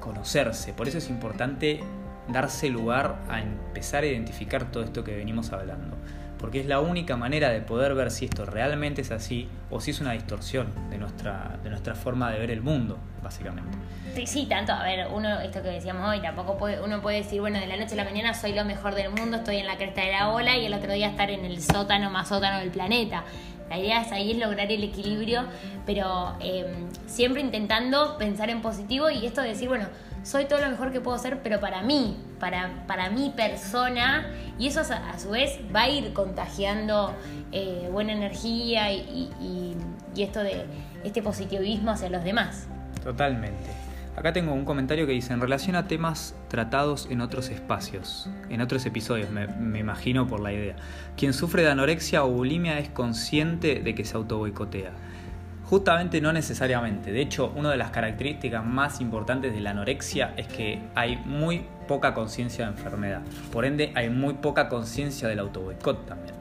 conocerse, 0.00 0.72
por 0.72 0.88
eso 0.88 0.98
es 0.98 1.08
importante 1.08 1.80
darse 2.28 2.68
lugar 2.68 3.20
a 3.28 3.40
empezar 3.40 4.04
a 4.04 4.06
identificar 4.06 4.70
todo 4.70 4.84
esto 4.84 5.04
que 5.04 5.14
venimos 5.16 5.52
hablando. 5.52 5.96
porque 6.38 6.58
es 6.58 6.66
la 6.66 6.80
única 6.80 7.16
manera 7.16 7.50
de 7.50 7.60
poder 7.60 7.94
ver 7.94 8.10
si 8.10 8.24
esto 8.24 8.44
realmente 8.44 9.02
es 9.02 9.12
así 9.12 9.48
o 9.70 9.80
si 9.80 9.92
es 9.92 10.00
una 10.00 10.10
distorsión 10.10 10.66
de 10.90 10.98
nuestra, 10.98 11.56
de 11.62 11.70
nuestra 11.70 11.94
forma 11.94 12.32
de 12.32 12.40
ver 12.40 12.50
el 12.50 12.62
mundo, 12.62 12.98
básicamente. 13.22 13.78
Sí, 14.16 14.26
sí, 14.26 14.46
tanto, 14.46 14.72
a 14.72 14.82
ver, 14.82 15.06
uno, 15.12 15.38
esto 15.38 15.62
que 15.62 15.68
decíamos 15.68 16.04
hoy, 16.04 16.20
tampoco 16.20 16.58
puede, 16.58 16.82
uno 16.82 17.00
puede 17.00 17.18
decir, 17.18 17.40
bueno, 17.40 17.60
de 17.60 17.68
la 17.68 17.76
noche 17.76 17.94
a 17.94 17.96
la 17.98 18.04
mañana 18.04 18.34
soy 18.34 18.54
lo 18.54 18.64
mejor 18.64 18.96
del 18.96 19.10
mundo, 19.10 19.36
estoy 19.36 19.58
en 19.58 19.68
la 19.68 19.76
cresta 19.76 20.00
de 20.00 20.10
la 20.10 20.30
ola 20.30 20.56
y 20.56 20.66
el 20.66 20.74
otro 20.74 20.92
día 20.92 21.08
estar 21.08 21.30
en 21.30 21.44
el 21.44 21.62
sótano 21.62 22.10
más 22.10 22.28
sótano 22.28 22.58
del 22.58 22.72
planeta. 22.72 23.22
La 23.72 23.78
idea 23.78 24.02
es 24.02 24.12
ahí 24.12 24.32
es 24.32 24.36
lograr 24.36 24.70
el 24.70 24.84
equilibrio, 24.84 25.44
pero 25.86 26.36
eh, 26.40 26.66
siempre 27.06 27.40
intentando 27.40 28.18
pensar 28.18 28.50
en 28.50 28.60
positivo 28.60 29.08
y 29.08 29.24
esto 29.24 29.40
de 29.40 29.48
decir, 29.48 29.66
bueno, 29.66 29.86
soy 30.22 30.44
todo 30.44 30.60
lo 30.60 30.68
mejor 30.68 30.92
que 30.92 31.00
puedo 31.00 31.16
ser, 31.16 31.42
pero 31.42 31.58
para 31.58 31.80
mí, 31.80 32.18
para, 32.38 32.84
para 32.86 33.08
mi 33.08 33.30
persona, 33.30 34.30
y 34.58 34.66
eso 34.66 34.80
a, 34.80 35.18
su 35.18 35.30
vez 35.30 35.58
va 35.74 35.84
a 35.84 35.88
ir 35.88 36.12
contagiando 36.12 37.14
eh, 37.50 37.88
buena 37.90 38.12
energía 38.12 38.92
y, 38.92 39.30
y, 39.40 39.74
y 40.14 40.22
esto 40.22 40.40
de 40.40 40.66
este 41.02 41.22
positivismo 41.22 41.92
hacia 41.92 42.10
los 42.10 42.22
demás. 42.24 42.66
Totalmente. 43.02 43.81
Acá 44.16 44.34
tengo 44.34 44.52
un 44.52 44.66
comentario 44.66 45.06
que 45.06 45.12
dice, 45.12 45.32
en 45.32 45.40
relación 45.40 45.74
a 45.74 45.88
temas 45.88 46.34
tratados 46.48 47.08
en 47.10 47.22
otros 47.22 47.48
espacios, 47.48 48.28
en 48.50 48.60
otros 48.60 48.84
episodios, 48.84 49.30
me, 49.30 49.78
imagino 49.78 50.26
por 50.26 50.40
la 50.40 50.52
idea, 50.52 50.76
quien 51.16 51.32
sufre 51.32 51.62
de 51.62 51.70
anorexia 51.70 52.22
o 52.22 52.30
bulimia 52.30 52.78
es 52.78 52.90
consciente 52.90 53.80
de 53.80 53.94
que 53.94 54.04
se 54.04 54.16
autoboicotea. 54.16 54.92
Justamente 55.64 56.20
no 56.20 56.34
necesariamente. 56.34 57.10
De 57.12 57.22
hecho, 57.22 57.50
una 57.56 57.70
de 57.70 57.78
las 57.78 57.90
características 57.90 58.62
más 58.62 59.00
importantes 59.00 59.54
de 59.54 59.60
la 59.60 59.70
anorexia 59.70 60.34
es 60.36 60.46
que 60.46 60.82
hay 60.94 61.16
muy 61.24 61.64
poca 61.88 62.12
conciencia 62.12 62.66
de 62.66 62.72
enfermedad. 62.72 63.22
Por 63.50 63.64
ende, 63.64 63.92
hay 63.94 64.10
muy 64.10 64.34
poca 64.34 64.68
conciencia 64.68 65.28
del 65.28 65.38
autoboicot 65.38 66.04
también. 66.04 66.34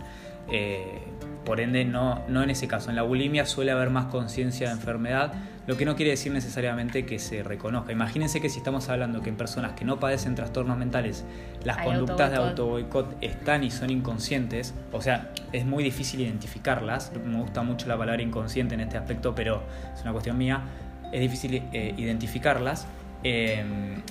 Eh, 0.51 0.99
por 1.45 1.61
ende, 1.61 1.86
no, 1.86 2.24
no 2.28 2.43
en 2.43 2.49
ese 2.49 2.67
caso. 2.67 2.89
En 2.89 2.97
la 2.97 3.03
bulimia 3.03 3.45
suele 3.45 3.72
haber 3.72 3.89
más 3.89 4.07
conciencia 4.07 4.67
de 4.67 4.74
enfermedad, 4.74 5.32
lo 5.68 5.78
que 5.78 5.86
no 5.86 5.95
quiere 5.95 6.12
decir 6.12 6.32
necesariamente 6.32 7.05
que 7.05 7.20
se 7.20 7.43
reconozca. 7.43 7.91
Imagínense 7.91 8.41
que 8.41 8.49
si 8.49 8.57
estamos 8.57 8.89
hablando 8.89 9.22
que 9.22 9.30
en 9.30 9.36
personas 9.36 9.74
que 9.74 9.86
no 9.86 9.99
padecen 9.99 10.34
trastornos 10.34 10.78
mentales, 10.78 11.24
las 11.64 11.78
conductas 11.78 12.32
de 12.32 12.38
autoboicot 12.38 13.18
están 13.22 13.64
y 13.64 13.70
son 13.70 13.91
inconscientes, 13.91 14.74
o 14.91 15.01
sea, 15.01 15.32
es 15.51 15.66
muy 15.66 15.84
difícil 15.84 16.22
identificarlas. 16.22 17.12
Me 17.24 17.38
gusta 17.39 17.62
mucho 17.62 17.88
la 17.88 17.97
palabra 17.97 18.22
inconsciente 18.22 18.74
en 18.74 18.82
este 18.82 18.97
aspecto, 18.97 19.36
pero 19.36 19.62
es 19.93 20.01
una 20.01 20.12
cuestión 20.12 20.38
mía. 20.38 20.64
Es 21.12 21.22
difícil 21.22 21.64
eh, 21.72 21.93
identificarlas. 21.95 22.88
Eh, 23.24 23.64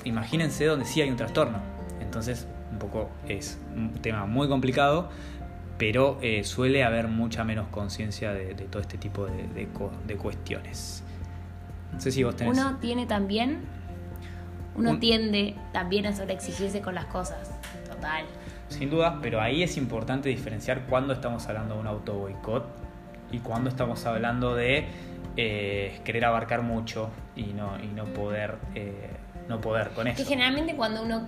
imagínense 0.04 0.66
donde 0.66 0.84
sí 0.84 1.02
hay 1.02 1.10
un 1.10 1.16
trastorno. 1.16 1.58
Entonces, 2.00 2.46
un 2.70 2.78
poco 2.78 3.10
es 3.26 3.58
un 3.74 3.92
tema 3.94 4.24
muy 4.26 4.46
complicado, 4.46 5.10
pero 5.78 6.18
eh, 6.22 6.44
suele 6.44 6.84
haber 6.84 7.08
mucha 7.08 7.42
menos 7.42 7.66
conciencia 7.68 8.32
de, 8.32 8.54
todo 8.54 8.80
este 8.80 8.98
tipo 8.98 9.26
de, 9.26 9.66
de 10.06 10.16
cuestiones. 10.16 11.02
Vos 12.24 12.36
tenés. 12.36 12.58
Uno 12.58 12.76
tiene 12.80 13.06
también. 13.06 13.60
Uno 14.74 14.98
tiende 14.98 15.56
también 15.72 16.06
a 16.06 16.14
sobreexigirse 16.14 16.80
con 16.80 16.94
las 16.94 17.06
cosas. 17.06 17.50
Total. 17.86 18.24
Sin 18.68 18.88
duda, 18.88 19.18
pero 19.20 19.40
ahí 19.40 19.62
es 19.62 19.76
importante 19.76 20.28
diferenciar 20.28 20.86
cuándo 20.86 21.12
estamos 21.12 21.46
hablando 21.48 21.74
de 21.74 21.80
un 21.80 21.86
auto 21.86 22.14
boicot 22.14 22.64
y 23.32 23.40
cuándo 23.40 23.68
estamos 23.68 24.06
hablando 24.06 24.54
de 24.54 24.86
eh, 25.36 26.00
querer 26.04 26.24
abarcar 26.24 26.62
mucho 26.62 27.10
y 27.36 27.46
no, 27.46 27.78
y 27.82 27.88
no 27.88 28.04
poder 28.04 28.56
eh, 28.74 29.10
no 29.48 29.60
poder 29.60 29.90
con 29.90 30.06
eso. 30.06 30.16
Que 30.16 30.24
generalmente 30.24 30.76
cuando 30.76 31.02
uno 31.02 31.26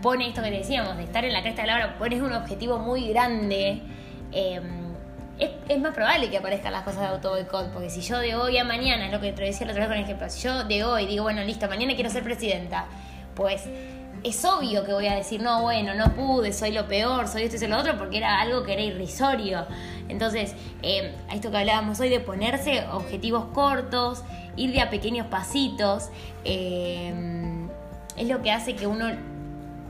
pone 0.00 0.28
esto 0.28 0.42
que 0.42 0.50
decíamos, 0.50 0.96
de 0.96 1.02
estar 1.02 1.24
en 1.24 1.32
la 1.32 1.42
cresta 1.42 1.62
de 1.62 1.68
la 1.68 1.74
hora, 1.74 1.98
pones 1.98 2.22
un 2.22 2.32
objetivo 2.32 2.78
muy 2.78 3.08
grande. 3.08 3.82
Eh, 4.32 4.60
es, 5.38 5.80
más 5.80 5.94
probable 5.94 6.30
que 6.30 6.38
aparezcan 6.38 6.72
las 6.72 6.82
cosas 6.82 7.00
de 7.00 7.06
auto 7.06 7.30
boicot, 7.30 7.72
porque 7.72 7.90
si 7.90 8.00
yo 8.00 8.18
de 8.18 8.34
hoy 8.34 8.58
a 8.58 8.64
mañana, 8.64 9.06
es 9.06 9.12
lo 9.12 9.20
que 9.20 9.32
te 9.32 9.42
decía 9.42 9.66
la 9.66 9.72
otra 9.72 9.86
vez 9.86 9.88
con 9.88 9.98
el 9.98 10.04
ejemplo, 10.04 10.30
si 10.30 10.42
yo 10.42 10.64
de 10.64 10.84
hoy 10.84 11.06
digo, 11.06 11.24
bueno, 11.24 11.42
listo, 11.42 11.68
mañana 11.68 11.94
quiero 11.94 12.10
ser 12.10 12.22
presidenta, 12.22 12.86
pues 13.34 13.64
es 14.22 14.44
obvio 14.44 14.84
que 14.84 14.92
voy 14.92 15.06
a 15.06 15.16
decir, 15.16 15.42
no, 15.42 15.62
bueno, 15.62 15.94
no 15.94 16.14
pude, 16.14 16.52
soy 16.52 16.72
lo 16.72 16.86
peor, 16.86 17.28
soy 17.28 17.42
esto 17.42 17.56
y 17.56 17.58
soy 17.58 17.68
lo 17.68 17.78
otro, 17.78 17.98
porque 17.98 18.16
era 18.16 18.40
algo 18.40 18.62
que 18.62 18.72
era 18.72 18.82
irrisorio. 18.82 19.66
Entonces, 20.08 20.54
eh, 20.82 21.14
a 21.28 21.34
esto 21.34 21.50
que 21.50 21.58
hablábamos 21.58 22.00
hoy 22.00 22.08
de 22.08 22.20
ponerse 22.20 22.84
objetivos 22.92 23.46
cortos, 23.52 24.22
ir 24.56 24.72
de 24.72 24.80
a 24.80 24.88
pequeños 24.88 25.26
pasitos, 25.26 26.08
eh, 26.44 27.12
es 28.16 28.28
lo 28.28 28.40
que 28.40 28.50
hace 28.50 28.76
que 28.76 28.86
uno 28.86 29.06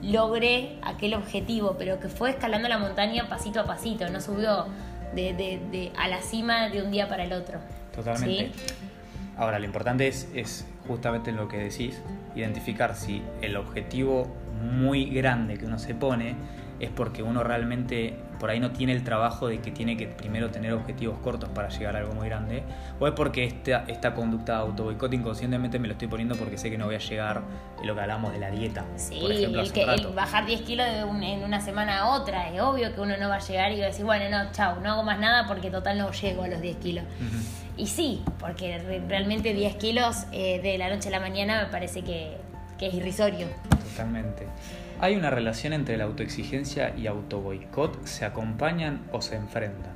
logre 0.03 0.78
aquel 0.82 1.14
objetivo, 1.14 1.76
pero 1.78 2.01
que 2.01 2.09
fue 2.09 2.30
escalando 2.30 2.68
la 2.68 2.78
montaña 2.78 3.28
pasito 3.28 3.61
a 3.61 3.64
pasito, 3.64 4.09
no 4.11 4.20
subió 4.20 4.66
de, 5.14 5.34
de, 5.34 5.60
de, 5.70 5.92
a 5.96 6.08
la 6.08 6.20
cima 6.20 6.68
de 6.68 6.82
un 6.82 6.90
día 6.90 7.08
para 7.08 7.24
el 7.24 7.32
otro. 7.32 7.58
Totalmente. 7.94 8.52
Ahora, 9.36 9.58
lo 9.58 9.64
importante 9.64 10.06
es, 10.06 10.28
es 10.34 10.66
justamente 10.86 11.32
lo 11.32 11.48
que 11.48 11.56
decís, 11.56 12.00
identificar 12.36 12.94
si 12.94 13.22
el 13.42 13.56
objetivo 13.56 14.28
muy 14.62 15.06
grande 15.06 15.58
que 15.58 15.66
uno 15.66 15.78
se 15.78 15.94
pone 15.94 16.34
es 16.81 16.91
porque 16.91 17.22
uno 17.22 17.43
realmente 17.43 18.16
por 18.39 18.51
ahí 18.51 18.61
no 18.61 18.72
tiene 18.72 18.93
el 18.93 19.05
trabajo 19.05 19.49
de 19.49 19.61
que 19.61 19.70
tiene 19.70 19.97
que 19.97 20.07
primero 20.07 20.51
tener 20.51 20.72
objetivos 20.72 21.18
cortos 21.20 21.49
para 21.51 21.68
llegar 21.68 21.97
a 21.97 22.01
algo 22.01 22.14
muy 22.14 22.29
grande, 22.29 22.62
o 22.99 23.07
es 23.07 23.12
porque 23.14 23.45
esta, 23.45 23.85
esta 23.87 24.14
conducta 24.14 24.55
de 24.55 24.59
autoboicot 24.59 25.12
inconscientemente 25.14 25.79
me 25.79 25.87
lo 25.89 25.93
estoy 25.93 26.09
poniendo 26.09 26.37
porque 26.37 26.59
sé 26.59 26.70
que 26.70 26.77
no 26.77 26.87
voy 26.87 26.97
a 26.97 26.99
llegar 26.99 27.43
en 27.81 27.87
lo 27.87 27.95
que 27.95 28.01
hablamos 28.01 28.33
de 28.33 28.39
la 28.39 28.51
dieta. 28.51 28.85
Sí, 28.97 29.18
el, 29.25 29.72
que, 29.72 29.87
bajar 30.14 30.47
10 30.47 30.62
kilos 30.62 30.87
en 30.87 31.43
una 31.43 31.61
semana 31.61 32.01
a 32.01 32.20
otra, 32.20 32.51
es 32.51 32.61
obvio 32.61 32.95
que 32.95 33.01
uno 33.01 33.16
no 33.16 33.29
va 33.29 33.37
a 33.37 33.41
llegar 33.41 33.72
y 33.72 33.79
va 33.79 33.85
a 33.85 33.89
decir, 33.89 34.05
bueno, 34.05 34.29
no, 34.29 34.53
chao, 34.53 34.81
no 34.81 34.93
hago 34.93 35.03
más 35.05 35.18
nada 35.18 35.47
porque 35.47 35.70
total 35.70 35.99
no 35.99 36.11
llego 36.11 36.43
a 36.43 36.49
los 36.49 36.61
10 36.61 36.77
kilos. 36.77 37.05
Y 37.77 37.87
sí, 37.87 38.22
porque 38.39 38.79
realmente 39.09 39.55
10 39.55 39.77
kilos 39.77 40.27
eh, 40.33 40.61
de 40.61 40.79
la 40.79 40.89
noche 40.89 41.09
a 41.09 41.12
la 41.12 41.20
mañana 41.20 41.64
me 41.64 41.70
parece 41.70 42.03
que, 42.03 42.37
que 42.79 42.89
es 42.89 42.95
irrisorio. 42.95 43.47
Totalmente. 43.91 44.47
¿Hay 45.05 45.16
una 45.16 45.28
relación 45.28 45.74
entre 45.74 45.98
la 45.98 46.05
autoexigencia 46.05 46.94
y 46.96 47.09
autoboicot? 47.09 48.07
¿Se 48.07 48.24
acompañan 48.24 49.02
o 49.12 49.20
se 49.20 49.36
enfrentan? 49.36 49.92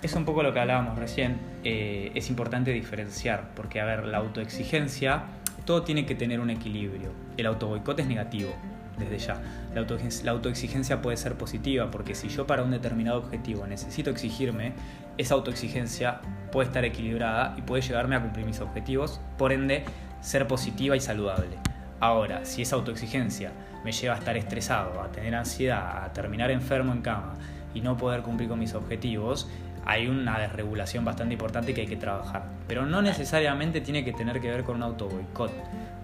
Es 0.00 0.14
un 0.14 0.24
poco 0.24 0.44
lo 0.44 0.52
que 0.52 0.60
hablábamos 0.60 0.96
recién. 0.96 1.40
Eh, 1.64 2.12
es 2.14 2.30
importante 2.30 2.70
diferenciar, 2.70 3.50
porque, 3.56 3.80
a 3.80 3.84
ver, 3.84 4.04
la 4.04 4.18
autoexigencia, 4.18 5.24
todo 5.64 5.82
tiene 5.82 6.06
que 6.06 6.14
tener 6.14 6.38
un 6.38 6.50
equilibrio. 6.50 7.10
El 7.36 7.46
autoboicot 7.46 7.98
es 7.98 8.06
negativo, 8.06 8.52
desde 8.96 9.18
ya. 9.18 9.42
La, 9.74 10.30
autoexigencia 10.30 11.02
puede 11.02 11.16
ser 11.16 11.34
positiva, 11.34 11.90
porque 11.90 12.14
si 12.14 12.28
yo 12.28 12.46
para 12.46 12.62
un 12.62 12.70
determinado 12.70 13.18
objetivo 13.18 13.66
necesito 13.66 14.10
exigirme, 14.10 14.72
esa 15.18 15.34
autoexigencia 15.34 16.20
puede 16.52 16.68
estar 16.68 16.84
equilibrada 16.84 17.56
y 17.58 17.62
puede 17.62 17.82
llegarme 17.82 18.14
a 18.14 18.22
cumplir 18.22 18.46
mis 18.46 18.60
objetivos, 18.60 19.20
por 19.36 19.50
ende, 19.50 19.82
ser 20.20 20.46
positiva 20.46 20.94
y 20.94 21.00
saludable. 21.00 21.56
Ahora, 21.98 22.44
si 22.44 22.62
esa 22.62 22.76
autoexigencia 22.76 23.50
me 23.84 23.92
lleva 23.92 24.14
a 24.14 24.18
estar 24.18 24.36
estresado, 24.36 25.00
a 25.00 25.08
tener 25.12 25.34
ansiedad, 25.34 26.04
a 26.04 26.12
terminar 26.12 26.50
enfermo 26.50 26.92
en 26.92 27.02
cama 27.02 27.34
y 27.74 27.80
no 27.80 27.96
poder 27.96 28.22
cumplir 28.22 28.48
con 28.48 28.58
mis 28.58 28.74
objetivos, 28.74 29.48
hay 29.84 30.08
una 30.08 30.38
desregulación 30.38 31.04
bastante 31.04 31.34
importante 31.34 31.74
que 31.74 31.82
hay 31.82 31.86
que 31.86 31.96
trabajar. 31.96 32.44
Pero 32.66 32.86
no 32.86 33.02
necesariamente 33.02 33.80
tiene 33.80 34.04
que 34.04 34.12
tener 34.12 34.40
que 34.40 34.50
ver 34.50 34.64
con 34.64 34.76
un 34.76 34.82
auto 34.82 35.08
boicot, 35.08 35.52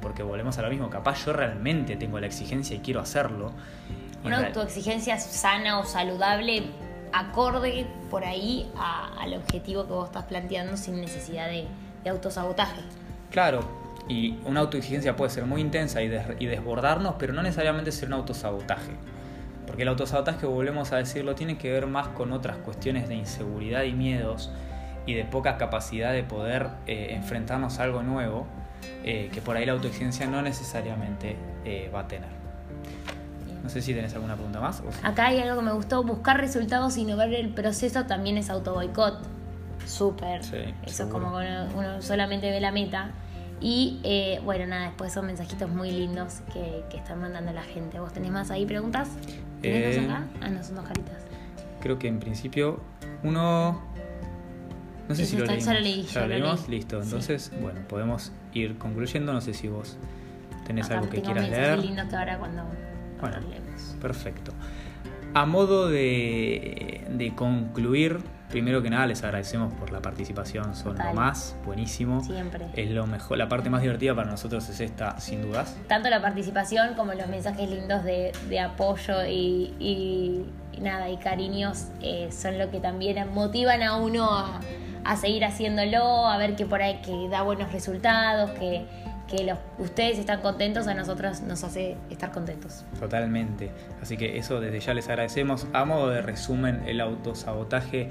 porque 0.02 0.22
volvemos 0.22 0.58
a 0.58 0.62
lo 0.62 0.70
mismo, 0.70 0.90
capaz 0.90 1.24
yo 1.24 1.32
realmente 1.32 1.96
tengo 1.96 2.20
la 2.20 2.26
exigencia 2.26 2.76
y 2.76 2.80
quiero 2.80 3.00
hacerlo. 3.00 3.52
Una 4.22 4.46
autoexigencia 4.46 5.18
sana 5.18 5.78
o 5.78 5.84
saludable 5.84 6.64
acorde 7.12 7.86
por 8.10 8.24
ahí 8.24 8.70
al 9.18 9.34
objetivo 9.34 9.86
que 9.86 9.92
vos 9.92 10.06
estás 10.08 10.24
planteando 10.24 10.76
sin 10.76 11.00
necesidad 11.00 11.48
de, 11.48 11.66
de 12.04 12.10
autosabotaje. 12.10 12.82
Claro, 13.30 13.79
y 14.08 14.38
una 14.44 14.60
autoexigencia 14.60 15.16
puede 15.16 15.30
ser 15.30 15.46
muy 15.46 15.60
intensa 15.60 16.02
y, 16.02 16.08
desbordarnos, 16.08 17.14
pero 17.18 17.32
no 17.32 17.42
necesariamente 17.42 17.92
ser 17.92 18.08
un 18.08 18.14
autosabotaje. 18.14 18.92
Porque 19.66 19.82
el 19.82 19.88
autosabotaje, 19.88 20.46
volvemos 20.46 20.92
a 20.92 20.96
decirlo, 20.96 21.34
tiene 21.34 21.56
que 21.56 21.70
ver 21.70 21.86
más 21.86 22.08
con 22.08 22.32
otras 22.32 22.56
cuestiones 22.58 23.08
de 23.08 23.14
inseguridad 23.14 23.84
y 23.84 23.92
miedos 23.92 24.50
y 25.06 25.14
de 25.14 25.24
poca 25.24 25.56
capacidad 25.58 26.12
de 26.12 26.24
poder 26.24 26.68
eh, 26.86 27.08
enfrentarnos 27.10 27.78
a 27.78 27.84
algo 27.84 28.02
nuevo, 28.02 28.46
eh, 29.04 29.30
que 29.32 29.40
por 29.40 29.56
ahí 29.56 29.64
la 29.64 29.72
autoexigencia 29.72 30.26
no 30.26 30.42
necesariamente 30.42 31.36
eh, 31.64 31.90
va 31.94 32.00
a 32.00 32.08
tener. 32.08 32.40
No 33.62 33.68
sé 33.68 33.82
si 33.82 33.94
tenés 33.94 34.14
alguna 34.14 34.34
pregunta 34.34 34.60
más. 34.60 34.82
Acá 35.02 35.26
hay 35.26 35.38
algo 35.38 35.56
que 35.60 35.66
me 35.66 35.72
gustó, 35.72 36.02
buscar 36.02 36.40
resultados 36.40 36.96
y 36.96 37.04
no 37.04 37.16
ver 37.16 37.34
el 37.34 37.50
proceso 37.50 38.06
también 38.06 38.38
es 38.38 38.50
autoboicot. 38.50 39.20
Súper. 39.86 40.40
Eso 40.40 40.56
es 40.86 41.00
como 41.02 41.30
cuando 41.30 41.76
uno 41.76 42.02
solamente 42.02 42.50
ve 42.50 42.60
la 42.60 42.72
meta. 42.72 43.10
Y 43.60 44.00
eh, 44.04 44.40
bueno, 44.44 44.66
nada, 44.66 44.86
después 44.86 45.12
son 45.12 45.26
mensajitos 45.26 45.68
muy 45.68 45.90
lindos 45.90 46.40
que, 46.52 46.82
que, 46.90 46.96
están 46.96 47.20
mandando 47.20 47.52
la 47.52 47.62
gente. 47.62 48.00
¿Vos 48.00 48.12
tenés 48.12 48.30
más 48.30 48.50
ahí 48.50 48.64
preguntas? 48.64 49.10
¿Tenés 49.60 49.96
eh, 49.96 50.00
acá? 50.00 50.24
Ah, 50.40 50.48
no, 50.48 50.64
son 50.64 50.76
dos 50.76 50.86
caritas. 50.86 51.16
Creo 51.80 51.98
que 51.98 52.08
en 52.08 52.20
principio 52.20 52.80
uno... 53.22 53.82
No 55.08 55.14
sé 55.14 55.26
si 55.26 55.36
lo, 55.36 55.44
leímos. 55.44 55.64
Ya 55.64 55.74
lo 55.74 55.80
leí. 55.80 56.02
¿Ya 56.04 56.20
lo 56.22 56.28
leímos? 56.28 56.68
Listo. 56.68 57.02
Entonces, 57.02 57.52
bueno, 57.60 57.80
podemos 57.88 58.32
ir 58.54 58.78
concluyendo. 58.78 59.32
No 59.32 59.40
sé 59.40 59.52
si 59.52 59.68
vos 59.68 59.98
tenés 60.66 60.90
algo 60.90 61.10
que 61.10 61.20
quieras 61.20 61.50
leer. 61.50 61.78
lindo 61.80 62.02
que 62.08 62.16
ahora 62.16 62.38
cuando, 62.38 62.62
bueno, 63.20 63.36
leemos. 63.40 63.96
Perfecto. 64.00 64.52
A 65.34 65.46
modo 65.46 65.88
de, 65.88 67.06
de 67.10 67.34
concluir, 67.34 68.20
primero 68.50 68.82
que 68.82 68.90
nada 68.90 69.06
les 69.06 69.22
agradecemos 69.24 69.72
por 69.74 69.90
la 69.92 70.00
participación, 70.02 70.74
son 70.74 70.92
Total. 70.96 71.08
lo 71.08 71.14
más, 71.14 71.56
buenísimo. 71.64 72.22
Siempre. 72.22 72.66
Es 72.74 72.90
lo 72.90 73.06
mejor, 73.06 73.38
la 73.38 73.48
parte 73.48 73.70
más 73.70 73.80
divertida 73.82 74.14
para 74.14 74.30
nosotros 74.30 74.68
es 74.68 74.80
esta, 74.80 75.18
sin 75.20 75.42
dudas. 75.42 75.76
Tanto 75.88 76.10
la 76.10 76.20
participación 76.20 76.94
como 76.94 77.14
los 77.14 77.26
mensajes 77.28 77.70
lindos 77.70 78.04
de, 78.04 78.32
de 78.48 78.60
apoyo 78.60 79.24
y, 79.26 79.74
y- 79.78 80.44
y 80.72 80.80
nada, 80.82 81.08
y 81.10 81.16
cariños 81.16 81.86
eh, 82.00 82.28
son 82.30 82.58
lo 82.58 82.70
que 82.70 82.78
también 82.80 83.16
motivan 83.34 83.82
a 83.82 83.96
uno 83.96 84.30
a, 84.30 84.60
a 85.04 85.16
seguir 85.16 85.44
haciéndolo, 85.44 86.26
a 86.28 86.36
ver 86.38 86.54
que 86.56 86.64
por 86.66 86.80
ahí 86.82 87.00
que 87.02 87.28
da 87.28 87.42
buenos 87.42 87.72
resultados, 87.72 88.50
que, 88.52 88.86
que 89.28 89.44
los, 89.44 89.58
ustedes 89.78 90.18
están 90.18 90.40
contentos, 90.40 90.86
a 90.86 90.94
nosotros 90.94 91.40
nos 91.42 91.64
hace 91.64 91.96
estar 92.08 92.30
contentos. 92.30 92.84
Totalmente. 93.00 93.70
Así 94.00 94.16
que 94.16 94.38
eso 94.38 94.60
desde 94.60 94.78
ya 94.80 94.94
les 94.94 95.08
agradecemos. 95.08 95.66
A 95.72 95.84
modo 95.84 96.08
de 96.08 96.22
resumen, 96.22 96.82
el 96.86 97.00
autosabotaje, 97.00 98.10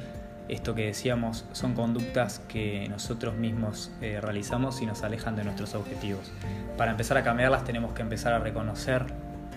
esto 0.49 0.75
que 0.75 0.87
decíamos, 0.87 1.45
son 1.53 1.73
conductas 1.73 2.39
que 2.47 2.87
nosotros 2.89 3.35
mismos 3.35 3.91
eh, 4.01 4.19
realizamos 4.21 4.81
y 4.81 4.85
nos 4.85 5.03
alejan 5.03 5.35
de 5.35 5.43
nuestros 5.43 5.75
objetivos. 5.75 6.31
Para 6.77 6.91
empezar 6.91 7.17
a 7.17 7.23
cambiarlas 7.23 7.63
tenemos 7.63 7.93
que 7.93 8.01
empezar 8.01 8.33
a 8.33 8.39
reconocer 8.39 9.05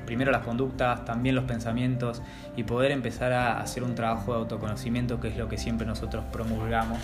primero 0.07 0.31
las 0.31 0.43
conductas, 0.43 1.05
también 1.05 1.35
los 1.35 1.45
pensamientos 1.45 2.23
y 2.57 2.65
poder 2.65 2.91
empezar 2.91 3.33
a 3.33 3.61
hacer 3.61 3.83
un 3.83 3.95
trabajo 3.95 4.33
de 4.33 4.41
autoconocimiento 4.41 5.21
que 5.21 5.29
es 5.29 5.37
lo 5.37 5.49
que 5.49 5.57
siempre 5.57 5.87
nosotros 5.87 6.25
promulgamos 6.33 6.99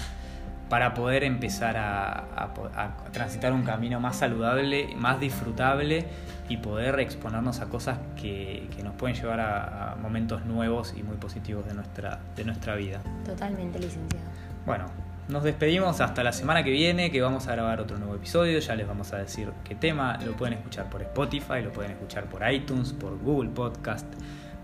para 0.69 0.95
poder 0.95 1.25
empezar 1.25 1.77
a, 1.77 2.27
a 2.37 2.55
po- 2.55 2.71
a 2.77 2.97
transitar 3.13 3.53
un 3.53 3.63
camino 3.63 4.01
más 4.01 4.17
saludable, 4.17 4.95
más 4.97 5.19
disfrutable 5.19 6.07
y 6.49 6.59
poder 6.59 7.01
exponernos 7.01 7.61
a 7.61 7.67
cosas 7.67 7.99
que, 8.21 8.69
que 8.77 8.83
nos 8.83 8.95
pueden 8.95 9.17
llevar 9.17 9.41
a, 9.41 9.93
a 9.93 9.97
momentos 9.97 10.45
nuevos 10.45 10.95
y 10.97 11.03
muy 11.03 11.17
positivos 11.17 11.67
de 11.67 11.75
nuestra, 11.75 12.21
de 12.37 12.45
nuestra 12.45 12.75
vida. 12.75 13.01
Totalmente 13.25 13.79
licenciado. 13.79 14.27
Bueno, 14.67 14.87
nos 15.29 15.43
despedimos 15.43 16.01
hasta 16.01 16.23
la 16.23 16.33
semana 16.33 16.63
que 16.65 16.71
viene 16.71 17.11
que 17.11 17.21
vamos 17.21 17.49
a 17.49 17.53
grabar 17.53 17.81
otro 17.81 17.99
nuevo 17.99 18.15
episodio, 18.15 18.59
ya 18.59 18.75
les 18.75 18.87
vamos 18.87 19.13
a 19.13 19.19
decir 19.19 19.51
qué 19.65 19.75
tema, 19.75 20.19
lo 20.25 20.33
pueden 20.33 20.55
escuchar 20.55 20.89
por 20.89 21.03
Spotify, 21.03 21.63
lo 21.63 21.73
pueden 21.73 21.93
escuchar 21.93 22.25
por 22.25 22.51
iTunes, 22.51 22.93
por 22.93 23.19
Google 23.19 23.51
Podcast, 23.51 24.07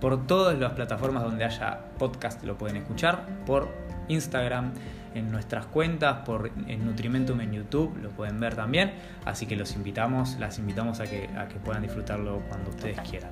por 0.01 0.27
todas 0.27 0.59
las 0.59 0.73
plataformas 0.73 1.23
donde 1.23 1.45
haya 1.45 1.81
podcast 1.99 2.43
lo 2.45 2.57
pueden 2.57 2.77
escuchar, 2.77 3.27
por 3.47 3.69
Instagram, 4.09 4.73
en 5.15 5.31
nuestras 5.31 5.67
cuentas, 5.67 6.19
por 6.27 6.51
en 6.67 6.85
Nutrimentum 6.85 7.41
en 7.41 7.53
YouTube, 7.53 7.97
lo 8.03 8.11
pueden 8.11 8.41
ver 8.41 8.55
también, 8.57 8.93
así 9.25 9.47
que 9.47 9.57
los 9.57 9.75
invitamos, 9.77 10.37
las 10.39 10.59
invitamos 10.59 11.01
a 11.01 11.05
que, 11.05 11.29
a 11.37 11.49
que 11.49 11.57
puedan 11.57 11.83
disfrutarlo 11.83 12.43
cuando 12.49 12.71
ustedes 12.71 12.97
Total. 12.97 13.11
quieran. 13.11 13.31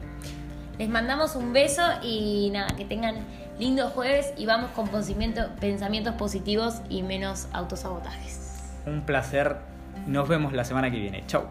Les 0.79 0.89
mandamos 0.89 1.37
un 1.37 1.53
beso 1.53 1.83
y 2.03 2.51
nada, 2.53 2.75
que 2.77 2.85
tengan 2.85 3.17
lindo 3.59 3.89
jueves 3.91 4.33
y 4.37 4.47
vamos 4.47 4.71
con 4.71 4.89
pensamiento- 4.89 5.49
pensamientos 5.61 6.15
positivos 6.15 6.81
y 6.89 7.03
menos 7.03 7.49
autosabotajes. 7.53 8.73
Un 8.87 9.03
placer, 9.03 9.57
nos 10.07 10.29
vemos 10.29 10.53
la 10.53 10.65
semana 10.65 10.91
que 10.91 10.99
viene, 10.99 11.25
chau. 11.27 11.45